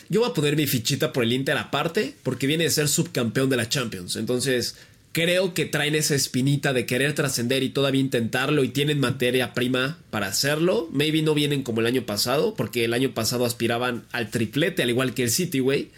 Yo 0.10 0.22
voy 0.22 0.30
a 0.30 0.34
poner 0.34 0.56
mi 0.56 0.66
fichita 0.66 1.14
por 1.14 1.24
el 1.24 1.34
Inter 1.34 1.58
aparte, 1.58 2.16
porque 2.24 2.48
viene 2.48 2.64
de 2.64 2.72
ser 2.72 2.88
subcampeón 2.88 3.50
de 3.50 3.58
la 3.58 3.70
Champions. 3.70 4.16
Entonces, 4.16 4.76
creo 5.12 5.54
que 5.54 5.66
traen 5.66 5.94
esa 5.96 6.16
espinita 6.16 6.74
de 6.74 6.86
querer 6.86 7.14
trascender 7.14 7.62
y 7.62 7.70
todavía 7.70 8.02
intentarlo 8.02 8.64
y 8.64 8.70
tienen 8.70 9.00
materia 9.00 9.54
prima 9.54 10.00
para 10.10 10.28
hacerlo. 10.28 10.90
Maybe 10.92 11.22
no 11.22 11.36
vienen 11.36 11.62
como 11.62 11.82
el 11.82 11.86
año 11.86 12.06
pasado, 12.06 12.56
porque 12.56 12.86
el 12.86 12.94
año 12.94 13.14
pasado 13.14 13.46
aspiraban 13.46 14.06
al 14.12 14.32
triplete, 14.32 14.82
al 14.82 14.90
igual 14.90 15.14
que 15.14 15.24
el 15.24 15.30
City, 15.30 15.60
güey. 15.60 15.90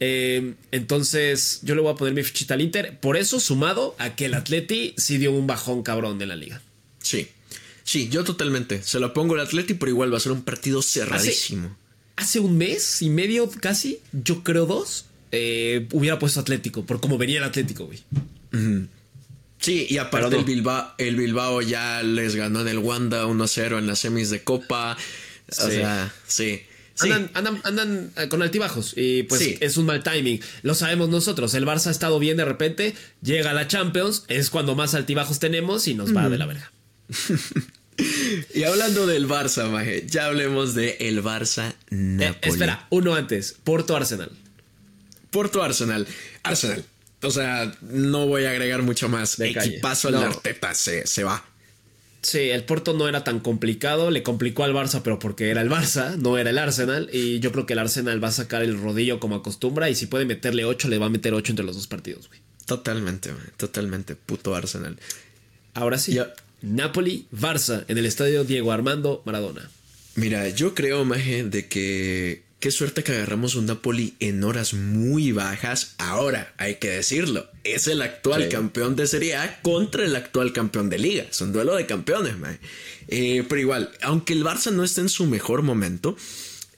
Eh, 0.00 0.54
entonces, 0.70 1.60
yo 1.62 1.74
le 1.74 1.82
voy 1.82 1.92
a 1.92 1.96
poner 1.96 2.14
mi 2.14 2.22
fichita 2.22 2.54
al 2.54 2.62
Inter. 2.62 2.98
Por 2.98 3.16
eso, 3.16 3.40
sumado 3.40 3.94
a 3.98 4.16
que 4.16 4.26
el 4.26 4.34
Atleti 4.34 4.94
sí 4.96 5.18
dio 5.18 5.32
un 5.32 5.46
bajón 5.46 5.82
cabrón 5.82 6.18
de 6.18 6.26
la 6.26 6.36
liga. 6.36 6.62
Sí. 7.00 7.28
Sí, 7.84 8.08
yo 8.08 8.24
totalmente. 8.24 8.82
Se 8.82 8.98
lo 8.98 9.12
pongo 9.12 9.34
al 9.34 9.40
Atleti, 9.40 9.74
pero 9.74 9.90
igual 9.90 10.12
va 10.12 10.16
a 10.16 10.20
ser 10.20 10.32
un 10.32 10.42
partido 10.42 10.80
cerradísimo. 10.80 11.76
Hace, 12.16 12.40
un 12.40 12.56
mes 12.56 13.02
y 13.02 13.10
medio 13.10 13.50
casi, 13.60 14.00
yo 14.12 14.42
creo 14.42 14.66
dos, 14.66 15.06
eh, 15.32 15.88
hubiera 15.92 16.18
puesto 16.18 16.40
Atlético, 16.40 16.84
por 16.84 17.00
cómo 17.00 17.18
venía 17.18 17.38
el 17.38 17.44
Atlético, 17.44 17.86
güey. 17.86 18.02
Sí, 19.58 19.86
y 19.88 19.98
aparte 19.98 20.36
el, 20.36 20.44
Bilbao, 20.44 20.92
el 20.98 21.16
Bilbao 21.16 21.62
ya 21.62 22.02
les 22.02 22.36
ganó 22.36 22.60
en 22.60 22.68
el 22.68 22.78
Wanda 22.78 23.24
1-0 23.24 23.78
en 23.78 23.86
las 23.86 23.98
semis 23.98 24.30
de 24.30 24.44
Copa. 24.44 24.96
O 25.50 25.54
sea, 25.70 26.12
sí. 26.26 26.60
Andan, 27.00 27.60
andan, 27.64 28.10
eh, 28.16 28.28
con 28.28 28.42
altibajos 28.42 28.94
y 28.96 29.24
pues 29.24 29.56
es 29.60 29.76
un 29.76 29.86
mal 29.86 30.02
timing. 30.02 30.40
Lo 30.62 30.74
sabemos 30.74 31.08
nosotros. 31.08 31.54
El 31.54 31.66
Barça 31.66 31.86
ha 31.86 31.90
estado 31.90 32.18
bien 32.18 32.36
de 32.36 32.44
repente, 32.44 32.94
llega 33.22 33.50
a 33.50 33.54
la 33.54 33.66
Champions, 33.66 34.24
es 34.28 34.50
cuando 34.50 34.76
más 34.76 34.94
altibajos 34.94 35.40
tenemos 35.40 35.88
y 35.88 35.94
nos 35.94 36.14
va 36.14 36.28
de 36.28 36.38
la 36.38 36.46
verga. 36.46 36.70
y 38.54 38.64
hablando 38.64 39.06
del 39.06 39.28
Barça, 39.28 39.68
Maje, 39.68 40.04
ya 40.06 40.26
hablemos 40.26 40.74
de 40.74 40.96
el 41.00 41.22
Barça 41.22 41.74
Napoli. 41.90 42.24
Eh, 42.24 42.38
espera, 42.42 42.86
uno 42.90 43.14
antes. 43.14 43.56
Porto 43.64 43.96
Arsenal. 43.96 44.30
Porto 45.30 45.62
Arsenal. 45.62 46.06
Arsenal. 46.42 46.84
O 47.22 47.30
sea, 47.30 47.72
no 47.82 48.26
voy 48.26 48.44
a 48.44 48.50
agregar 48.50 48.82
mucho 48.82 49.08
más. 49.08 49.36
De 49.36 49.50
Equipazo 49.50 50.08
al 50.08 50.16
Arteta 50.16 50.74
se, 50.74 51.06
se 51.06 51.24
va. 51.24 51.44
Sí, 52.22 52.50
el 52.50 52.64
Porto 52.64 52.94
no 52.94 53.06
era 53.06 53.22
tan 53.22 53.38
complicado, 53.38 54.10
le 54.10 54.22
complicó 54.22 54.64
al 54.64 54.72
Barça, 54.72 55.02
pero 55.02 55.18
porque 55.18 55.50
era 55.50 55.60
el 55.60 55.70
Barça, 55.70 56.16
no 56.16 56.38
era 56.38 56.50
el 56.50 56.58
Arsenal. 56.58 57.10
Y 57.12 57.38
yo 57.40 57.52
creo 57.52 57.66
que 57.66 57.74
el 57.74 57.78
Arsenal 57.78 58.22
va 58.22 58.28
a 58.28 58.32
sacar 58.32 58.62
el 58.62 58.80
rodillo 58.80 59.20
como 59.20 59.36
acostumbra. 59.36 59.90
Y 59.90 59.94
si 59.94 60.06
puede 60.06 60.24
meterle 60.24 60.64
8, 60.64 60.88
le 60.88 60.98
va 60.98 61.06
a 61.06 61.10
meter 61.10 61.34
8 61.34 61.52
entre 61.52 61.64
los 61.64 61.76
dos 61.76 61.86
partidos, 61.86 62.28
güey. 62.28 62.40
Totalmente, 62.66 63.30
totalmente. 63.56 64.16
Puto 64.16 64.54
Arsenal. 64.54 64.98
Ahora 65.74 65.98
sí. 65.98 66.18
Barça, 67.30 67.84
en 67.88 67.98
el 67.98 68.06
estadio 68.06 68.44
Diego 68.44 68.72
Armando 68.72 69.22
Maradona. 69.24 69.70
Mira, 70.16 70.48
yo 70.48 70.74
creo, 70.74 71.04
Maje, 71.04 71.44
de 71.44 71.66
que 71.66 72.44
Qué 72.64 72.70
suerte 72.70 73.04
que 73.04 73.12
agarramos 73.12 73.56
un 73.56 73.66
Napoli 73.66 74.14
en 74.20 74.42
horas 74.42 74.72
muy 74.72 75.32
bajas. 75.32 75.96
Ahora, 75.98 76.54
hay 76.56 76.76
que 76.76 76.88
decirlo, 76.88 77.46
es 77.62 77.88
el 77.88 78.00
actual 78.00 78.48
campeón 78.48 78.96
de 78.96 79.06
Serie 79.06 79.36
A 79.36 79.60
contra 79.60 80.02
el 80.02 80.16
actual 80.16 80.54
campeón 80.54 80.88
de 80.88 80.98
Liga. 80.98 81.26
Es 81.30 81.42
un 81.42 81.52
duelo 81.52 81.76
de 81.76 81.84
campeones, 81.84 82.38
man. 82.38 82.58
Eh, 83.08 83.44
pero 83.50 83.60
igual, 83.60 83.90
aunque 84.00 84.32
el 84.32 84.42
Barça 84.42 84.72
no 84.72 84.82
esté 84.82 85.02
en 85.02 85.10
su 85.10 85.26
mejor 85.26 85.60
momento, 85.60 86.16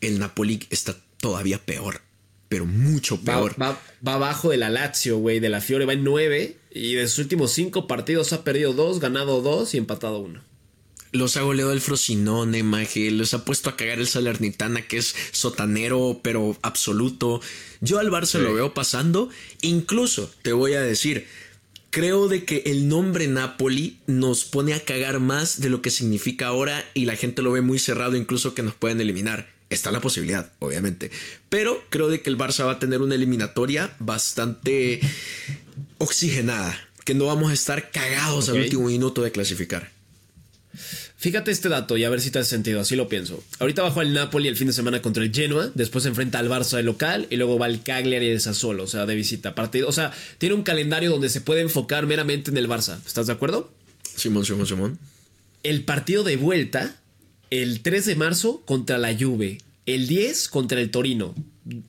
el 0.01 0.19
Napoli 0.19 0.67
está 0.71 0.97
todavía 1.21 1.65
peor. 1.65 2.01
Pero 2.49 2.67
mucho 2.67 3.21
peor. 3.21 3.55
Va, 3.63 3.81
va, 4.05 4.15
abajo 4.15 4.51
de 4.51 4.57
la 4.57 4.71
Lazio, 4.71 5.19
güey. 5.19 5.39
De 5.39 5.51
la 5.51 5.61
Fiore 5.61 5.85
va 5.85 5.93
en 5.93 6.03
9. 6.03 6.57
Y 6.77 6.95
de 6.95 7.09
sus 7.09 7.21
últimos 7.21 7.53
cinco 7.53 7.87
partidos 7.87 8.35
ha 8.35 8.45
perdido 8.45 8.75
dos, 8.75 9.01
ganado 9.01 9.41
dos 9.41 9.73
y 9.73 9.79
empatado 9.79 10.19
uno. 10.19 10.43
Los 11.11 11.39
ha 11.39 11.41
goleado 11.41 11.73
el 11.73 11.81
Frosinone, 11.81 12.63
maje. 12.63 13.11
Los 13.11 13.33
ha 13.33 13.47
puesto 13.47 13.71
a 13.71 13.77
cagar 13.77 13.99
el 13.99 14.07
Salernitana, 14.07 14.83
que 14.83 14.99
es 14.99 15.15
sotanero, 15.33 16.21
pero 16.23 16.55
absoluto. 16.61 17.41
Yo 17.81 17.99
al 17.99 18.11
Barça 18.11 18.39
lo 18.41 18.53
veo 18.53 18.75
pasando. 18.75 19.31
Incluso, 19.63 20.31
te 20.43 20.53
voy 20.53 20.75
a 20.75 20.83
decir, 20.83 21.27
creo 21.89 22.29
de 22.29 22.45
que 22.45 22.65
el 22.67 22.89
nombre 22.89 23.27
Napoli 23.27 24.01
nos 24.07 24.45
pone 24.45 24.75
a 24.75 24.85
cagar 24.85 25.19
más 25.19 25.63
de 25.63 25.71
lo 25.71 25.81
que 25.81 25.91
significa 25.91 26.49
ahora 26.49 26.85
y 26.93 27.07
la 27.07 27.17
gente 27.17 27.41
lo 27.41 27.53
ve 27.53 27.63
muy 27.63 27.79
cerrado, 27.79 28.17
incluso 28.17 28.53
que 28.53 28.63
nos 28.63 28.75
pueden 28.75 29.01
eliminar. 29.01 29.49
Está 29.71 29.91
la 29.91 30.01
posibilidad, 30.03 30.53
obviamente. 30.59 31.11
Pero 31.49 31.83
creo 31.89 32.09
de 32.09 32.21
que 32.21 32.29
el 32.29 32.37
Barça 32.37 32.67
va 32.67 32.73
a 32.73 32.79
tener 32.79 33.01
una 33.01 33.15
eliminatoria 33.15 33.97
bastante 33.99 35.01
oxigenada. 35.99 36.79
Que 37.05 37.15
no 37.15 37.27
vamos 37.27 37.51
a 37.51 37.55
estar 37.55 37.91
cagados 37.91 38.49
al 38.49 38.57
último 38.57 38.89
minuto 38.89 39.23
de 39.23 39.31
clasificar. 39.31 39.93
Fíjate 41.19 41.51
este 41.51 41.71
dato 41.71 41.97
y 41.97 42.05
a 42.05 42.11
ver 42.11 42.21
si 42.21 42.31
te 42.31 42.39
hace 42.39 42.51
sentido, 42.51 42.81
así 42.81 42.95
lo 42.95 43.09
pienso. 43.09 43.43
Ahorita 43.59 43.83
bajó 43.83 44.03
el 44.03 44.13
Napoli 44.13 44.49
el 44.49 44.57
fin 44.57 44.67
de 44.67 44.75
semana 44.75 45.01
contra 45.01 45.23
el 45.23 45.33
Genoa, 45.33 45.71
después 45.75 46.03
se 46.03 46.11
enfrenta 46.11 46.39
al 46.39 46.51
Barça 46.51 46.77
de 46.77 46.83
local 46.83 47.27
y 47.31 47.37
luego 47.37 47.59
va 47.59 47.67
el 47.67 47.83
Cagliari 47.83 48.27
y 48.27 48.31
el 48.31 48.41
Sassuolo, 48.41 48.85
o 48.85 48.87
sea, 48.87 49.07
de 49.07 49.15
visita. 49.15 49.55
Partido, 49.55 49.89
o 49.89 49.93
sea, 49.93 50.13
tiene 50.39 50.55
un 50.55 50.63
calendario 50.63 51.11
donde 51.11 51.31
se 51.31 51.41
puede 51.41 51.63
enfocar 51.63 52.07
meramente 52.07 52.51
en 52.51 52.59
el 52.59 52.69
Barça. 52.69 52.99
¿Estás 53.07 53.29
de 53.29 53.33
acuerdo? 53.33 53.73
Simón, 54.15 54.45
Simón, 54.45 54.67
Simón. 54.67 54.99
El 55.63 55.85
partido 55.85 56.23
de 56.23 56.37
vuelta, 56.37 56.97
el 57.51 57.81
3 57.81 58.05
de 58.05 58.17
marzo 58.17 58.63
contra 58.67 58.99
la 58.99 59.17
Juve, 59.17 59.59
el 59.87 60.07
10 60.07 60.49
contra 60.49 60.81
el 60.81 60.91
Torino, 60.91 61.35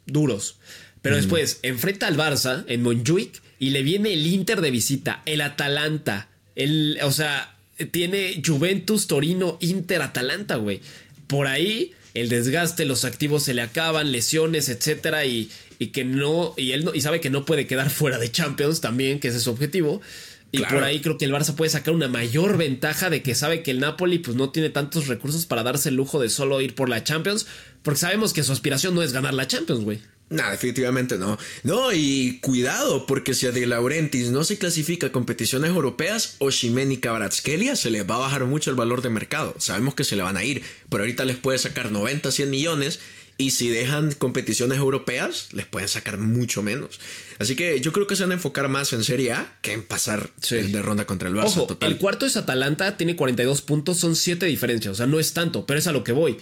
duros. 0.05 0.55
Pero 1.01 1.17
después 1.17 1.59
enfrenta 1.63 2.07
al 2.07 2.17
Barça 2.17 2.63
en 2.67 2.81
Montjuic 2.81 3.41
y 3.59 3.71
le 3.71 3.83
viene 3.83 4.13
el 4.13 4.25
Inter 4.27 4.61
de 4.61 4.71
visita, 4.71 5.21
el 5.25 5.41
Atalanta, 5.41 6.29
el, 6.55 6.99
o 7.03 7.11
sea, 7.11 7.55
tiene 7.91 8.41
Juventus, 8.45 9.07
Torino, 9.07 9.57
Inter, 9.61 10.01
Atalanta, 10.01 10.55
güey. 10.55 10.81
Por 11.27 11.47
ahí 11.47 11.93
el 12.13 12.29
desgaste, 12.29 12.85
los 12.85 13.05
activos 13.05 13.43
se 13.43 13.53
le 13.53 13.61
acaban, 13.61 14.11
lesiones, 14.11 14.69
etcétera, 14.69 15.25
y, 15.25 15.51
y 15.77 15.87
que 15.87 16.03
no, 16.03 16.53
y 16.57 16.71
él 16.71 16.85
no, 16.85 16.93
y 16.95 17.01
sabe 17.01 17.19
que 17.19 17.29
no 17.29 17.45
puede 17.45 17.67
quedar 17.67 17.89
fuera 17.91 18.17
de 18.17 18.31
Champions 18.31 18.81
también, 18.81 19.19
que 19.19 19.27
ese 19.27 19.37
es 19.37 19.43
su 19.43 19.51
objetivo. 19.51 20.01
Y 20.49 20.59
por 20.59 20.83
ahí 20.83 21.01
creo 21.01 21.17
que 21.17 21.25
el 21.25 21.33
Barça 21.33 21.53
puede 21.55 21.69
sacar 21.69 21.93
una 21.93 22.07
mayor 22.07 22.57
ventaja 22.57 23.09
de 23.09 23.21
que 23.21 23.35
sabe 23.35 23.63
que 23.63 23.71
el 23.71 23.81
Napoli 23.81 24.19
pues 24.19 24.37
no 24.37 24.49
tiene 24.49 24.69
tantos 24.69 25.07
recursos 25.07 25.45
para 25.45 25.61
darse 25.61 25.89
el 25.89 25.95
lujo 25.95 26.21
de 26.21 26.29
solo 26.29 26.61
ir 26.61 26.73
por 26.73 26.87
la 26.87 27.03
Champions, 27.03 27.45
porque 27.83 27.99
sabemos 27.99 28.31
que 28.31 28.43
su 28.43 28.53
aspiración 28.53 28.95
no 28.95 29.03
es 29.03 29.11
ganar 29.11 29.33
la 29.33 29.45
Champions, 29.45 29.83
güey. 29.83 29.99
No, 30.29 30.49
definitivamente 30.51 31.17
no. 31.17 31.37
No, 31.63 31.93
y 31.93 32.39
cuidado, 32.41 33.05
porque 33.05 33.33
si 33.33 33.45
a 33.47 33.51
De 33.51 33.65
Laurentiis 33.65 34.29
no 34.29 34.43
se 34.43 34.57
clasifica 34.57 35.07
a 35.07 35.11
competiciones 35.11 35.69
europeas, 35.69 36.35
Oshimen 36.39 36.91
y 36.91 36.97
Kvaratskhelia 36.97 37.77
se 37.77 37.91
les 37.91 38.09
va 38.09 38.15
a 38.15 38.19
bajar 38.19 38.45
mucho 38.45 38.69
el 38.69 38.75
valor 38.75 39.01
de 39.01 39.09
mercado. 39.09 39.55
Sabemos 39.57 39.95
que 39.95 40.03
se 40.03 40.17
le 40.17 40.23
van 40.23 40.35
a 40.35 40.43
ir, 40.43 40.63
pero 40.89 41.03
ahorita 41.03 41.23
les 41.23 41.37
puede 41.37 41.57
sacar 41.59 41.91
90, 41.91 42.29
100 42.31 42.49
millones. 42.49 42.99
Y 43.39 43.51
si 43.51 43.69
dejan 43.69 44.13
competiciones 44.13 44.79
europeas, 44.79 45.49
les 45.53 45.67
pueden 45.67 45.87
sacar 45.87 46.17
mucho 46.17 46.63
menos. 46.63 46.99
Así 47.37 47.55
que 47.55 47.79
yo 47.79 47.93
creo 47.93 48.07
que 48.07 48.15
se 48.15 48.23
van 48.23 48.31
a 48.31 48.33
enfocar 48.33 48.67
más 48.67 48.91
en 48.93 49.03
Serie 49.03 49.31
A 49.31 49.59
que 49.61 49.73
en 49.73 49.83
pasar 49.83 50.31
de 50.49 50.81
ronda 50.81 51.05
contra 51.05 51.29
el 51.29 51.35
Barça. 51.35 51.61
Ojo, 51.61 51.77
el 51.81 51.97
cuarto 51.97 52.25
es 52.25 52.35
Atalanta, 52.35 52.97
tiene 52.97 53.15
42 53.15 53.61
puntos, 53.61 53.97
son 53.99 54.15
7 54.15 54.47
diferencias. 54.47 54.91
O 54.91 54.95
sea, 54.95 55.05
no 55.05 55.19
es 55.19 55.33
tanto, 55.33 55.67
pero 55.67 55.77
es 55.77 55.85
a 55.85 55.91
lo 55.91 56.03
que 56.03 56.13
voy. 56.13 56.37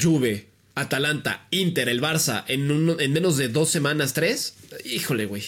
Juve, 0.00 0.48
Atalanta, 0.80 1.46
Inter, 1.50 1.88
el 1.88 2.00
Barça 2.00 2.44
en, 2.48 2.70
en 3.00 3.12
menos 3.12 3.36
de 3.36 3.48
dos 3.48 3.70
semanas, 3.70 4.12
tres. 4.14 4.54
Híjole, 4.84 5.26
güey. 5.26 5.42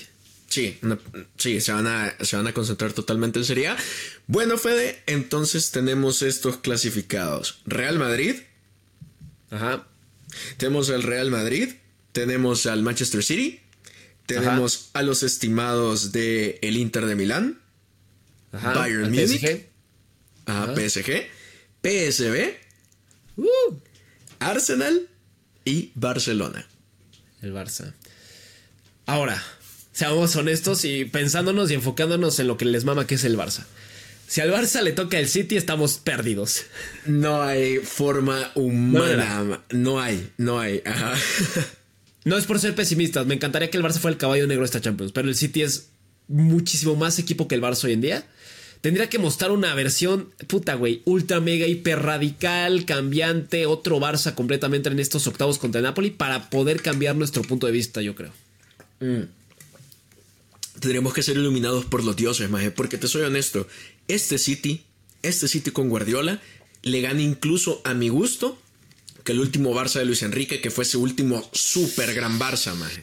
Sí, 0.49 0.79
sí, 1.37 1.61
se 1.61 1.73
van, 1.73 1.87
a, 1.87 2.17
se 2.21 2.37
van 2.37 2.49
a 2.49 2.53
concentrar 2.53 2.93
totalmente 2.93 3.39
en 3.39 3.45
Serie 3.45 3.69
A. 3.69 3.77
Bueno, 4.27 4.59
Fede, 4.59 5.01
entonces 5.07 5.71
tenemos 5.71 6.23
estos 6.23 6.57
clasificados. 6.57 7.61
Real 7.67 8.01
Madrid. 8.01 8.35
Ajá. 9.51 9.87
Tenemos 10.57 10.91
al 10.91 11.05
Real 11.05 11.31
Madrid. 11.31 11.75
Tenemos 12.11 12.67
al 12.67 12.83
Manchester 12.83 13.23
City. 13.23 13.61
Tenemos 14.27 14.91
a 14.95 15.03
los 15.03 15.23
estimados 15.23 16.11
de 16.11 16.59
el 16.63 16.77
Inter 16.77 17.07
de 17.07 17.15
Milán. 17.15 17.61
Ajá. 18.51 18.73
Bayern 18.73 19.11
Munich. 19.11 19.41
PSG. 19.41 19.67
Ajá, 20.47 20.75
PSG. 20.75 21.29
PSB. 21.83 22.57
Uh. 23.37 23.77
Arsenal 24.41 25.10
y 25.71 25.93
Barcelona. 25.95 26.67
El 27.43 27.55
Barça. 27.55 27.95
Ahora, 29.07 29.43
seamos 29.93 30.35
honestos 30.35 30.85
y 30.85 31.05
pensándonos 31.05 31.71
y 31.71 31.75
enfocándonos 31.75 32.39
en 32.41 32.49
lo 32.49 32.57
que 32.57 32.65
les 32.65 32.85
mama 32.85 33.07
que 33.07 33.15
es 33.15 33.25
el 33.25 33.37
Barça. 33.37 33.65
Si 34.27 34.41
al 34.41 34.51
Barça 34.51 34.83
le 34.83 34.93
toca 34.93 35.19
el 35.19 35.29
City, 35.29 35.57
estamos 35.57 35.99
perdidos. 35.99 36.63
No 37.07 37.43
hay 37.43 37.79
forma 37.79 38.51
humana. 38.55 39.63
No, 39.71 40.01
hay, 40.01 40.31
no 40.37 40.61
hay. 40.61 40.83
No 42.25 42.37
es 42.37 42.45
por 42.45 42.61
ser 42.61 42.75
pesimistas. 42.75 43.27
Me 43.27 43.35
encantaría 43.35 43.71
que 43.71 43.77
el 43.77 43.83
Barça 43.83 43.99
fuera 43.99 44.13
el 44.13 44.19
caballo 44.19 44.47
negro 44.47 44.63
de 44.63 44.67
esta 44.67 44.81
Champions, 44.81 45.13
pero 45.13 45.29
el 45.29 45.35
City 45.35 45.63
es 45.63 45.89
muchísimo 46.29 46.95
más 46.95 47.19
equipo 47.19 47.49
que 47.49 47.55
el 47.55 47.63
Barça 47.63 47.85
hoy 47.85 47.93
en 47.93 48.01
día 48.01 48.27
tendría 48.81 49.09
que 49.09 49.19
mostrar 49.19 49.51
una 49.51 49.75
versión, 49.75 50.31
puta, 50.47 50.75
güey, 50.75 51.03
ultra 51.05 51.41
mega 51.41 51.67
hiper 51.67 52.03
radical, 52.03 52.85
cambiante, 52.85 53.67
otro 53.67 53.99
Barça 53.99 54.35
completamente 54.35 54.89
en 54.89 54.99
estos 54.99 55.27
octavos 55.27 55.59
contra 55.59 55.81
Napoli 55.81 56.11
para 56.11 56.51
poder 56.51 56.83
cambiar 56.83 57.17
nuestro 57.17 57.43
punto 57.43 57.67
de 57.67 57.73
vista, 57.73 58.01
yo 58.03 58.15
creo. 58.15 58.33
Mm. 59.01 59.25
Tendríamos 60.81 61.13
que 61.13 61.23
ser 61.23 61.37
iluminados 61.37 61.85
por 61.85 62.05
los 62.05 62.17
dioses, 62.17 62.49
maje, 62.49 62.71
porque 62.71 62.97
te 62.97 63.09
soy 63.09 63.23
honesto, 63.23 63.67
este 64.09 64.39
City, 64.39 64.85
este 65.23 65.47
City 65.49 65.71
con 65.71 65.89
Guardiola, 65.89 66.41
le 66.83 67.01
gana 67.03 67.21
incluso 67.21 67.83
a 67.85 67.93
mi 67.93 68.09
gusto 68.09 68.59
que 69.25 69.33
el 69.33 69.41
último 69.41 69.75
Barça 69.75 69.99
de 69.99 70.07
Luis 70.07 70.23
Enrique, 70.23 70.63
que 70.63 70.71
fue 70.71 70.85
ese 70.85 70.97
último 70.97 71.47
super 71.53 72.15
gran 72.15 72.39
Barça, 72.39 72.75
maje. 72.75 73.03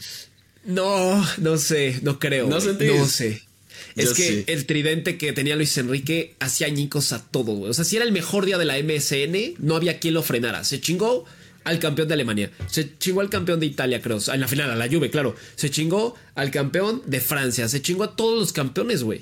No, 0.65 1.25
no 1.37 1.57
sé, 1.57 1.99
no 2.01 2.17
creo. 2.19 2.47
No, 2.47 2.59
no 2.59 3.05
sé. 3.05 3.46
Es 3.95 4.13
que 4.13 4.45
el 4.47 4.65
tridente 4.65 5.17
que 5.17 5.33
tenía 5.33 5.55
Luis 5.55 5.77
Enrique 5.77 6.35
hacía 6.39 6.67
añicos 6.67 7.13
a 7.13 7.23
todo, 7.23 7.53
güey. 7.53 7.71
O 7.71 7.73
sea, 7.73 7.85
si 7.85 7.95
era 7.95 8.05
el 8.05 8.11
mejor 8.11 8.45
día 8.45 8.57
de 8.57 8.65
la 8.65 8.77
MSN, 8.77 9.55
no 9.59 9.75
había 9.75 9.99
quien 9.99 10.13
lo 10.13 10.23
frenara. 10.23 10.63
Se 10.63 10.79
chingó 10.79 11.25
al 11.63 11.79
campeón 11.79 12.07
de 12.07 12.13
Alemania. 12.13 12.51
Se 12.67 12.97
chingó 12.97 13.21
al 13.21 13.29
campeón 13.29 13.59
de 13.59 13.65
Italia, 13.65 14.01
creo. 14.01 14.19
En 14.33 14.39
la 14.39 14.47
final, 14.47 14.71
a 14.71 14.75
la 14.75 14.87
Juve, 14.87 15.09
claro. 15.09 15.35
Se 15.55 15.69
chingó 15.69 16.15
al 16.35 16.49
campeón 16.49 17.01
de 17.05 17.19
Francia. 17.19 17.67
Se 17.67 17.81
chingó 17.81 18.05
a 18.05 18.15
todos 18.15 18.39
los 18.39 18.53
campeones, 18.53 19.03
güey. 19.03 19.21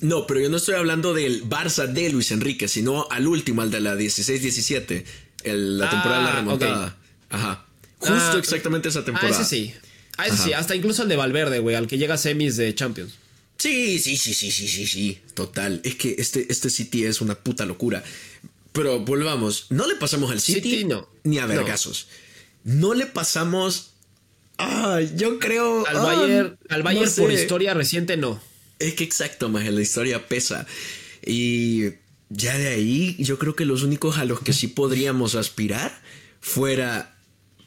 No, 0.00 0.26
pero 0.26 0.40
yo 0.40 0.48
no 0.48 0.56
estoy 0.56 0.74
hablando 0.74 1.14
del 1.14 1.44
Barça 1.48 1.86
de 1.86 2.10
Luis 2.10 2.30
Enrique, 2.30 2.68
sino 2.68 3.06
al 3.10 3.26
último, 3.26 3.62
al 3.62 3.70
de 3.70 3.80
la 3.80 3.96
16-17. 3.96 5.04
La 5.44 5.90
temporada 5.90 6.18
de 6.18 6.24
la 6.24 6.30
ah, 6.30 6.36
remontada. 6.36 6.96
Ajá. 7.30 7.66
Justo 7.98 8.14
ah, 8.14 8.38
exactamente 8.38 8.88
esa 8.88 9.04
temporada. 9.04 9.36
Ah, 9.36 9.40
ese 9.40 9.48
sí. 9.48 9.74
Ah, 10.16 10.26
ese 10.26 10.36
sí. 10.38 10.52
Hasta 10.52 10.74
incluso 10.74 11.02
el 11.02 11.08
de 11.08 11.16
Valverde, 11.16 11.58
güey, 11.58 11.76
al 11.76 11.86
que 11.86 11.98
llega 11.98 12.14
a 12.14 12.18
semis 12.18 12.56
de 12.56 12.74
Champions. 12.74 13.14
Sí, 13.58 13.98
sí, 13.98 14.16
sí, 14.16 14.34
sí, 14.34 14.50
sí, 14.50 14.68
sí, 14.68 14.86
sí. 14.86 15.18
Total. 15.34 15.80
Es 15.84 15.96
que 15.96 16.16
este, 16.18 16.46
este 16.50 16.70
City 16.70 17.04
es 17.04 17.20
una 17.20 17.34
puta 17.34 17.64
locura. 17.64 18.02
Pero 18.72 19.00
volvamos. 19.00 19.66
No 19.70 19.86
le 19.86 19.94
pasamos 19.94 20.30
al 20.30 20.40
City, 20.40 20.84
no. 20.84 21.08
ni 21.24 21.38
a 21.38 21.46
Vergasos. 21.46 22.08
No. 22.64 22.92
le 22.94 23.06
pasamos. 23.06 23.92
Ah, 24.58 25.00
yo 25.16 25.38
creo. 25.38 25.86
Al 25.86 25.96
Bayern, 25.96 26.58
al 26.68 26.82
Bayern 26.82 27.10
por 27.16 27.32
historia 27.32 27.74
reciente, 27.74 28.16
no. 28.16 28.40
Es 28.78 28.94
que 28.94 29.04
exacto, 29.04 29.48
más 29.48 29.64
la 29.64 29.80
historia 29.80 30.28
pesa. 30.28 30.66
Y 31.24 31.84
ya 32.28 32.58
de 32.58 32.68
ahí, 32.68 33.16
yo 33.18 33.38
creo 33.38 33.56
que 33.56 33.64
los 33.64 33.82
únicos 33.82 34.18
a 34.18 34.24
los 34.24 34.40
que 34.40 34.52
sí 34.52 34.68
podríamos 34.68 35.34
aspirar 35.34 35.98
fuera 36.40 37.16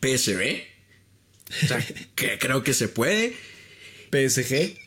PSV. 0.01 0.61
O 1.63 1.67
sea, 1.67 1.87
que 2.15 2.37
creo 2.37 2.63
que 2.63 2.75
se 2.75 2.87
puede. 2.87 3.35
PSG. 4.11 4.77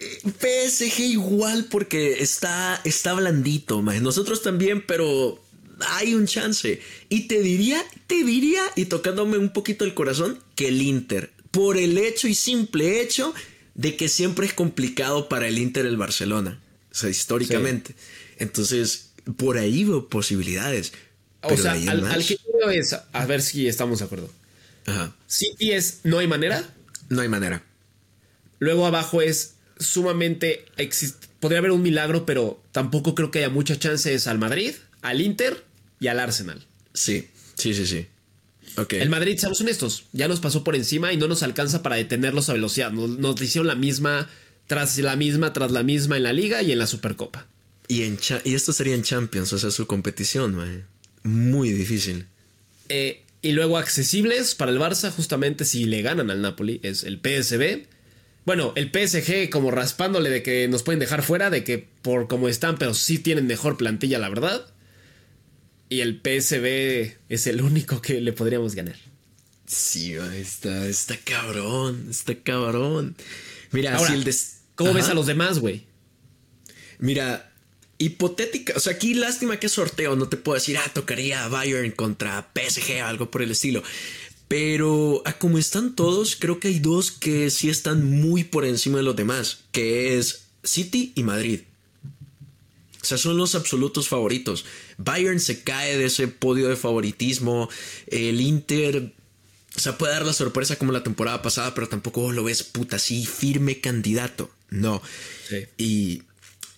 PSG 0.00 1.00
igual 1.00 1.66
porque 1.70 2.22
está, 2.22 2.80
está 2.84 3.12
blandito, 3.12 3.82
más. 3.82 4.00
Nosotros 4.00 4.42
también, 4.42 4.84
pero 4.86 5.42
hay 5.88 6.14
un 6.14 6.26
chance. 6.26 6.80
Y 7.08 7.28
te 7.28 7.40
diría, 7.40 7.84
te 8.06 8.24
diría, 8.24 8.62
y 8.76 8.86
tocándome 8.86 9.36
un 9.36 9.52
poquito 9.52 9.84
el 9.84 9.94
corazón, 9.94 10.42
que 10.56 10.68
el 10.68 10.80
Inter, 10.80 11.32
por 11.50 11.76
el 11.76 11.98
hecho 11.98 12.28
y 12.28 12.34
simple 12.34 13.00
hecho 13.00 13.34
de 13.74 13.96
que 13.96 14.08
siempre 14.08 14.46
es 14.46 14.54
complicado 14.54 15.28
para 15.28 15.48
el 15.48 15.58
Inter 15.58 15.86
el 15.86 15.96
Barcelona. 15.96 16.60
O 16.90 16.94
sea, 16.94 17.10
históricamente. 17.10 17.94
Entonces, 18.38 19.10
por 19.36 19.58
ahí 19.58 19.84
veo 19.84 20.08
posibilidades. 20.08 20.92
O 21.42 21.56
sea, 21.56 21.72
al, 21.72 22.26
que 22.26 22.36
yo 22.36 22.70
es, 22.70 22.94
a 23.12 23.26
ver 23.26 23.42
si 23.42 23.66
estamos 23.66 24.00
de 24.00 24.04
acuerdo. 24.06 24.30
Ajá. 24.86 25.14
City 25.26 25.72
es, 25.72 26.00
no 26.04 26.18
hay 26.18 26.26
manera. 26.26 26.68
No 27.08 27.22
hay 27.22 27.28
manera. 27.28 27.62
Luego 28.58 28.86
abajo 28.86 29.22
es 29.22 29.54
sumamente, 29.80 30.66
podría 31.40 31.58
haber 31.58 31.72
un 31.72 31.82
milagro, 31.82 32.26
pero 32.26 32.62
tampoco 32.70 33.14
creo 33.14 33.30
que 33.30 33.40
haya 33.40 33.48
muchas 33.48 33.78
chances 33.80 34.26
al 34.26 34.38
Madrid, 34.38 34.74
al 35.02 35.20
Inter 35.20 35.64
y 35.98 36.06
al 36.06 36.20
Arsenal. 36.20 36.64
Sí, 36.94 37.28
sí, 37.56 37.74
sí, 37.74 37.86
sí. 37.86 38.06
El 38.90 39.10
Madrid, 39.10 39.36
seamos 39.36 39.60
honestos, 39.60 40.04
ya 40.12 40.28
nos 40.28 40.40
pasó 40.40 40.62
por 40.62 40.76
encima 40.76 41.12
y 41.12 41.16
no 41.16 41.26
nos 41.28 41.42
alcanza 41.42 41.82
para 41.82 41.96
detenerlos 41.96 42.48
a 42.48 42.52
velocidad. 42.52 42.92
Nos, 42.92 43.40
hicieron 43.42 43.66
la 43.66 43.74
misma, 43.74 44.28
tras 44.66 44.96
la 44.98 45.16
misma, 45.16 45.52
tras 45.52 45.72
la 45.72 45.82
misma 45.82 46.16
en 46.16 46.22
la 46.22 46.32
liga 46.32 46.62
y 46.62 46.72
en 46.72 46.78
la 46.78 46.86
Supercopa. 46.86 47.46
Y, 47.88 48.02
en 48.02 48.18
y 48.44 48.54
esto 48.54 48.72
sería 48.72 48.94
en 48.94 49.02
Champions, 49.02 49.52
o 49.52 49.58
sea, 49.58 49.70
su 49.70 49.86
competición, 49.86 50.84
muy 51.24 51.72
difícil. 51.72 52.26
Eh, 52.88 53.22
y 53.42 53.52
luego 53.52 53.78
accesibles 53.78 54.54
para 54.54 54.70
el 54.70 54.78
Barça, 54.78 55.10
justamente 55.10 55.64
si 55.64 55.84
le 55.84 56.02
ganan 56.02 56.30
al 56.30 56.40
Napoli, 56.40 56.80
es 56.82 57.04
el 57.04 57.18
PSB. 57.18 57.86
Bueno, 58.44 58.72
el 58.76 58.90
PSG 58.90 59.50
como 59.50 59.70
raspándole 59.70 60.30
de 60.30 60.42
que 60.42 60.66
nos 60.68 60.82
pueden 60.82 60.98
dejar 60.98 61.22
fuera, 61.22 61.50
de 61.50 61.62
que 61.64 61.78
por 61.78 62.26
como 62.28 62.48
están, 62.48 62.78
pero 62.78 62.94
sí 62.94 63.18
tienen 63.18 63.46
mejor 63.46 63.76
plantilla, 63.76 64.18
la 64.18 64.28
verdad. 64.28 64.66
Y 65.88 66.00
el 66.00 66.20
PSB 66.20 67.16
es 67.28 67.46
el 67.46 67.62
único 67.62 68.00
que 68.00 68.20
le 68.20 68.32
podríamos 68.32 68.74
ganar. 68.74 68.96
Sí, 69.66 70.14
está, 70.14 70.86
está 70.86 71.16
cabrón, 71.16 72.08
está 72.10 72.34
cabrón. 72.34 73.16
Mira, 73.72 73.98
si 73.98 74.14
el 74.14 74.34
¿Cómo 74.74 74.94
ves 74.94 75.08
a 75.08 75.14
los 75.14 75.26
demás, 75.26 75.58
güey? 75.58 75.86
Mira, 76.98 77.52
hipotética, 77.98 78.72
o 78.76 78.80
sea, 78.80 78.94
aquí 78.94 79.14
lástima 79.14 79.58
que 79.58 79.68
sorteo, 79.68 80.16
no 80.16 80.28
te 80.28 80.38
puedo 80.38 80.54
decir, 80.54 80.78
ah, 80.78 80.90
tocaría 80.92 81.46
Bayern 81.48 81.90
contra 81.92 82.50
PSG 82.54 83.02
o 83.02 83.06
algo 83.06 83.30
por 83.30 83.42
el 83.42 83.50
estilo. 83.50 83.82
Pero 84.50 85.22
a 85.26 85.34
como 85.34 85.58
están 85.58 85.94
todos, 85.94 86.34
creo 86.34 86.58
que 86.58 86.66
hay 86.66 86.80
dos 86.80 87.12
que 87.12 87.50
sí 87.50 87.70
están 87.70 88.04
muy 88.04 88.42
por 88.42 88.64
encima 88.64 88.96
de 88.96 89.04
los 89.04 89.14
demás, 89.14 89.60
que 89.70 90.18
es 90.18 90.46
City 90.64 91.12
y 91.14 91.22
Madrid. 91.22 91.60
O 93.00 93.04
sea, 93.04 93.16
son 93.16 93.36
los 93.36 93.54
absolutos 93.54 94.08
favoritos. 94.08 94.64
Bayern 94.98 95.38
se 95.38 95.62
cae 95.62 95.96
de 95.96 96.06
ese 96.06 96.26
podio 96.26 96.68
de 96.68 96.74
favoritismo. 96.74 97.68
El 98.08 98.40
Inter, 98.40 99.14
o 99.76 99.78
sea, 99.78 99.96
puede 99.96 100.14
dar 100.14 100.26
la 100.26 100.32
sorpresa 100.32 100.74
como 100.74 100.90
la 100.90 101.04
temporada 101.04 101.42
pasada, 101.42 101.72
pero 101.72 101.88
tampoco 101.88 102.32
lo 102.32 102.42
ves 102.42 102.64
puta 102.64 102.96
así, 102.96 103.26
firme 103.26 103.80
candidato. 103.80 104.50
No. 104.68 105.00
Y 105.78 106.24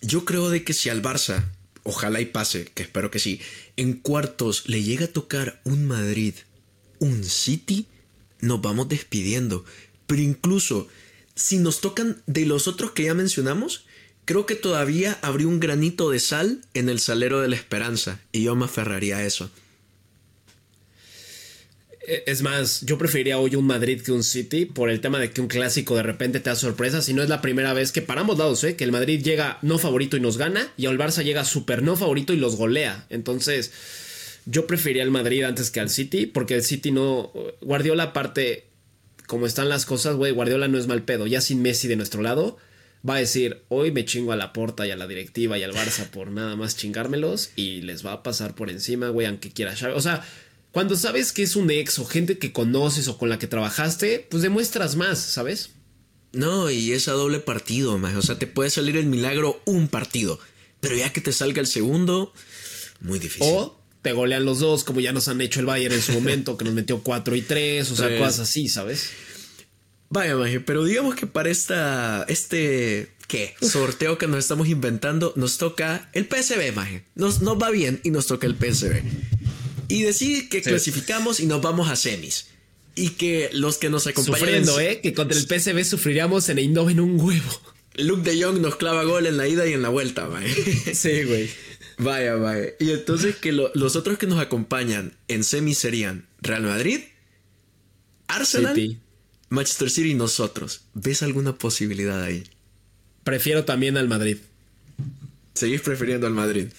yo 0.03 0.25
creo 0.25 0.51
de 0.51 0.63
que 0.63 0.73
si 0.73 0.89
al 0.89 1.01
Barça, 1.01 1.43
ojalá 1.81 2.21
y 2.21 2.25
pase, 2.25 2.65
que 2.75 2.83
espero 2.83 3.09
que 3.09 3.17
sí, 3.17 3.41
en 3.77 3.93
cuartos 3.93 4.69
le 4.69 4.83
llega 4.83 5.05
a 5.05 5.11
tocar 5.11 5.59
un 5.63 5.85
Madrid, 5.85 6.35
un 7.03 7.23
City, 7.23 7.87
nos 8.39 8.61
vamos 8.61 8.89
despidiendo. 8.89 9.65
Pero 10.07 10.21
incluso 10.21 10.87
si 11.35 11.57
nos 11.57 11.81
tocan 11.81 12.21
de 12.27 12.45
los 12.45 12.67
otros 12.67 12.91
que 12.91 13.03
ya 13.03 13.13
mencionamos, 13.13 13.85
Creo 14.25 14.45
que 14.45 14.55
todavía 14.55 15.17
habría 15.21 15.47
un 15.47 15.59
granito 15.59 16.09
de 16.09 16.19
sal 16.19 16.61
en 16.73 16.87
el 16.87 16.99
salero 16.99 17.41
de 17.41 17.49
la 17.49 17.55
esperanza 17.55 18.21
y 18.31 18.43
yo 18.43 18.55
me 18.55 18.65
aferraría 18.65 19.17
a 19.17 19.25
eso. 19.25 19.49
E, 22.07 22.23
es 22.27 22.41
más, 22.41 22.81
yo 22.85 22.97
preferiría 22.97 23.37
hoy 23.37 23.55
un 23.55 23.67
Madrid 23.67 24.01
que 24.01 24.13
un 24.13 24.23
City 24.23 24.65
por 24.65 24.89
el 24.89 25.01
tema 25.01 25.19
de 25.19 25.31
que 25.31 25.41
un 25.41 25.47
clásico 25.47 25.97
de 25.97 26.03
repente 26.03 26.39
te 26.39 26.49
da 26.49 26.55
sorpresa. 26.55 27.01
Si 27.01 27.13
no 27.13 27.21
es 27.21 27.27
la 27.27 27.41
primera 27.41 27.73
vez 27.73 27.91
que 27.91 28.01
paramos 28.01 28.37
lados, 28.37 28.63
¿eh? 28.63 28.77
que 28.77 28.85
el 28.85 28.93
Madrid 28.93 29.21
llega 29.21 29.59
no 29.61 29.77
favorito 29.77 30.15
y 30.15 30.21
nos 30.21 30.37
gana 30.37 30.71
y 30.77 30.85
el 30.85 30.97
Barça 30.97 31.23
llega 31.23 31.43
súper 31.43 31.83
no 31.83 31.97
favorito 31.97 32.31
y 32.31 32.37
los 32.37 32.55
golea. 32.55 33.05
Entonces, 33.09 33.73
yo 34.45 34.67
preferiría 34.67 35.03
el 35.03 35.11
Madrid 35.11 35.43
antes 35.43 35.71
que 35.71 35.79
al 35.79 35.89
City 35.89 36.25
porque 36.25 36.55
el 36.55 36.63
City 36.63 36.91
no. 36.91 37.31
Guardiola, 37.61 38.03
aparte, 38.03 38.65
como 39.27 39.45
están 39.45 39.69
las 39.69 39.85
cosas, 39.85 40.15
güey, 40.15 40.31
Guardiola 40.31 40.67
no 40.67 40.77
es 40.77 40.87
mal 40.87 41.03
pedo. 41.03 41.27
Ya 41.27 41.41
sin 41.41 41.61
Messi 41.61 41.87
de 41.87 41.95
nuestro 41.95 42.21
lado 42.21 42.57
va 43.07 43.15
a 43.15 43.19
decir, 43.19 43.63
hoy 43.69 43.91
me 43.91 44.05
chingo 44.05 44.31
a 44.31 44.35
la 44.35 44.53
porta 44.53 44.87
y 44.87 44.91
a 44.91 44.95
la 44.95 45.07
directiva 45.07 45.57
y 45.57 45.63
al 45.63 45.73
Barça 45.73 46.09
por 46.09 46.31
nada 46.31 46.55
más 46.55 46.77
chingármelos 46.77 47.51
y 47.55 47.81
les 47.81 48.05
va 48.05 48.13
a 48.13 48.23
pasar 48.23 48.55
por 48.55 48.69
encima, 48.69 49.09
güey, 49.09 49.27
aunque 49.27 49.51
quiera 49.51 49.75
O 49.93 50.01
sea, 50.01 50.25
cuando 50.71 50.95
sabes 50.95 51.33
que 51.33 51.43
es 51.43 51.55
un 51.55 51.69
ex 51.69 51.99
o 51.99 52.05
gente 52.05 52.37
que 52.37 52.53
conoces 52.53 53.07
o 53.07 53.17
con 53.17 53.29
la 53.29 53.39
que 53.39 53.47
trabajaste, 53.47 54.25
pues 54.29 54.41
demuestras 54.41 54.95
más, 54.95 55.19
¿sabes? 55.19 55.71
No, 56.31 56.71
y 56.71 56.93
es 56.93 57.07
a 57.07 57.11
doble 57.11 57.39
partido, 57.39 57.97
más. 57.97 58.15
O 58.15 58.21
sea, 58.21 58.39
te 58.39 58.47
puede 58.47 58.69
salir 58.69 58.97
el 58.97 59.05
milagro 59.05 59.61
un 59.65 59.87
partido, 59.87 60.39
pero 60.79 60.95
ya 60.95 61.13
que 61.13 61.21
te 61.21 61.31
salga 61.31 61.59
el 61.59 61.67
segundo, 61.67 62.33
muy 63.01 63.19
difícil. 63.19 63.53
O 63.53 63.82
te 64.03 64.11
golean 64.11 64.45
los 64.45 64.59
dos, 64.59 64.83
como 64.83 64.99
ya 64.99 65.13
nos 65.13 65.29
han 65.29 65.41
hecho 65.41 65.61
el 65.61 65.65
Bayern 65.65 65.95
en 65.95 66.01
su 66.01 66.11
momento, 66.11 66.57
que 66.57 66.65
nos 66.65 66.73
metió 66.73 67.01
4 67.01 67.35
y 67.35 67.41
3, 67.41 67.89
o 67.89 67.95
sea, 67.95 68.17
cosas 68.19 68.41
así, 68.41 68.67
¿sabes? 68.67 69.09
Vaya, 70.09 70.35
Maje, 70.35 70.59
pero 70.59 70.83
digamos 70.83 71.15
que 71.15 71.25
para 71.25 71.49
esta, 71.49 72.25
este, 72.27 73.09
¿qué? 73.27 73.55
Sorteo 73.61 74.17
que 74.17 74.27
nos 74.27 74.39
estamos 74.39 74.67
inventando, 74.67 75.33
nos 75.37 75.57
toca 75.57 76.09
el 76.13 76.27
PSB, 76.27 76.73
Maje. 76.75 77.05
Nos, 77.15 77.41
nos 77.41 77.57
va 77.57 77.71
bien 77.71 78.01
y 78.03 78.11
nos 78.11 78.27
toca 78.27 78.45
el 78.45 78.55
PSB. 78.55 79.01
Y 79.87 80.03
decir 80.03 80.49
que 80.49 80.61
clasificamos 80.61 81.39
y 81.39 81.45
nos 81.45 81.61
vamos 81.61 81.89
a 81.89 81.95
semis. 81.95 82.47
Y 82.95 83.11
que 83.11 83.49
los 83.53 83.77
que 83.77 83.89
nos 83.89 84.05
acompañan... 84.05 84.39
Sufriendo, 84.39 84.79
¿eh? 84.79 84.99
Que 85.01 85.13
contra 85.13 85.37
el 85.37 85.45
PSB 85.45 85.83
sufriríamos 85.83 86.47
en 86.49 86.59
Eindhoven 86.59 86.99
un 86.99 87.19
huevo. 87.19 87.61
Luke 87.95 88.29
de 88.29 88.43
Jong 88.43 88.59
nos 88.59 88.75
clava 88.75 89.03
gol 89.03 89.27
en 89.27 89.37
la 89.37 89.47
ida 89.47 89.65
y 89.65 89.73
en 89.73 89.81
la 89.81 89.89
vuelta, 89.89 90.27
Maje. 90.27 90.93
Sí, 90.93 91.23
güey. 91.23 91.49
Vaya, 91.97 92.35
vaya. 92.35 92.69
Y 92.79 92.91
entonces 92.91 93.35
que 93.35 93.51
los 93.51 93.95
otros 93.95 94.17
que 94.17 94.27
nos 94.27 94.39
acompañan 94.39 95.13
en 95.27 95.43
semis 95.43 95.77
serían 95.77 96.27
Real 96.41 96.63
Madrid, 96.63 97.01
Arsenal... 98.27 98.99
Manchester 99.53 99.91
City 99.91 100.11
y 100.11 100.15
nosotros. 100.15 100.81
¿Ves 100.95 101.21
alguna 101.21 101.55
posibilidad 101.55 102.23
ahí? 102.23 102.43
Prefiero 103.23 103.65
también 103.65 103.97
al 103.97 104.07
Madrid. 104.07 104.37
Seguís 105.53 105.81
prefiriendo 105.81 106.25
al 106.25 106.33
Madrid. 106.33 106.69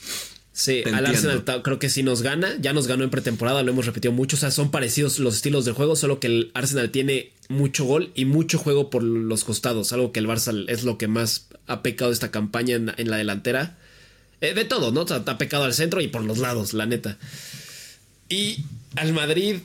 Sí, 0.51 0.83
al 0.85 1.07
Arsenal 1.07 1.45
creo 1.63 1.79
que 1.79 1.89
sí 1.89 2.03
nos 2.03 2.23
gana. 2.23 2.57
Ya 2.61 2.73
nos 2.73 2.89
ganó 2.89 3.05
en 3.05 3.11
pretemporada, 3.11 3.63
lo 3.63 3.71
hemos 3.71 3.87
repetido 3.87 4.13
mucho. 4.13 4.37
O 4.37 4.41
sea, 4.41 4.51
son 4.51 4.73
parecidos 4.73 5.21
los 5.21 5.37
estilos 5.37 5.65
de 5.65 5.71
juego, 5.71 5.95
solo 5.95 6.19
que 6.19 6.27
el 6.27 6.51
Arsenal 6.55 6.91
tiene 6.91 7.33
mucho 7.49 7.85
gol 7.85 8.11
y 8.17 8.25
mucho 8.25 8.59
juego 8.59 8.91
por 8.91 9.05
los 9.05 9.45
costados. 9.45 9.93
Algo 9.93 10.11
que 10.11 10.19
el 10.19 10.27
Barça 10.27 10.65
es 10.69 10.83
lo 10.83 10.99
que 10.99 11.07
más 11.07 11.47
ha 11.69 11.83
pecado 11.83 12.11
esta 12.11 12.33
campaña 12.33 12.75
en, 12.75 13.11
la 13.11 13.17
delantera. 13.17 13.79
Eh, 14.41 14.55
de 14.55 14.65
todo, 14.65 14.93
¿no? 14.93 15.03
ha 15.03 15.39
pecado 15.39 15.65
al 15.65 15.75
centro 15.75 16.01
y 16.01 16.09
por 16.09 16.23
los 16.25 16.39
lados, 16.39 16.75
la 16.75 16.87
neta. 16.87 17.19
Y 18.29 18.65
al 18.97 19.13
Madrid, 19.13 19.57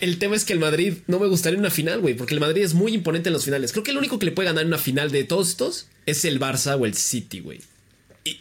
el 0.00 0.18
tema 0.18 0.36
es 0.36 0.44
que 0.44 0.52
el 0.52 0.58
Madrid 0.58 0.98
no 1.06 1.18
me 1.18 1.26
gustaría 1.26 1.54
en 1.54 1.60
una 1.60 1.70
final, 1.70 2.00
güey, 2.00 2.14
porque 2.14 2.34
el 2.34 2.40
Madrid 2.40 2.62
es 2.62 2.74
muy 2.74 2.94
imponente 2.94 3.28
en 3.28 3.34
los 3.34 3.44
finales. 3.44 3.72
Creo 3.72 3.84
que 3.84 3.90
el 3.90 3.98
único 3.98 4.18
que 4.18 4.26
le 4.26 4.32
puede 4.32 4.48
ganar 4.48 4.62
en 4.62 4.68
una 4.68 4.78
final 4.78 5.10
de 5.10 5.24
todos 5.24 5.50
estos 5.50 5.86
es 6.06 6.24
el 6.24 6.40
Barça 6.40 6.78
o 6.78 6.86
el 6.86 6.94
City, 6.94 7.40
güey. 7.40 7.60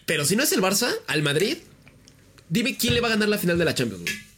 Pero 0.05 0.25
si 0.25 0.35
no 0.35 0.43
es 0.43 0.51
el 0.51 0.61
Barça, 0.61 0.93
al 1.07 1.21
Madrid, 1.21 1.57
dime 2.49 2.77
quién 2.77 2.93
le 2.93 3.01
va 3.01 3.07
a 3.07 3.11
ganar 3.11 3.29
la 3.29 3.37
final 3.37 3.57
de 3.57 3.65
la 3.65 3.75
Champions, 3.75 4.03
güey. 4.03 4.29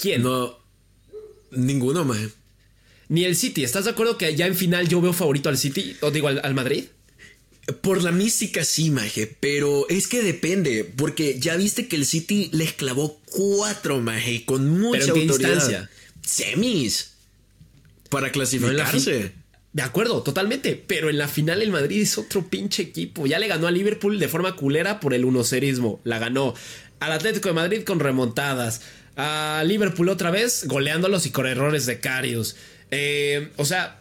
¿Quién? 0.00 0.22
No. 0.22 0.58
Ninguno, 1.50 2.04
maje. 2.04 2.30
Ni 3.08 3.24
el 3.24 3.36
City. 3.36 3.64
¿Estás 3.64 3.84
de 3.84 3.90
acuerdo 3.90 4.16
que 4.16 4.34
ya 4.34 4.46
en 4.46 4.54
final 4.54 4.88
yo 4.88 5.00
veo 5.00 5.12
favorito 5.12 5.48
al 5.48 5.58
City? 5.58 5.96
O 6.00 6.10
digo, 6.10 6.28
al, 6.28 6.54
Madrid. 6.54 6.84
Por 7.72 8.02
la 8.02 8.12
mística 8.12 8.64
sí, 8.64 8.90
maje, 8.90 9.36
pero 9.40 9.88
es 9.88 10.08
que 10.08 10.22
depende, 10.22 10.84
porque 10.84 11.38
ya 11.38 11.56
viste 11.56 11.88
que 11.88 11.96
el 11.96 12.06
City 12.06 12.50
les 12.52 12.72
clavó 12.72 13.20
cuatro, 13.26 14.00
maje, 14.00 14.44
con 14.44 14.80
mucha 14.80 15.00
¿Pero 15.00 15.16
en 15.16 15.30
autoridad. 15.30 15.90
Semis. 16.22 17.12
Para 18.08 18.32
clasificarse. 18.32 19.32
de 19.72 19.82
acuerdo, 19.82 20.22
totalmente. 20.22 20.74
Pero 20.74 21.10
en 21.10 21.18
la 21.18 21.28
final 21.28 21.62
el 21.62 21.70
Madrid 21.70 22.02
es 22.02 22.18
otro 22.18 22.48
pinche 22.48 22.82
equipo. 22.82 23.26
Ya 23.26 23.38
le 23.38 23.46
ganó 23.46 23.66
a 23.66 23.70
Liverpool 23.70 24.18
de 24.18 24.28
forma 24.28 24.56
culera 24.56 25.00
por 25.00 25.14
el 25.14 25.24
unocerismo. 25.24 26.00
La 26.04 26.18
ganó. 26.18 26.54
Al 26.98 27.12
Atlético 27.12 27.48
de 27.48 27.54
Madrid 27.54 27.82
con 27.84 28.00
remontadas. 28.00 28.82
A 29.16 29.62
Liverpool 29.64 30.08
otra 30.08 30.30
vez 30.30 30.64
goleándolos 30.66 31.26
y 31.26 31.30
con 31.30 31.46
errores 31.46 31.86
de 31.86 32.00
Carius. 32.00 32.56
Eh, 32.90 33.50
o 33.56 33.64
sea, 33.64 33.99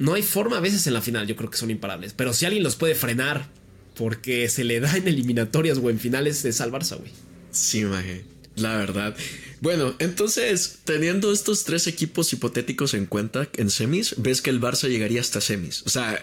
no 0.00 0.14
hay 0.14 0.22
forma 0.22 0.56
a 0.56 0.60
veces 0.60 0.86
en 0.86 0.94
la 0.94 1.02
final, 1.02 1.26
yo 1.26 1.36
creo 1.36 1.50
que 1.50 1.58
son 1.58 1.70
imparables. 1.70 2.14
Pero 2.14 2.32
si 2.32 2.46
alguien 2.46 2.64
los 2.64 2.74
puede 2.74 2.94
frenar 2.94 3.46
porque 3.94 4.48
se 4.48 4.64
le 4.64 4.80
da 4.80 4.96
en 4.96 5.06
eliminatorias 5.06 5.76
o 5.76 5.90
en 5.90 6.00
finales 6.00 6.42
es 6.46 6.62
al 6.62 6.72
Barça, 6.72 6.98
güey. 6.98 7.12
Sí, 7.50 7.84
maje. 7.84 8.24
La 8.56 8.76
verdad. 8.76 9.14
Bueno, 9.60 9.94
entonces, 9.98 10.78
teniendo 10.84 11.30
estos 11.32 11.64
tres 11.64 11.86
equipos 11.86 12.32
hipotéticos 12.32 12.94
en 12.94 13.04
cuenta 13.04 13.46
en 13.58 13.68
semis, 13.68 14.14
ves 14.16 14.40
que 14.40 14.48
el 14.48 14.58
Barça 14.58 14.88
llegaría 14.88 15.20
hasta 15.20 15.42
semis. 15.42 15.82
O 15.84 15.90
sea, 15.90 16.18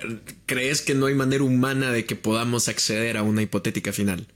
¿crees 0.48 0.82
que 0.82 0.96
no 0.96 1.06
hay 1.06 1.14
manera 1.14 1.44
humana 1.44 1.92
de 1.92 2.06
que 2.06 2.16
podamos 2.16 2.70
acceder 2.70 3.16
a 3.16 3.22
una 3.22 3.44
hipotética 3.44 3.94
final? 3.94 4.28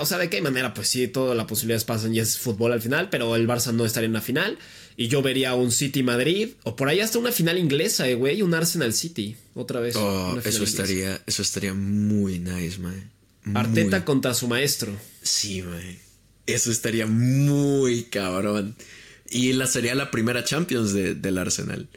o 0.00 0.06
sea, 0.06 0.18
de 0.18 0.30
qué 0.30 0.40
manera, 0.40 0.72
pues 0.72 0.88
sí, 0.88 1.08
todas 1.08 1.36
las 1.36 1.46
posibilidades 1.46 1.84
pasan 1.84 2.14
y 2.14 2.20
es 2.20 2.38
fútbol 2.38 2.72
al 2.72 2.80
final, 2.80 3.10
pero 3.10 3.34
el 3.36 3.48
Barça 3.48 3.72
no 3.72 3.84
estaría 3.84 4.06
en 4.06 4.12
una 4.12 4.20
final. 4.20 4.56
Y 5.00 5.06
yo 5.06 5.22
vería 5.22 5.54
un 5.54 5.70
City 5.70 6.02
Madrid 6.02 6.48
o 6.64 6.74
por 6.74 6.88
ahí 6.88 6.98
hasta 6.98 7.20
una 7.20 7.30
final 7.30 7.56
inglesa, 7.56 8.08
eh, 8.08 8.16
güey, 8.16 8.42
un 8.42 8.52
Arsenal 8.52 8.92
City, 8.92 9.36
otra 9.54 9.78
vez. 9.78 9.94
Oh, 9.94 10.36
eso 10.44 10.64
estaría, 10.64 11.22
eso 11.24 11.40
estaría 11.40 11.72
muy 11.72 12.40
nice, 12.40 12.80
man. 12.80 13.08
Arteta 13.54 14.04
contra 14.04 14.34
su 14.34 14.48
maestro. 14.48 14.92
Sí, 15.22 15.62
man. 15.62 15.96
Eso 16.46 16.72
estaría 16.72 17.06
muy 17.06 18.06
cabrón. 18.10 18.74
Y 19.30 19.52
la 19.52 19.68
sería 19.68 19.94
la 19.94 20.10
primera 20.10 20.42
Champions 20.42 20.92
del 20.92 21.38
Arsenal. 21.38 21.88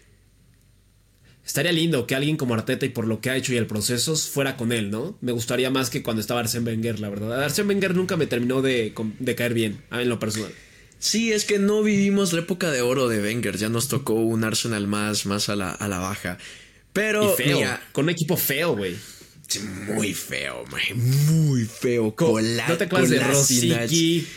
Estaría 1.43 1.71
lindo 1.71 2.05
que 2.05 2.13
alguien 2.13 2.37
como 2.37 2.53
Arteta 2.53 2.85
y 2.85 2.89
por 2.89 3.07
lo 3.07 3.19
que 3.19 3.31
ha 3.31 3.35
hecho 3.35 3.51
y 3.51 3.57
el 3.57 3.65
proceso 3.65 4.15
fuera 4.15 4.57
con 4.57 4.71
él, 4.71 4.91
¿no? 4.91 5.17
Me 5.21 5.31
gustaría 5.31 5.71
más 5.71 5.89
que 5.89 6.03
cuando 6.03 6.21
estaba 6.21 6.41
Arsene 6.41 6.69
Wenger, 6.69 6.99
la 6.99 7.09
verdad. 7.09 7.43
Arsene 7.43 7.69
Wenger 7.69 7.95
nunca 7.95 8.15
me 8.15 8.27
terminó 8.27 8.61
de, 8.61 8.93
de 9.17 9.35
caer 9.35 9.55
bien, 9.55 9.81
en 9.91 10.07
lo 10.07 10.19
personal. 10.19 10.51
Sí, 11.01 11.33
es 11.33 11.45
que 11.45 11.57
no 11.57 11.81
vivimos 11.81 12.31
la 12.31 12.41
época 12.41 12.69
de 12.69 12.81
oro 12.81 13.09
de 13.09 13.19
Wenger, 13.19 13.57
ya 13.57 13.69
nos 13.69 13.87
tocó 13.87 14.13
un 14.13 14.43
Arsenal 14.43 14.85
más, 14.85 15.25
más 15.25 15.49
a 15.49 15.55
la, 15.55 15.71
a 15.71 15.87
la 15.87 15.97
baja. 15.97 16.37
Pero 16.93 17.35
feo, 17.35 17.59
con 17.91 18.05
un 18.05 18.11
equipo 18.11 18.37
feo, 18.37 18.75
güey. 18.75 18.95
Muy 19.87 20.13
feo, 20.13 20.63
muy 20.95 21.65
feo. 21.65 22.15
Con, 22.15 22.55
no 22.55 22.77
te 22.77 22.83
acuerdas 22.83 23.09
de 23.09 23.19
Rosicky. 23.19 24.27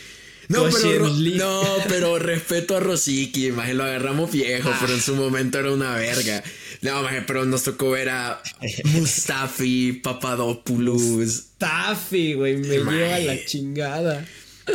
No 0.47 0.67
pero, 0.81 1.07
no, 1.07 1.63
pero 1.87 2.17
respeto 2.17 2.75
a 2.77 2.79
Rosicky, 2.79 3.51
lo 3.51 3.83
agarramos 3.83 4.31
viejo, 4.31 4.71
pero 4.81 4.93
en 4.93 5.01
su 5.01 5.15
momento 5.15 5.59
era 5.59 5.71
una 5.71 5.95
verga. 5.95 6.43
No, 6.81 7.03
pero 7.27 7.45
nos 7.45 7.61
tocó 7.61 7.91
ver 7.91 8.09
a 8.09 8.41
Mustafi, 8.85 9.93
Papadopoulos. 10.03 10.99
Mustafi, 10.99 12.33
güey, 12.33 12.57
me 12.57 12.79
lleva 12.79 13.19
la 13.19 13.45
chingada. 13.45 14.25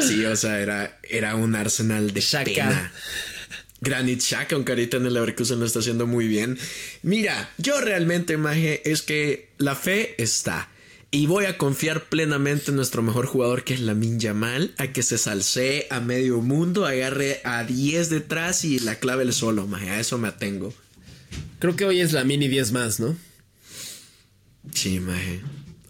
Sí, 0.01 0.25
o 0.25 0.37
sea, 0.37 0.61
era, 0.61 0.99
era 1.03 1.35
un 1.35 1.55
arsenal 1.55 2.13
de 2.13 2.21
Shaka. 2.21 2.45
pena. 2.45 2.93
Granit 3.81 4.21
Shaka, 4.21 4.57
un 4.57 4.65
carita 4.65 4.99
en 4.99 5.07
el 5.07 5.15
Leverkusen 5.15 5.59
lo 5.59 5.67
está 5.67 5.79
haciendo 5.79 6.07
muy 6.07 6.29
bien. 6.29 6.59
Mira, 7.03 7.51
yo 7.57 7.81
realmente, 7.81 8.37
Maje, 8.37 8.83
es 8.91 9.03
que 9.03 9.49
la 9.59 9.75
fe 9.75 10.15
está. 10.23 10.69
Y 11.11 11.27
voy 11.27 11.47
a 11.47 11.59
confiar 11.59 12.05
plenamente 12.05 12.71
en 12.71 12.77
nuestro 12.77 13.03
mejor 13.03 13.27
jugador, 13.27 13.65
que 13.65 13.75
es 13.75 13.81
Lamin 13.81 14.21
Yamal, 14.21 14.75
a 14.79 14.93
que 14.93 15.03
se 15.03 15.19
salce 15.19 15.87
a 15.91 16.01
medio 16.01 16.41
mundo, 16.41 16.87
agarre 16.87 17.41
a 17.43 17.65
10 17.65 18.11
detrás 18.11 18.65
y 18.65 18.79
la 18.79 18.97
clave 18.97 19.25
el 19.25 19.33
solo, 19.33 19.67
Maje. 19.67 19.91
A 19.91 19.99
eso 19.99 20.19
me 20.19 20.29
atengo. 20.29 20.73
Creo 21.59 21.75
que 21.75 21.85
hoy 21.85 22.01
es 22.01 22.13
la 22.13 22.23
mini 22.23 22.49
10 22.49 22.73
más, 22.73 23.01
¿no? 23.01 23.17
Sí, 24.73 25.01
Maje. 25.01 25.41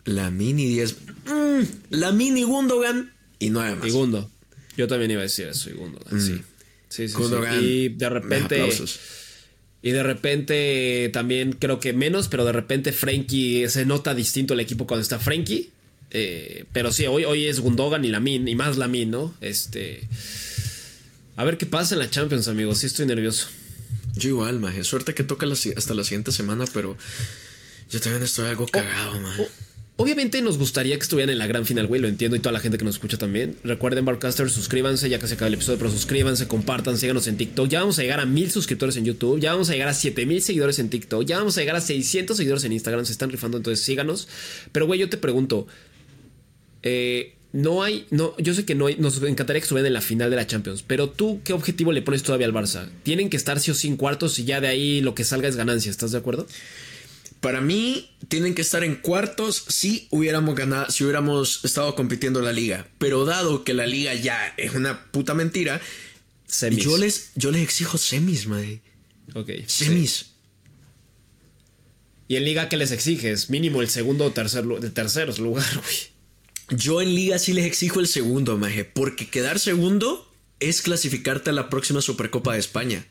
La 0.05 0.31
mini 0.31 0.67
10. 0.69 0.97
Mm, 1.27 1.63
la 1.91 2.13
mini 2.13 2.45
Gundogan 2.45 3.13
y 3.41 3.51
no 3.51 3.61
hay 3.61 3.75
más. 3.75 3.89
Igundo. 3.89 4.31
Yo 4.77 4.87
también 4.87 5.11
iba 5.11 5.21
a 5.21 5.25
decir 5.25 5.49
eso, 5.49 5.69
Igundo. 5.69 6.01
Mm. 6.11 6.21
Sí. 6.21 6.41
Sí, 6.89 7.09
sí, 7.09 7.17
Y 7.61 7.89
de 7.89 8.09
repente. 8.09 8.69
Y 9.83 9.93
de 9.93 10.03
repente 10.03 11.11
también 11.13 11.53
creo 11.53 11.81
que 11.81 11.93
menos, 11.93 12.29
pero 12.29 12.45
de 12.45 12.53
repente 12.53 12.93
Frankie 12.93 13.67
se 13.69 13.87
nota 13.87 14.15
distinto 14.15 14.55
el 14.55 14.61
equipo 14.61 14.87
cuando 14.87 15.03
está 15.03 15.19
Frankie. 15.19 15.71
Eh, 16.11 16.65
pero 16.73 16.93
sí, 16.93 17.07
hoy, 17.07 17.25
hoy 17.25 17.47
es 17.47 17.61
Gundogan 17.61 18.05
y 18.05 18.09
Lamin, 18.09 18.47
y 18.47 18.55
más 18.55 18.77
Lamin, 18.77 19.11
¿no? 19.11 19.35
Este. 19.41 20.07
A 21.37 21.45
ver 21.45 21.57
qué 21.57 21.65
pasa 21.65 21.95
en 21.95 22.01
la 22.01 22.11
Champions, 22.11 22.49
amigos. 22.49 22.79
Sí, 22.79 22.87
estoy 22.87 23.07
nervioso. 23.07 23.47
Yo 24.17 24.29
igual, 24.29 24.59
maje. 24.59 24.85
Suerte 24.85 25.15
que 25.15 25.23
toca 25.23 25.47
hasta 25.47 25.95
la 25.95 26.05
siguiente 26.05 26.33
semana, 26.33 26.65
pero 26.75 26.99
yo 27.91 28.01
también 28.01 28.23
estoy 28.23 28.49
algo 28.49 28.67
cagado, 28.67 29.19
maje. 29.21 29.49
Obviamente 30.01 30.41
nos 30.41 30.57
gustaría 30.57 30.97
que 30.97 31.03
estuvieran 31.03 31.29
en 31.29 31.37
la 31.37 31.47
gran 31.47 31.67
final, 31.67 31.87
güey, 31.87 32.01
lo 32.01 32.09
entiendo 32.09 32.35
y 32.35 32.41
toda 32.41 32.55
la 32.55 32.61
gente 32.61 32.79
que 32.79 32.87
nos 32.87 32.95
escucha 32.95 33.19
también. 33.19 33.57
Recuerden, 33.65 34.07
Barcasters, 34.07 34.51
suscríbanse, 34.51 35.11
ya 35.11 35.19
que 35.19 35.27
se 35.27 35.35
acaba 35.35 35.49
el 35.49 35.55
episodio, 35.55 35.79
pero 35.79 35.91
suscríbanse, 35.91 36.49
compartan, 36.49 36.97
síganos 36.97 37.27
en 37.27 37.37
TikTok. 37.37 37.69
Ya 37.69 37.81
vamos 37.81 37.99
a 37.99 38.03
llegar 38.03 38.19
a 38.19 38.25
mil 38.25 38.51
suscriptores 38.51 38.97
en 38.97 39.05
YouTube, 39.05 39.39
ya 39.39 39.53
vamos 39.53 39.69
a 39.69 39.73
llegar 39.73 39.89
a 39.89 39.93
7000 39.93 40.41
seguidores 40.41 40.79
en 40.79 40.89
TikTok, 40.89 41.27
ya 41.27 41.37
vamos 41.37 41.59
a 41.59 41.61
llegar 41.61 41.77
a 41.77 41.83
600 41.83 42.35
seguidores 42.35 42.65
en 42.65 42.73
Instagram, 42.73 43.05
se 43.05 43.13
están 43.13 43.29
rifando, 43.29 43.59
entonces 43.59 43.85
síganos. 43.85 44.27
Pero, 44.73 44.87
güey, 44.87 44.99
yo 45.01 45.11
te 45.11 45.19
pregunto, 45.19 45.67
eh, 46.83 47.35
no 47.53 47.83
hay, 47.83 48.07
no, 48.11 48.35
yo 48.39 48.55
sé 48.55 48.65
que 48.65 48.75
no 48.75 48.87
hay, 48.87 48.97
nos 48.97 49.23
encantaría 49.23 49.61
que 49.61 49.65
estuvieran 49.65 49.89
en 49.89 49.93
la 49.93 50.01
final 50.01 50.31
de 50.31 50.37
la 50.37 50.47
Champions, 50.47 50.83
pero 50.87 51.11
tú, 51.11 51.43
¿qué 51.45 51.53
objetivo 51.53 51.93
le 51.93 52.01
pones 52.01 52.23
todavía 52.23 52.47
al 52.47 52.55
Barça? 52.55 52.89
Tienen 53.03 53.29
que 53.29 53.37
estar 53.37 53.61
sí 53.61 53.71
o 53.71 53.75
sí 53.75 53.95
cuartos 53.97 54.39
y 54.39 54.45
ya 54.45 54.63
de 54.63 54.69
ahí 54.69 55.03
lo 55.03 55.15
que 55.15 55.25
salga 55.25 55.47
es 55.47 55.57
ganancia, 55.57 55.91
¿estás 55.91 56.13
de 56.13 56.19
acuerdo? 56.19 56.47
Para 57.41 57.61
mí, 57.63 58.11
tienen 58.29 58.55
que 58.55 58.63
estar 58.63 58.85
en 58.85 58.97
cuartos 58.97 59.65
si 59.69 60.07
hubiéramos 60.11 60.55
ganado, 60.55 60.91
si 60.91 61.05
hubiéramos 61.05 61.65
estado 61.65 61.95
compitiendo 61.95 62.43
la 62.43 62.53
liga. 62.53 62.87
Pero 62.99 63.25
dado 63.25 63.65
que 63.65 63.73
la 63.73 63.87
liga 63.87 64.15
ya 64.15 64.55
es 64.59 64.75
una 64.75 65.11
puta 65.11 65.35
mentira, 65.35 65.81
Yo, 66.71 66.99
les, 66.99 67.31
yo 67.37 67.51
les 67.51 67.63
exijo 67.63 67.97
semis, 67.97 68.47
madre. 68.47 68.83
Ok. 69.35 69.51
Semis. 69.67 70.33
¿Y 72.29 72.37
en 72.37 72.45
liga 72.45 72.69
qué 72.69 72.77
les 72.77 72.93
exiges? 72.93 73.51
Mínimo 73.51 73.83
el 73.83 73.89
segundo 73.89 74.27
o 74.27 74.33
tercer, 74.33 74.65
de 74.65 74.91
terceros 74.91 75.39
lugar, 75.39 75.67
güey. 75.83 76.79
Yo 76.79 77.01
en 77.01 77.15
liga 77.15 77.39
sí 77.39 77.53
les 77.53 77.65
exijo 77.65 78.01
el 78.01 78.07
segundo, 78.07 78.57
maje. 78.57 78.85
Porque 78.85 79.29
quedar 79.29 79.59
segundo 79.59 80.33
es 80.61 80.83
clasificarte 80.83 81.51
a 81.51 81.53
la 81.53 81.69
próxima 81.69 82.01
Supercopa 82.01 82.53
de 82.53 82.61
España. 82.61 83.07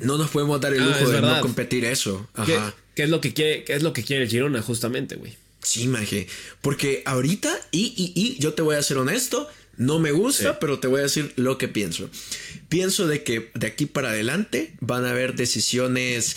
No 0.00 0.18
nos 0.18 0.30
podemos 0.30 0.60
dar 0.60 0.74
el 0.74 0.82
ah, 0.82 0.86
lujo 0.86 1.10
de 1.10 1.20
no 1.22 1.40
competir 1.40 1.84
eso. 1.84 2.28
Ajá. 2.34 2.74
¿Qué 2.94 3.04
es 3.04 3.10
lo 3.10 3.20
que 3.20 3.34
quiere, 3.34 3.64
qué 3.64 3.74
es 3.74 3.82
lo 3.82 3.92
que 3.92 4.04
quiere 4.04 4.28
Girona, 4.28 4.62
justamente, 4.62 5.16
güey? 5.16 5.34
Sí, 5.62 5.88
maje. 5.88 6.26
Porque 6.60 7.02
ahorita, 7.06 7.58
y, 7.72 7.94
y, 7.96 8.12
y 8.14 8.38
yo 8.38 8.54
te 8.54 8.62
voy 8.62 8.76
a 8.76 8.82
ser 8.82 8.98
honesto, 8.98 9.48
no 9.76 9.98
me 9.98 10.12
gusta, 10.12 10.60
pero 10.60 10.78
te 10.78 10.86
voy 10.86 11.00
a 11.00 11.04
decir 11.04 11.32
lo 11.36 11.58
que 11.58 11.68
pienso. 11.68 12.08
Pienso 12.68 13.06
de 13.06 13.22
que 13.24 13.50
de 13.54 13.66
aquí 13.66 13.86
para 13.86 14.10
adelante 14.10 14.74
van 14.80 15.04
a 15.04 15.10
haber 15.10 15.34
decisiones 15.34 16.36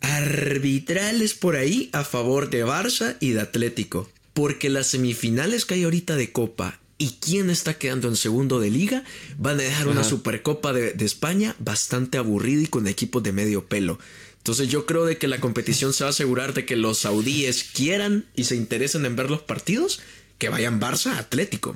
arbitrales 0.00 1.34
por 1.34 1.56
ahí 1.56 1.90
a 1.92 2.04
favor 2.04 2.50
de 2.50 2.64
Barça 2.64 3.16
y 3.20 3.30
de 3.30 3.40
Atlético. 3.40 4.10
Porque 4.32 4.68
las 4.68 4.88
semifinales 4.88 5.64
que 5.64 5.74
hay 5.74 5.84
ahorita 5.84 6.16
de 6.16 6.32
Copa 6.32 6.80
y 6.98 7.18
quién 7.20 7.50
está 7.50 7.74
quedando 7.74 8.08
en 8.08 8.16
segundo 8.16 8.58
de 8.58 8.70
liga 8.70 9.04
van 9.38 9.60
a 9.60 9.62
dejar 9.62 9.88
una 9.88 10.02
Supercopa 10.02 10.72
de, 10.72 10.92
de 10.92 11.04
España 11.04 11.54
bastante 11.58 12.18
aburrida 12.18 12.62
y 12.62 12.66
con 12.66 12.86
equipos 12.88 13.22
de 13.22 13.32
medio 13.32 13.66
pelo. 13.66 13.98
Entonces 14.44 14.68
yo 14.68 14.84
creo 14.84 15.06
de 15.06 15.16
que 15.16 15.26
la 15.26 15.40
competición 15.40 15.94
se 15.94 16.04
va 16.04 16.08
a 16.08 16.10
asegurar 16.10 16.52
de 16.52 16.66
que 16.66 16.76
los 16.76 16.98
saudíes 16.98 17.64
quieran 17.64 18.26
y 18.36 18.44
se 18.44 18.56
interesen 18.56 19.06
en 19.06 19.16
ver 19.16 19.30
los 19.30 19.40
partidos, 19.40 20.02
que 20.36 20.50
vayan 20.50 20.82
Barça 20.82 21.16
Atlético, 21.16 21.74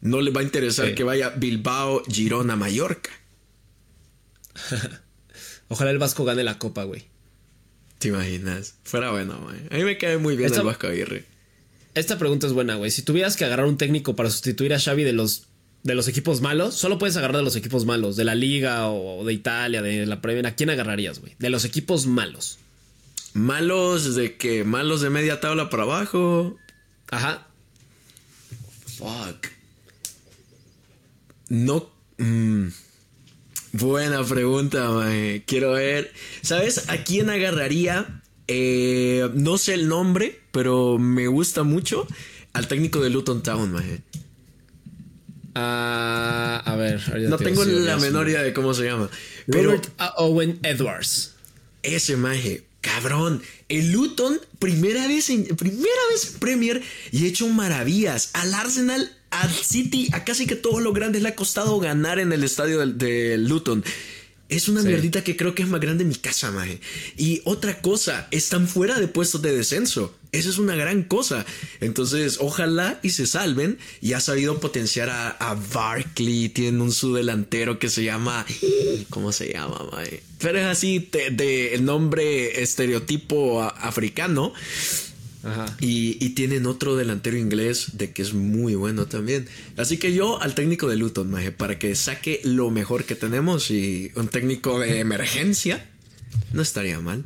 No 0.00 0.22
les 0.22 0.34
va 0.34 0.40
a 0.40 0.44
interesar 0.44 0.94
que 0.94 1.04
vaya 1.04 1.28
Bilbao, 1.28 2.02
Girona, 2.10 2.56
Mallorca. 2.56 3.10
Ojalá 5.68 5.90
el 5.90 5.98
Vasco 5.98 6.24
gane 6.24 6.42
la 6.42 6.58
copa, 6.58 6.84
güey. 6.84 7.04
¿Te 7.98 8.08
imaginas? 8.08 8.76
Fuera 8.82 9.10
bueno, 9.10 9.38
güey. 9.42 9.58
A 9.70 9.74
mí 9.76 9.84
me 9.84 9.98
cae 9.98 10.16
muy 10.16 10.38
bien 10.38 10.54
el 10.54 10.62
Vasco 10.62 10.86
Aguirre. 10.86 11.26
Esta 11.92 12.16
pregunta 12.16 12.46
es 12.46 12.54
buena, 12.54 12.76
güey. 12.76 12.90
Si 12.90 13.02
tuvieras 13.02 13.36
que 13.36 13.44
agarrar 13.44 13.66
un 13.66 13.76
técnico 13.76 14.16
para 14.16 14.30
sustituir 14.30 14.72
a 14.72 14.80
Xavi 14.80 15.04
de 15.04 15.12
los 15.12 15.48
De 15.86 15.94
los 15.94 16.08
equipos 16.08 16.40
malos, 16.40 16.74
solo 16.74 16.98
puedes 16.98 17.16
agarrar 17.16 17.36
de 17.36 17.42
los 17.44 17.54
equipos 17.54 17.84
malos, 17.84 18.16
de 18.16 18.24
la 18.24 18.34
liga 18.34 18.88
o 18.88 19.24
de 19.24 19.32
Italia, 19.32 19.82
de 19.82 20.04
la 20.04 20.20
Premier. 20.20 20.44
¿A 20.44 20.56
quién 20.56 20.68
agarrarías, 20.68 21.20
güey? 21.20 21.36
De 21.38 21.48
los 21.48 21.64
equipos 21.64 22.06
malos. 22.06 22.58
Malos 23.34 24.16
de 24.16 24.36
que 24.36 24.64
malos 24.64 25.00
de 25.00 25.10
media 25.10 25.38
tabla 25.38 25.70
para 25.70 25.84
abajo. 25.84 26.56
Ajá. 27.08 27.46
Fuck. 28.98 29.46
No. 31.50 31.88
mm, 32.18 32.66
buena 33.74 34.24
pregunta, 34.24 34.90
mae. 34.90 35.44
Quiero 35.46 35.74
ver. 35.74 36.12
¿Sabes 36.42 36.88
a 36.88 37.04
quién 37.04 37.30
agarraría? 37.30 38.22
Eh, 38.48 39.30
no 39.34 39.56
sé 39.56 39.74
el 39.74 39.86
nombre, 39.86 40.40
pero 40.50 40.98
me 40.98 41.28
gusta 41.28 41.62
mucho. 41.62 42.08
Al 42.54 42.66
técnico 42.66 43.00
de 43.00 43.10
Luton 43.10 43.44
Town, 43.44 43.70
mae. 43.70 44.00
Ah, 45.58 46.62
a 46.66 46.76
ver. 46.76 47.00
No 47.30 47.38
te 47.38 47.44
tengo 47.44 47.64
la 47.64 47.96
menor 47.96 48.28
idea 48.28 48.42
de 48.42 48.52
cómo 48.52 48.74
se 48.74 48.84
llama. 48.84 49.08
Pero 49.46 49.70
Robert 49.70 49.88
Owen 50.18 50.58
Edwards. 50.62 51.34
ese 51.82 52.18
maje, 52.18 52.64
cabrón. 52.82 53.42
El 53.70 53.90
Luton, 53.90 54.38
primera 54.58 55.08
vez 55.08 55.30
en, 55.30 55.46
primera 55.56 56.02
vez 56.10 56.32
en 56.34 56.40
Premier 56.40 56.82
y 57.10 57.24
ha 57.24 57.28
hecho 57.28 57.48
maravillas. 57.48 58.32
Al 58.34 58.52
Arsenal, 58.52 59.10
al 59.30 59.50
City, 59.50 60.10
a 60.12 60.24
casi 60.24 60.46
que 60.46 60.56
todos 60.56 60.82
los 60.82 60.92
grandes 60.92 61.22
le 61.22 61.30
ha 61.30 61.34
costado 61.34 61.80
ganar 61.80 62.18
en 62.18 62.34
el 62.34 62.44
estadio 62.44 62.80
del, 62.80 62.98
del 62.98 63.48
Luton. 63.48 63.82
Es 64.48 64.68
una 64.68 64.82
Sí. 64.82 64.88
mierdita 64.88 65.24
que 65.24 65.36
creo 65.36 65.54
que 65.54 65.62
es 65.64 65.68
más 65.68 65.80
grande 65.80 66.02
en 66.04 66.08
mi 66.08 66.14
casa, 66.14 66.50
maje. 66.52 66.80
Y 67.16 67.42
otra 67.44 67.80
cosa, 67.80 68.28
están 68.30 68.68
fuera 68.68 69.00
de 69.00 69.08
puestos 69.08 69.42
de 69.42 69.56
descenso. 69.56 70.14
Eso 70.30 70.50
es 70.50 70.58
una 70.58 70.76
gran 70.76 71.02
cosa. 71.02 71.44
Entonces, 71.80 72.36
ojalá 72.40 73.00
y 73.02 73.10
se 73.10 73.26
salven. 73.26 73.78
Y 74.00 74.12
ha 74.12 74.20
sabido 74.20 74.60
potenciar 74.60 75.08
a, 75.10 75.30
a 75.30 75.54
Barkley. 75.54 76.48
Tienen 76.50 76.80
un 76.80 76.92
subdelantero 76.92 77.78
que 77.80 77.88
se 77.88 78.04
llama. 78.04 78.46
¿Cómo 79.10 79.32
se 79.32 79.52
llama, 79.52 79.84
maje? 79.92 80.22
Pero 80.38 80.58
es 80.58 80.66
así 80.66 81.08
de, 81.10 81.30
de 81.30 81.74
el 81.74 81.84
nombre 81.84 82.62
estereotipo 82.62 83.62
africano. 83.62 84.52
Ajá. 85.46 85.76
Y, 85.80 86.24
y 86.24 86.30
tienen 86.30 86.66
otro 86.66 86.96
delantero 86.96 87.36
inglés 87.36 87.90
de 87.94 88.12
que 88.12 88.22
es 88.22 88.34
muy 88.34 88.74
bueno 88.74 89.06
también. 89.06 89.46
Así 89.76 89.98
que 89.98 90.12
yo 90.12 90.42
al 90.42 90.54
técnico 90.54 90.88
de 90.88 90.96
Luton, 90.96 91.30
maje, 91.30 91.52
para 91.52 91.78
que 91.78 91.94
saque 91.94 92.40
lo 92.44 92.70
mejor 92.70 93.04
que 93.04 93.14
tenemos 93.14 93.70
y 93.70 94.10
un 94.16 94.28
técnico 94.28 94.80
de 94.80 95.00
emergencia, 95.00 95.88
no 96.52 96.62
estaría 96.62 97.00
mal. 97.00 97.24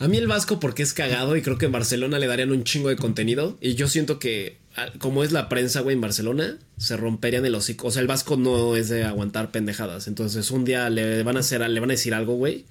A 0.00 0.06
mí 0.06 0.16
el 0.16 0.28
Vasco 0.28 0.60
porque 0.60 0.82
es 0.84 0.92
cagado 0.92 1.36
y 1.36 1.42
creo 1.42 1.58
que 1.58 1.66
en 1.66 1.72
Barcelona 1.72 2.18
le 2.18 2.28
darían 2.28 2.52
un 2.52 2.62
chingo 2.62 2.88
de 2.88 2.96
contenido. 2.96 3.58
Y 3.60 3.74
yo 3.74 3.88
siento 3.88 4.20
que, 4.20 4.58
ah, 4.76 4.86
como 4.98 5.24
es 5.24 5.32
la 5.32 5.48
prensa, 5.48 5.80
güey, 5.80 5.94
en 5.94 6.00
Barcelona, 6.00 6.58
se 6.76 6.96
romperían 6.96 7.44
el 7.44 7.54
hocico. 7.56 7.88
O 7.88 7.90
sea, 7.90 8.00
el 8.00 8.06
Vasco 8.06 8.36
no 8.36 8.76
es 8.76 8.88
de 8.88 9.02
aguantar 9.02 9.50
pendejadas. 9.50 10.06
Entonces 10.06 10.50
un 10.52 10.64
día 10.64 10.88
le 10.88 11.24
van 11.24 11.36
a 11.36 11.40
hacer, 11.40 11.68
le 11.68 11.80
van 11.80 11.90
a 11.90 11.94
decir 11.94 12.14
algo, 12.14 12.34
güey. 12.36 12.64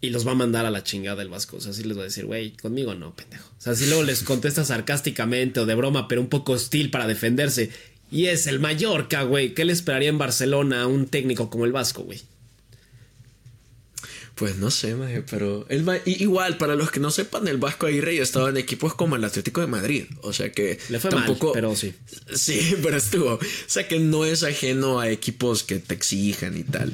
Y 0.00 0.10
los 0.10 0.26
va 0.26 0.32
a 0.32 0.34
mandar 0.36 0.64
a 0.64 0.70
la 0.70 0.84
chingada 0.84 1.22
el 1.22 1.28
Vasco. 1.28 1.56
O 1.56 1.60
sea, 1.60 1.72
sí 1.72 1.82
les 1.82 1.96
va 1.96 2.02
a 2.02 2.04
decir, 2.04 2.24
güey, 2.24 2.52
conmigo 2.52 2.94
no, 2.94 3.14
pendejo. 3.16 3.48
O 3.58 3.60
sea, 3.60 3.74
si 3.74 3.86
luego 3.86 4.04
les 4.04 4.22
contesta 4.22 4.64
sarcásticamente 4.64 5.58
o 5.58 5.66
de 5.66 5.74
broma, 5.74 6.06
pero 6.06 6.20
un 6.20 6.28
poco 6.28 6.52
hostil 6.52 6.90
para 6.90 7.06
defenderse. 7.08 7.70
Y 8.10 8.26
es 8.26 8.46
el 8.46 8.60
Mallorca, 8.60 9.24
güey. 9.24 9.54
¿Qué 9.54 9.64
le 9.64 9.72
esperaría 9.72 10.08
en 10.08 10.18
Barcelona 10.18 10.82
a 10.82 10.86
un 10.86 11.06
técnico 11.06 11.50
como 11.50 11.64
el 11.64 11.72
Vasco, 11.72 12.02
güey? 12.04 12.22
Pues 14.36 14.56
no 14.56 14.70
sé, 14.70 14.94
maje, 14.94 15.24
pero 15.28 15.66
el 15.68 15.82
ma- 15.82 15.98
igual, 16.06 16.58
para 16.58 16.76
los 16.76 16.92
que 16.92 17.00
no 17.00 17.10
sepan, 17.10 17.48
el 17.48 17.56
Vasco 17.56 17.86
Aguirre 17.86 18.14
ya 18.14 18.22
estaba 18.22 18.50
en 18.50 18.56
equipos 18.56 18.94
como 18.94 19.16
el 19.16 19.24
Atlético 19.24 19.60
de 19.60 19.66
Madrid. 19.66 20.04
O 20.22 20.32
sea 20.32 20.52
que 20.52 20.78
Le 20.90 21.00
fue 21.00 21.10
tampoco. 21.10 21.46
mal, 21.46 21.54
pero 21.54 21.74
sí. 21.74 21.92
Sí, 22.36 22.76
pero 22.82 22.96
estuvo. 22.98 23.32
O 23.34 23.40
sea 23.66 23.88
que 23.88 23.98
no 23.98 24.24
es 24.24 24.44
ajeno 24.44 25.00
a 25.00 25.10
equipos 25.10 25.64
que 25.64 25.80
te 25.80 25.94
exijan 25.94 26.56
y 26.56 26.62
tal. 26.62 26.92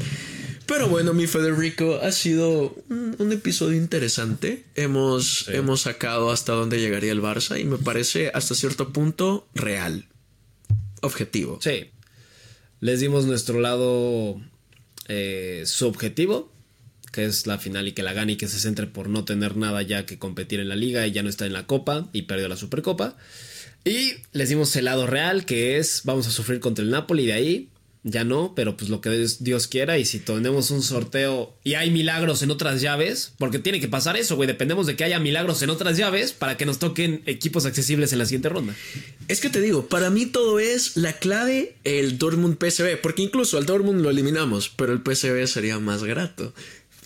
Pero 0.66 0.88
bueno, 0.88 1.12
mi 1.12 1.26
Federico, 1.26 2.00
ha 2.02 2.10
sido 2.12 2.74
un, 2.88 3.16
un 3.18 3.32
episodio 3.32 3.76
interesante. 3.76 4.64
Hemos, 4.74 5.48
hemos 5.48 5.82
sacado 5.82 6.30
hasta 6.30 6.52
dónde 6.52 6.80
llegaría 6.80 7.12
el 7.12 7.20
Barça 7.20 7.60
y 7.60 7.64
me 7.64 7.76
parece 7.76 8.30
hasta 8.32 8.54
cierto 8.54 8.92
punto 8.92 9.46
real. 9.54 10.06
Objetivo. 11.02 11.58
Sí. 11.60 11.90
Les 12.80 13.00
dimos 13.00 13.26
nuestro 13.26 13.60
lado 13.60 14.40
eh, 15.08 15.64
subjetivo, 15.66 16.52
que 17.12 17.24
es 17.24 17.46
la 17.46 17.58
final 17.58 17.88
y 17.88 17.92
que 17.92 18.02
la 18.02 18.12
gane 18.12 18.32
y 18.32 18.36
que 18.36 18.48
se 18.48 18.58
centre 18.58 18.86
por 18.86 19.08
no 19.08 19.24
tener 19.24 19.56
nada 19.56 19.82
ya 19.82 20.06
que 20.06 20.18
competir 20.18 20.60
en 20.60 20.68
la 20.68 20.76
liga 20.76 21.06
y 21.06 21.12
ya 21.12 21.22
no 21.22 21.28
está 21.28 21.46
en 21.46 21.52
la 21.52 21.66
copa 21.66 22.08
y 22.12 22.22
perdió 22.22 22.48
la 22.48 22.56
supercopa. 22.56 23.16
Y 23.84 24.14
les 24.32 24.48
dimos 24.48 24.74
el 24.76 24.86
lado 24.86 25.06
real, 25.06 25.44
que 25.44 25.76
es 25.76 26.02
vamos 26.04 26.26
a 26.26 26.30
sufrir 26.30 26.60
contra 26.60 26.84
el 26.84 26.90
Napoli 26.90 27.26
de 27.26 27.32
ahí. 27.34 27.68
Ya 28.06 28.22
no, 28.22 28.52
pero 28.54 28.76
pues 28.76 28.90
lo 28.90 29.00
que 29.00 29.26
Dios- 29.40 29.66
quiera. 29.66 29.96
Y 29.98 30.04
si 30.04 30.18
tenemos 30.18 30.70
un 30.70 30.82
sorteo 30.82 31.56
y 31.64 31.72
hay 31.72 31.90
milagros 31.90 32.42
en 32.42 32.50
otras 32.50 32.82
llaves, 32.82 33.32
porque 33.38 33.58
tiene 33.58 33.80
que 33.80 33.88
pasar 33.88 34.18
eso, 34.18 34.36
güey. 34.36 34.46
Dependemos 34.46 34.86
de 34.86 34.94
que 34.94 35.04
haya 35.04 35.18
milagros 35.18 35.62
en 35.62 35.70
otras 35.70 35.96
llaves 35.96 36.32
para 36.32 36.58
que 36.58 36.66
nos 36.66 36.78
toquen 36.78 37.22
equipos 37.24 37.64
accesibles 37.64 38.12
en 38.12 38.18
la 38.18 38.26
siguiente 38.26 38.50
ronda. 38.50 38.74
Es 39.26 39.40
que 39.40 39.48
te 39.48 39.62
digo, 39.62 39.86
para 39.88 40.10
mí 40.10 40.26
todo 40.26 40.60
es 40.60 40.98
la 40.98 41.14
clave 41.14 41.76
el 41.84 42.18
Dortmund 42.18 42.58
PSV, 42.58 42.98
porque 43.02 43.22
incluso 43.22 43.56
al 43.56 43.64
Dortmund 43.64 44.02
lo 44.02 44.10
eliminamos, 44.10 44.68
pero 44.68 44.92
el 44.92 45.00
PSV 45.00 45.46
sería 45.46 45.78
más 45.78 46.04
grato. 46.04 46.52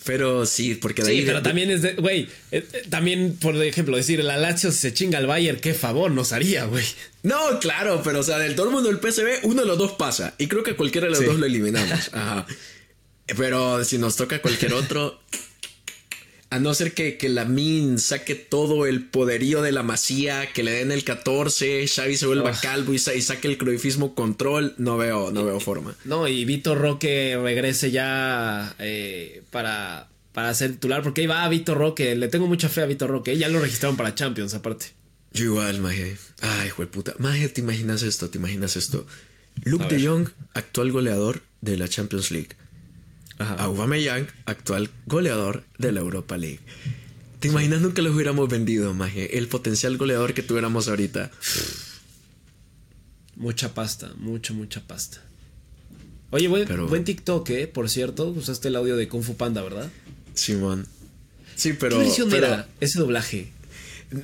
Pero 0.09 0.47
sí, 0.47 0.73
porque 0.73 1.03
de 1.03 1.11
Sí, 1.11 1.17
ahí 1.19 1.25
pero 1.25 1.43
también 1.43 1.69
es 1.69 1.83
de, 1.83 1.93
güey, 1.93 2.21
eh, 2.51 2.65
eh, 2.73 2.83
también 2.89 3.37
por 3.39 3.55
ejemplo 3.63 3.95
decir, 3.95 4.23
la 4.23 4.37
Lazio 4.37 4.71
si 4.71 4.79
se 4.79 4.91
chinga 4.91 5.19
al 5.19 5.27
Bayern, 5.27 5.59
qué 5.59 5.75
favor 5.75 6.09
nos 6.09 6.31
haría, 6.33 6.65
güey. 6.65 6.83
No, 7.21 7.59
claro, 7.59 8.01
pero 8.03 8.21
o 8.21 8.23
sea, 8.23 8.39
del 8.39 8.55
Dortmund 8.55 8.87
o 8.87 8.89
el 8.89 8.97
PSV, 8.99 9.41
uno 9.43 9.61
de 9.61 9.67
los 9.67 9.77
dos 9.77 9.91
pasa. 9.91 10.33
Y 10.39 10.47
creo 10.47 10.63
que 10.63 10.75
cualquiera 10.75 11.05
de 11.05 11.11
los 11.11 11.19
Sí. 11.19 11.25
dos 11.25 11.37
lo 11.37 11.45
eliminamos. 11.45 12.09
Ajá. 12.11 12.47
Pero 13.37 13.83
si 13.85 13.99
nos 13.99 14.15
toca 14.15 14.41
cualquier 14.41 14.73
otro, 14.73 15.19
a 16.51 16.59
no 16.59 16.73
ser 16.73 16.93
que, 16.93 17.17
que 17.17 17.29
la 17.29 17.45
Min 17.45 17.99
saque 17.99 18.33
todo 18.35 18.87
el 18.87 19.05
poderío 19.05 19.61
de 19.61 19.71
la 19.71 19.83
masía, 19.83 20.51
que 20.51 20.63
le 20.63 20.71
den 20.71 20.91
el 20.91 21.03
14, 21.03 21.87
Xavi 21.87 22.17
se 22.17 22.25
vuelva 22.25 22.51
calvo 22.59 22.93
y, 22.93 22.99
sa- 22.99 23.13
y 23.13 23.21
saque 23.21 23.47
el 23.47 23.57
croifismo 23.57 24.15
control, 24.15 24.73
no 24.77 24.97
veo, 24.97 25.31
no 25.31 25.45
veo 25.45 25.59
forma. 25.59 25.95
No, 26.05 26.27
y 26.27 26.45
Vitor 26.45 26.77
Roque 26.79 27.37
regrese 27.41 27.91
ya 27.91 28.75
eh, 28.79 29.43
para, 29.51 30.09
para 30.33 30.53
ser 30.55 30.71
titular, 30.71 31.03
porque 31.03 31.21
ahí 31.21 31.27
va 31.27 31.47
Vitor 31.49 31.77
Roque, 31.77 32.15
le 32.15 32.27
tengo 32.29 32.47
mucha 32.47 32.67
fe 32.67 32.81
a 32.81 32.85
Vitor 32.87 33.09
Roque, 33.11 33.37
ya 33.37 33.47
lo 33.49 33.59
registraron 33.59 33.95
para 33.95 34.15
Champions 34.15 34.53
aparte. 34.55 34.87
Yo 35.31 35.45
igual, 35.45 35.79
Maje. 35.79 36.17
Ay, 36.41 36.67
hijo 36.69 36.81
de 36.81 36.87
puta. 36.87 37.13
Maje, 37.19 37.49
¿te 37.49 37.61
imaginas 37.61 38.01
esto? 38.01 38.31
¿Te 38.31 38.39
imaginas 38.39 38.75
esto? 38.75 39.05
Luke 39.63 39.85
de. 39.93 40.03
Jong, 40.07 40.27
actual 40.55 40.91
goleador 40.91 41.43
de 41.61 41.77
la 41.77 41.87
Champions 41.87 42.31
League. 42.31 42.49
Ajá. 43.39 43.55
Aubameyang, 43.55 44.27
actual 44.45 44.89
goleador 45.07 45.63
de 45.77 45.91
la 45.91 46.01
Europa 46.01 46.37
League. 46.37 46.59
¿Te 47.39 47.47
imaginas 47.47 47.81
nunca 47.81 48.01
los 48.01 48.13
hubiéramos 48.13 48.49
vendido, 48.49 48.93
Maje? 48.93 49.37
El 49.37 49.47
potencial 49.47 49.97
goleador 49.97 50.33
que 50.33 50.43
tuviéramos 50.43 50.87
ahorita. 50.89 51.31
Mucha 53.35 53.73
pasta, 53.73 54.11
mucha, 54.17 54.53
mucha 54.53 54.81
pasta. 54.85 55.21
Oye, 56.31 56.47
buen, 56.49 56.67
Pero- 56.67 56.87
buen 56.87 57.05
TikTok, 57.05 57.49
eh, 57.51 57.67
por 57.67 57.89
cierto, 57.89 58.27
usaste 58.27 58.67
el 58.67 58.75
audio 58.75 58.97
de 58.97 59.07
Kung 59.07 59.23
Fu 59.23 59.35
Panda, 59.37 59.61
¿verdad? 59.61 59.89
Simón. 60.33 60.85
Sí, 61.55 61.73
pero. 61.73 61.97
¿Qué 61.97 62.03
versión 62.03 62.29
pero- 62.29 62.47
era 62.47 62.67
ese 62.81 62.99
doblaje? 62.99 63.51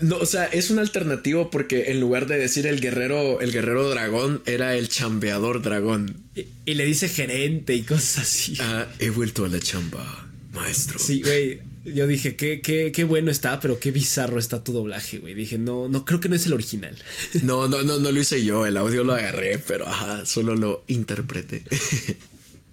No, 0.01 0.17
o 0.17 0.25
sea, 0.25 0.45
es 0.45 0.71
un 0.71 0.79
alternativo 0.79 1.51
porque 1.51 1.91
en 1.91 1.99
lugar 1.99 2.25
de 2.27 2.37
decir 2.39 2.65
el 2.65 2.81
guerrero, 2.81 3.39
el 3.41 3.51
guerrero 3.51 3.87
dragón, 3.89 4.41
era 4.45 4.75
el 4.75 4.89
chambeador 4.89 5.61
dragón. 5.61 6.23
Y, 6.35 6.47
y 6.65 6.73
le 6.73 6.85
dice 6.85 7.07
gerente 7.07 7.75
y 7.75 7.83
cosas 7.83 8.19
así. 8.19 8.57
Ah, 8.59 8.87
he 8.99 9.11
vuelto 9.11 9.45
a 9.45 9.47
la 9.47 9.59
chamba, 9.59 10.27
maestro. 10.53 10.97
Sí, 10.99 11.21
güey. 11.21 11.61
Yo 11.85 12.07
dije, 12.07 12.35
qué, 12.35 12.61
qué, 12.61 12.91
qué 12.91 13.03
bueno 13.03 13.29
está, 13.29 13.59
pero 13.59 13.79
qué 13.79 13.91
bizarro 13.91 14.39
está 14.39 14.63
tu 14.63 14.73
doblaje, 14.73 15.19
güey. 15.19 15.35
Dije, 15.35 15.59
no, 15.59 15.87
no 15.87 16.03
creo 16.03 16.19
que 16.19 16.29
no 16.29 16.35
es 16.35 16.47
el 16.47 16.53
original. 16.53 16.97
No, 17.43 17.67
no, 17.67 17.83
no, 17.83 17.99
no 17.99 18.11
lo 18.11 18.19
hice 18.19 18.43
yo, 18.43 18.65
el 18.65 18.77
audio 18.77 19.03
lo 19.03 19.13
agarré, 19.13 19.59
pero 19.59 19.87
ajá, 19.87 20.25
solo 20.25 20.55
lo 20.55 20.83
interpreté. 20.87 21.61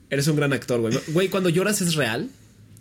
Eres 0.08 0.28
un 0.28 0.36
gran 0.36 0.54
actor, 0.54 0.80
güey. 0.80 0.98
Güey, 1.08 1.28
cuando 1.28 1.50
lloras 1.50 1.82
es 1.82 1.94
real. 1.94 2.30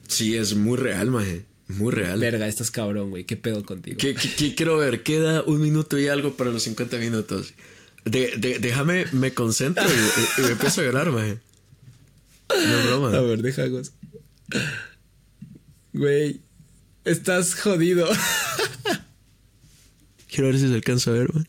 sí, 0.07 0.37
es 0.37 0.55
muy 0.55 0.77
real, 0.77 1.11
maje. 1.11 1.43
Muy 1.77 1.91
real. 1.91 2.19
Verga, 2.19 2.47
estás 2.47 2.71
cabrón, 2.71 3.09
güey. 3.09 3.23
¿Qué 3.25 3.37
pedo 3.37 3.63
contigo? 3.65 3.97
¿Qué, 3.99 4.15
qué- 4.15 4.33
qué 4.35 4.55
quiero 4.55 4.77
ver? 4.77 5.03
Queda 5.03 5.43
un 5.43 5.61
minuto 5.61 5.97
y 5.99 6.07
algo 6.07 6.33
para 6.35 6.51
los 6.51 6.63
50 6.63 6.97
minutos. 6.97 7.53
De- 8.05 8.33
de- 8.37 8.59
déjame, 8.59 9.05
me 9.11 9.33
concentro 9.33 9.83
y, 9.85 9.87
y- 9.87 10.41
y 10.41 10.45
me 10.45 10.51
empiezo 10.53 10.81
a 10.81 10.83
llorar, 10.85 11.11
maje. 11.11 11.39
No 12.49 12.55
es 12.79 12.87
broma. 12.87 13.15
A 13.17 13.21
ver, 13.21 13.41
deja. 13.41 13.63
Güey, 15.93 16.41
estás 17.05 17.55
jodido. 17.55 18.07
Quiero 20.29 20.47
ver 20.47 20.59
si 20.59 20.67
se 20.67 20.73
alcanza 20.73 21.11
a 21.11 21.13
ver, 21.13 21.33
man. 21.33 21.47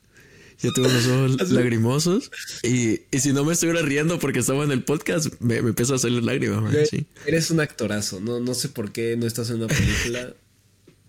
Ya 0.63 0.71
tengo 0.73 0.89
los 0.89 1.07
ojos 1.07 1.37
Hazlo. 1.41 1.61
lagrimosos. 1.61 2.31
Y, 2.63 3.01
y 3.11 3.19
si 3.21 3.33
no 3.33 3.45
me 3.45 3.53
estuviera 3.53 3.83
riendo 3.83 4.19
porque 4.19 4.39
estaba 4.39 4.65
en 4.65 4.71
el 4.73 4.83
podcast, 4.85 5.27
me, 5.41 5.61
me 5.63 5.71
empieza 5.71 5.95
a 5.95 5.99
salir 5.99 6.23
lágrimas, 6.23 6.63
man. 6.63 6.75
Sí. 6.89 7.07
Eres 7.27 7.51
un 7.51 7.61
actorazo. 7.61 8.21
No, 8.21 8.41
no 8.41 8.55
sé 8.55 8.69
por 8.69 8.93
qué 8.93 9.17
no 9.17 9.27
estás 9.27 9.51
en 9.51 9.57
una 9.57 9.67
película. 9.69 10.35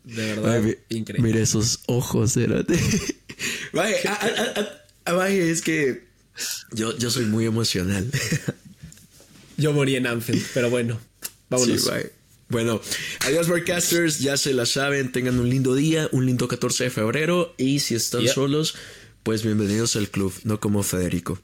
De 0.04 0.26
verdad, 0.36 0.62
Ay, 0.64 0.78
increíble. 0.89 1.28
Mira 1.30 1.41
esos 1.43 1.80
ojos, 1.86 2.36
espérate. 2.36 2.78
Vaya, 3.72 3.95
a- 4.08 4.26
a- 4.26 5.12
a- 5.12 5.14
vaya, 5.14 5.43
es 5.43 5.62
que 5.62 6.04
Yo, 6.72 6.97
yo 6.97 7.10
soy 7.12 7.26
muy 7.26 7.45
emocional. 7.45 8.10
Yo 9.58 9.72
morí 9.72 9.95
en 9.95 10.08
Anfield, 10.08 10.43
pero 10.54 10.70
bueno, 10.70 10.99
vámonos. 11.49 11.82
Sí, 11.84 11.89
bye. 11.89 12.12
Bueno, 12.49 12.82
adiós 13.22 13.47
broadcasters, 13.47 14.20
ya 14.20 14.36
se 14.38 14.54
la 14.54 14.66
saben, 14.66 15.12
tengan 15.12 15.39
un 15.39 15.49
lindo 15.49 15.74
día, 15.76 16.10
un 16.12 16.26
lindo 16.26 16.47
14 16.47 16.86
de 16.86 16.89
febrero 16.89 17.54
y 17.58 17.80
si 17.80 17.95
están 17.95 18.28
solos, 18.28 18.76
pues 19.24 19.41
bienvenidos 19.43 19.95
al 19.95 20.09
club, 20.09 20.34
no 20.43 20.59
como 20.59 20.84
Federico. 20.84 21.39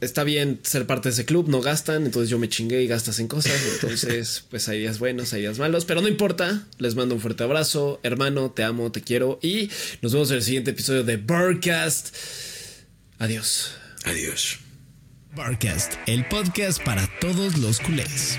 Está 0.00 0.24
bien 0.24 0.60
ser 0.62 0.86
parte 0.86 1.08
de 1.08 1.12
ese 1.12 1.24
club, 1.24 1.48
no 1.48 1.60
gastan, 1.60 2.04
entonces 2.04 2.28
yo 2.30 2.38
me 2.38 2.48
chingué 2.48 2.82
y 2.82 2.88
gastas 2.88 3.20
en 3.20 3.28
cosas, 3.28 3.60
entonces 3.74 4.44
pues 4.50 4.68
hay 4.68 4.80
días 4.80 4.98
buenos, 4.98 5.32
hay 5.32 5.42
días 5.42 5.58
malos, 5.58 5.84
pero 5.84 6.00
no 6.00 6.08
importa, 6.08 6.66
les 6.78 6.96
mando 6.96 7.14
un 7.14 7.20
fuerte 7.20 7.44
abrazo, 7.44 8.00
hermano, 8.02 8.50
te 8.50 8.64
amo, 8.64 8.92
te 8.92 9.02
quiero 9.02 9.38
y 9.40 9.70
nos 10.02 10.12
vemos 10.12 10.30
en 10.30 10.36
el 10.36 10.42
siguiente 10.42 10.70
episodio 10.72 11.04
de 11.04 11.16
Birdcast. 11.16 12.14
Adiós. 13.18 13.72
Adiós. 14.04 14.58
Barcast, 15.34 15.94
el 16.06 16.26
podcast 16.26 16.82
para 16.82 17.08
todos 17.20 17.58
los 17.58 17.78
culés. 17.78 18.36